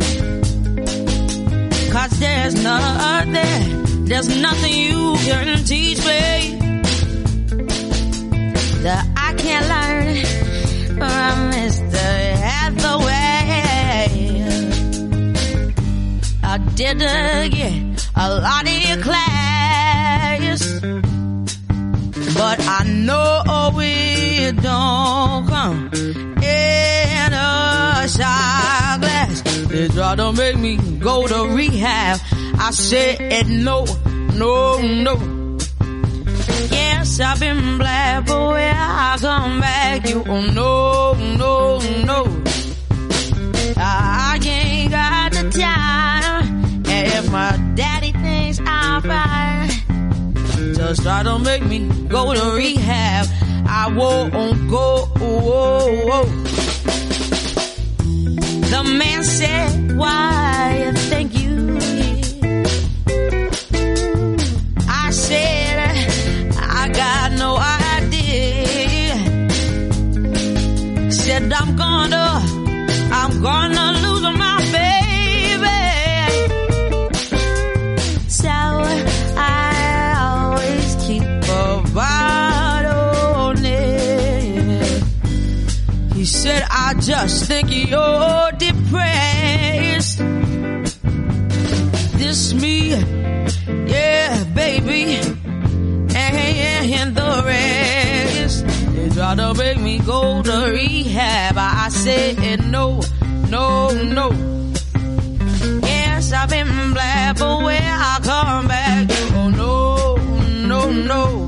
Cause 1.91 2.19
there's 2.19 2.55
nothing, 2.63 4.05
there's 4.05 4.29
nothing 4.41 4.73
you 4.73 5.15
can 5.25 5.63
teach 5.65 5.97
me 5.99 6.57
that 8.83 9.03
I 9.17 9.33
can't 9.33 9.67
learn 9.67 10.15
from 10.99 11.51
Mr. 11.51 11.97
Hathaway. 12.45 13.37
I 16.43 16.57
didn't 16.75 17.51
get 17.51 18.09
a 18.15 18.29
lot 18.39 18.63
of 18.63 18.87
your 18.87 18.97
class, 19.03 19.36
but 22.37 22.59
I 22.61 22.83
know 22.85 23.43
it 23.79 24.55
don't 24.61 25.47
come 25.47 25.89
in 25.93 27.33
a 27.33 28.07
shot 28.07 28.97
glass. 29.01 29.41
They 29.67 29.87
try 29.89 30.15
to 30.15 30.31
make 30.33 30.57
me 30.57 30.77
go 30.99 31.27
to 31.27 31.55
rehab. 31.55 32.19
I 32.59 32.71
said 32.71 33.47
no, 33.47 33.85
no, 34.35 34.79
no. 34.79 35.57
Yes, 36.71 37.19
I've 37.19 37.39
been 37.39 37.77
black, 37.77 38.25
but 38.27 38.49
when 38.49 38.75
I 38.75 39.17
come 39.19 39.59
back, 39.59 40.07
you 40.07 40.23
oh, 40.27 40.41
no, 40.51 41.13
no, 41.37 41.79
no. 42.05 42.43
I 43.77 44.39
ain't 44.43 44.91
got 44.91 45.31
the 45.33 45.49
time. 45.51 46.85
And 46.85 47.07
if 47.07 47.31
my 47.31 47.57
daddy 47.75 48.11
thinks 48.11 48.59
I'm 48.65 49.01
fine, 49.01 49.56
Just 50.77 51.01
try 51.01 51.23
to 51.23 51.39
make 51.39 51.63
me 51.63 51.89
go 52.07 52.33
to 52.35 52.55
rehab. 52.55 53.25
I 53.67 53.91
won't 53.95 54.69
go. 54.69 55.07
The 58.69 58.83
man 58.83 59.23
said, 59.23 59.97
Why 59.97 60.46
just 87.07 87.45
think 87.45 87.69
you're 87.71 88.51
depressed. 88.57 90.17
This 92.19 92.53
me, 92.53 92.89
yeah, 93.87 94.43
baby, 94.53 95.15
and 96.13 97.15
the 97.15 97.43
rest. 97.45 98.67
They 98.93 99.07
try 99.07 99.35
to 99.35 99.53
make 99.53 99.79
me 99.79 99.99
go 99.99 100.43
to 100.43 100.69
rehab. 100.69 101.55
I 101.57 101.87
said 101.91 102.65
no, 102.69 102.99
no, 103.47 103.89
no. 104.03 104.31
Yes, 105.83 106.33
I've 106.33 106.49
been 106.49 106.91
black, 106.91 107.37
but 107.37 107.63
when 107.63 107.83
I 107.83 108.19
come 108.21 108.67
back, 108.67 109.07
oh 109.31 109.49
no, 109.49 110.15
no, 110.67 110.91
no. 110.91 111.46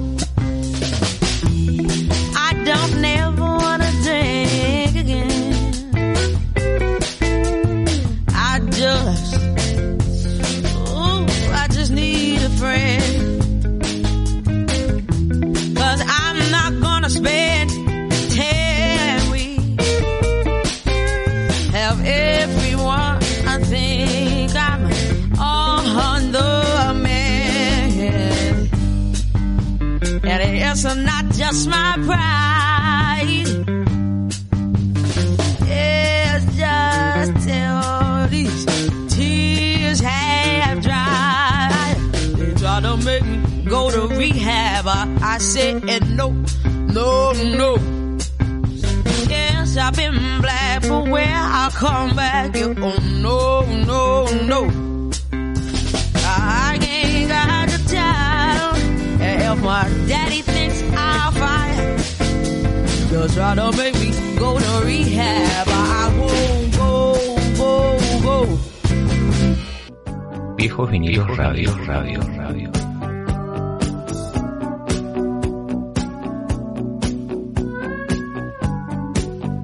Radio, 71.39 71.73
radio, 71.85 72.19
radio. 72.35 72.69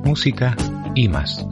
Música 0.05 0.55
y 0.95 1.09
más. 1.09 1.45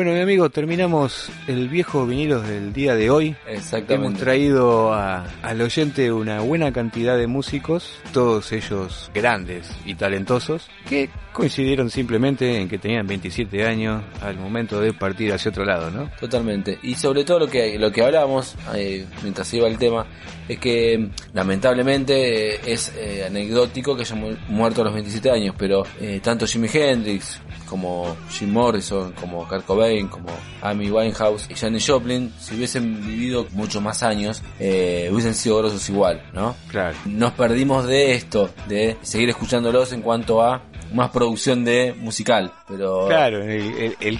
Bueno, 0.00 0.14
mi 0.14 0.20
amigo, 0.22 0.48
terminamos 0.48 1.30
el 1.46 1.68
viejo 1.68 2.06
vinilos 2.06 2.48
del 2.48 2.72
día 2.72 2.94
de 2.94 3.10
hoy. 3.10 3.36
Hemos 3.46 3.58
Exactamente. 3.64 4.18
traído 4.20 4.94
a- 4.94 5.26
al 5.42 5.60
oyente 5.60 6.10
una 6.10 6.40
buena 6.40 6.72
cantidad 6.72 7.18
de 7.18 7.26
músicos, 7.26 8.00
todos 8.10 8.50
ellos 8.52 9.10
grandes 9.12 9.70
y 9.84 9.96
talentosos, 9.96 10.70
que 10.88 11.10
coincidieron 11.34 11.90
simplemente 11.90 12.62
en 12.62 12.70
que 12.70 12.78
tenían 12.78 13.06
27 13.06 13.66
años 13.66 14.02
al 14.22 14.38
momento 14.38 14.80
de 14.80 14.94
partir 14.94 15.34
hacia 15.34 15.50
otro 15.50 15.66
lado, 15.66 15.90
¿no? 15.90 16.10
Totalmente. 16.18 16.78
Y 16.82 16.94
sobre 16.94 17.22
todo 17.24 17.40
lo 17.40 17.46
que 17.48 17.78
lo 17.78 17.92
que 17.92 18.02
hablábamos 18.02 18.54
eh, 18.74 19.04
mientras 19.22 19.52
iba 19.52 19.68
el 19.68 19.76
tema 19.76 20.06
es 20.52 20.58
que 20.58 21.10
lamentablemente 21.32 22.72
es 22.72 22.92
eh, 22.96 23.24
anecdótico 23.26 23.94
que 23.96 24.02
hayan 24.02 24.20
mu- 24.20 24.36
muerto 24.48 24.80
a 24.80 24.84
los 24.84 24.94
27 24.94 25.30
años, 25.30 25.54
pero 25.58 25.84
eh, 26.00 26.20
tanto 26.22 26.46
Jimi 26.46 26.68
Hendrix 26.72 27.40
como 27.68 28.16
Jim 28.30 28.50
Morrison, 28.52 29.12
como 29.12 29.46
Kurt 29.46 29.64
Cobain, 29.64 30.08
como 30.08 30.28
Amy 30.62 30.90
Winehouse 30.90 31.46
y 31.50 31.54
Janis 31.54 31.86
Joplin, 31.88 32.32
si 32.40 32.56
hubiesen 32.56 33.06
vivido 33.06 33.46
muchos 33.52 33.80
más 33.80 34.02
años, 34.02 34.42
eh, 34.58 35.08
hubiesen 35.12 35.34
sido 35.34 35.58
grosos 35.58 35.88
igual, 35.88 36.20
¿no? 36.32 36.56
Claro. 36.68 36.96
nos 37.06 37.32
perdimos 37.34 37.86
de 37.86 38.14
esto, 38.14 38.50
de 38.68 38.96
seguir 39.02 39.28
escuchándolos 39.28 39.92
en 39.92 40.02
cuanto 40.02 40.42
a 40.42 40.62
más 40.92 41.10
producción 41.10 41.64
de 41.64 41.94
musical, 41.96 42.52
pero 42.66 43.06
Claro, 43.06 43.40
el, 43.44 43.50
el- 43.78 43.96
el- 44.00 44.18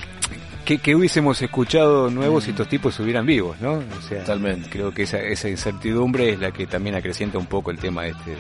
que, 0.77 0.79
que 0.79 0.95
hubiésemos 0.95 1.43
escuchado 1.43 2.11
nuevos 2.11 2.45
si 2.45 2.51
estos 2.51 2.69
tipos 2.69 2.93
estuvieran 2.95 3.27
vivos, 3.27 3.61
¿no? 3.61 3.73
O 3.75 4.03
sea, 4.09 4.21
Totalmente. 4.21 4.69
creo 4.71 4.93
que 4.95 5.03
esa, 5.03 5.19
esa 5.19 5.49
incertidumbre 5.49 6.31
es 6.31 6.39
la 6.39 6.53
que 6.53 6.67
también 6.69 6.95
acrecienta 6.95 7.39
un 7.39 7.47
poco 7.47 7.71
el 7.73 7.79
tema 7.79 8.03
de 8.05 8.11
este, 8.11 8.31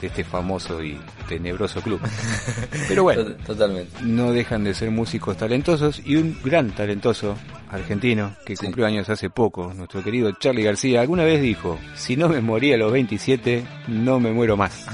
de 0.00 0.06
este 0.08 0.24
famoso 0.24 0.82
y 0.82 0.98
tenebroso 1.28 1.80
club. 1.82 2.00
Pero 2.88 3.04
bueno, 3.04 3.24
to- 3.24 3.34
totalmente. 3.36 3.92
no 4.02 4.32
dejan 4.32 4.64
de 4.64 4.74
ser 4.74 4.90
músicos 4.90 5.36
talentosos 5.36 6.02
y 6.04 6.16
un 6.16 6.36
gran 6.44 6.70
talentoso 6.72 7.36
argentino 7.70 8.34
que 8.44 8.56
Sí. 8.56 8.64
cumplió 8.66 8.86
años 8.86 9.08
hace 9.08 9.30
poco, 9.30 9.72
nuestro 9.74 10.02
querido 10.02 10.32
Charlie 10.32 10.64
García, 10.64 11.00
alguna 11.02 11.22
vez 11.24 11.40
dijo, 11.40 11.78
si 11.94 12.16
no 12.16 12.28
me 12.28 12.40
moría 12.40 12.74
a 12.74 12.78
los 12.78 12.90
27, 12.92 13.64
no 13.88 14.18
me 14.18 14.32
muero 14.32 14.56
más. 14.56 14.86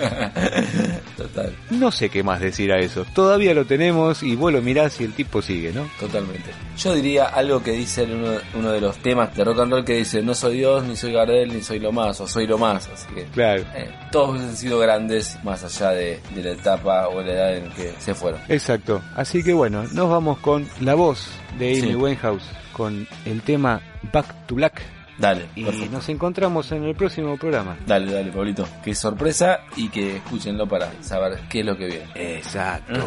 Total, 1.16 1.54
No 1.70 1.90
sé 1.92 2.08
qué 2.08 2.22
más 2.22 2.40
decir 2.40 2.72
a 2.72 2.78
eso. 2.78 3.04
Todavía 3.14 3.54
lo 3.54 3.64
tenemos 3.66 4.22
y 4.22 4.36
vos 4.36 4.52
lo 4.52 4.62
mirás 4.62 5.00
y 5.00 5.04
el 5.04 5.12
tipo 5.12 5.42
sigue, 5.42 5.72
¿no? 5.72 5.88
totalmente. 5.98 6.50
Yo 6.78 6.94
diría 6.94 7.26
algo 7.26 7.62
que 7.62 7.72
dice 7.72 8.04
en 8.04 8.14
uno, 8.14 8.32
uno 8.54 8.70
de 8.72 8.80
los 8.80 8.96
temas 8.98 9.34
de 9.36 9.44
rock 9.44 9.60
and 9.60 9.72
roll 9.72 9.84
que 9.84 9.94
dice 9.96 10.22
no 10.22 10.34
soy 10.34 10.58
Dios, 10.58 10.84
ni 10.84 10.96
soy 10.96 11.12
Gardel, 11.12 11.52
ni 11.52 11.62
soy 11.62 11.78
lo 11.78 11.92
más, 11.92 12.20
o 12.20 12.26
soy 12.26 12.46
lo 12.46 12.56
más, 12.58 12.88
así 12.88 13.06
que 13.14 13.24
Claro. 13.26 13.62
eh, 13.74 13.90
todos 14.10 14.40
han 14.40 14.56
sido 14.56 14.78
grandes 14.78 15.36
más 15.44 15.62
allá 15.64 15.90
de, 15.90 16.20
de 16.34 16.42
la 16.42 16.50
etapa 16.52 17.08
o 17.08 17.20
la 17.22 17.32
edad 17.32 17.56
en 17.56 17.70
que 17.72 17.92
se 17.98 18.14
fueron. 18.14 18.40
Exacto. 18.48 19.02
Así 19.14 19.42
que 19.42 19.52
bueno, 19.52 19.84
nos 19.92 20.08
vamos 20.08 20.38
con 20.38 20.66
la 20.80 20.94
voz 20.94 21.28
de 21.58 21.70
Amy 21.72 21.80
Sí. 21.80 21.94
Winehouse, 21.94 22.44
con 22.72 23.06
el 23.26 23.42
tema 23.42 23.80
Back 24.12 24.46
to 24.46 24.54
Black. 24.54 24.80
Dale, 25.20 25.46
Y 25.54 25.64
perfecto. 25.64 25.90
nos 25.92 26.08
encontramos 26.08 26.72
en 26.72 26.82
el 26.84 26.94
próximo 26.94 27.36
programa. 27.36 27.76
Dale, 27.86 28.10
dale, 28.12 28.32
Pablito. 28.32 28.66
Qué 28.82 28.94
sorpresa 28.94 29.60
y 29.76 29.88
que 29.90 30.16
escúchenlo 30.16 30.66
para 30.66 30.90
saber 31.02 31.38
qué 31.50 31.60
es 31.60 31.66
lo 31.66 31.76
que 31.76 31.86
viene. 31.86 32.06
Exacto. 32.14 33.06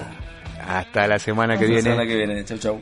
Hasta 0.67 1.07
la 1.07 1.17
semana 1.19 1.57
que 1.57 1.65
Hasta 1.65 1.67
la 1.67 1.73
viene. 1.73 1.81
semana 1.89 2.05
que 2.07 2.15
viene. 2.15 2.45
Chau, 2.45 2.57
chau. 2.59 2.81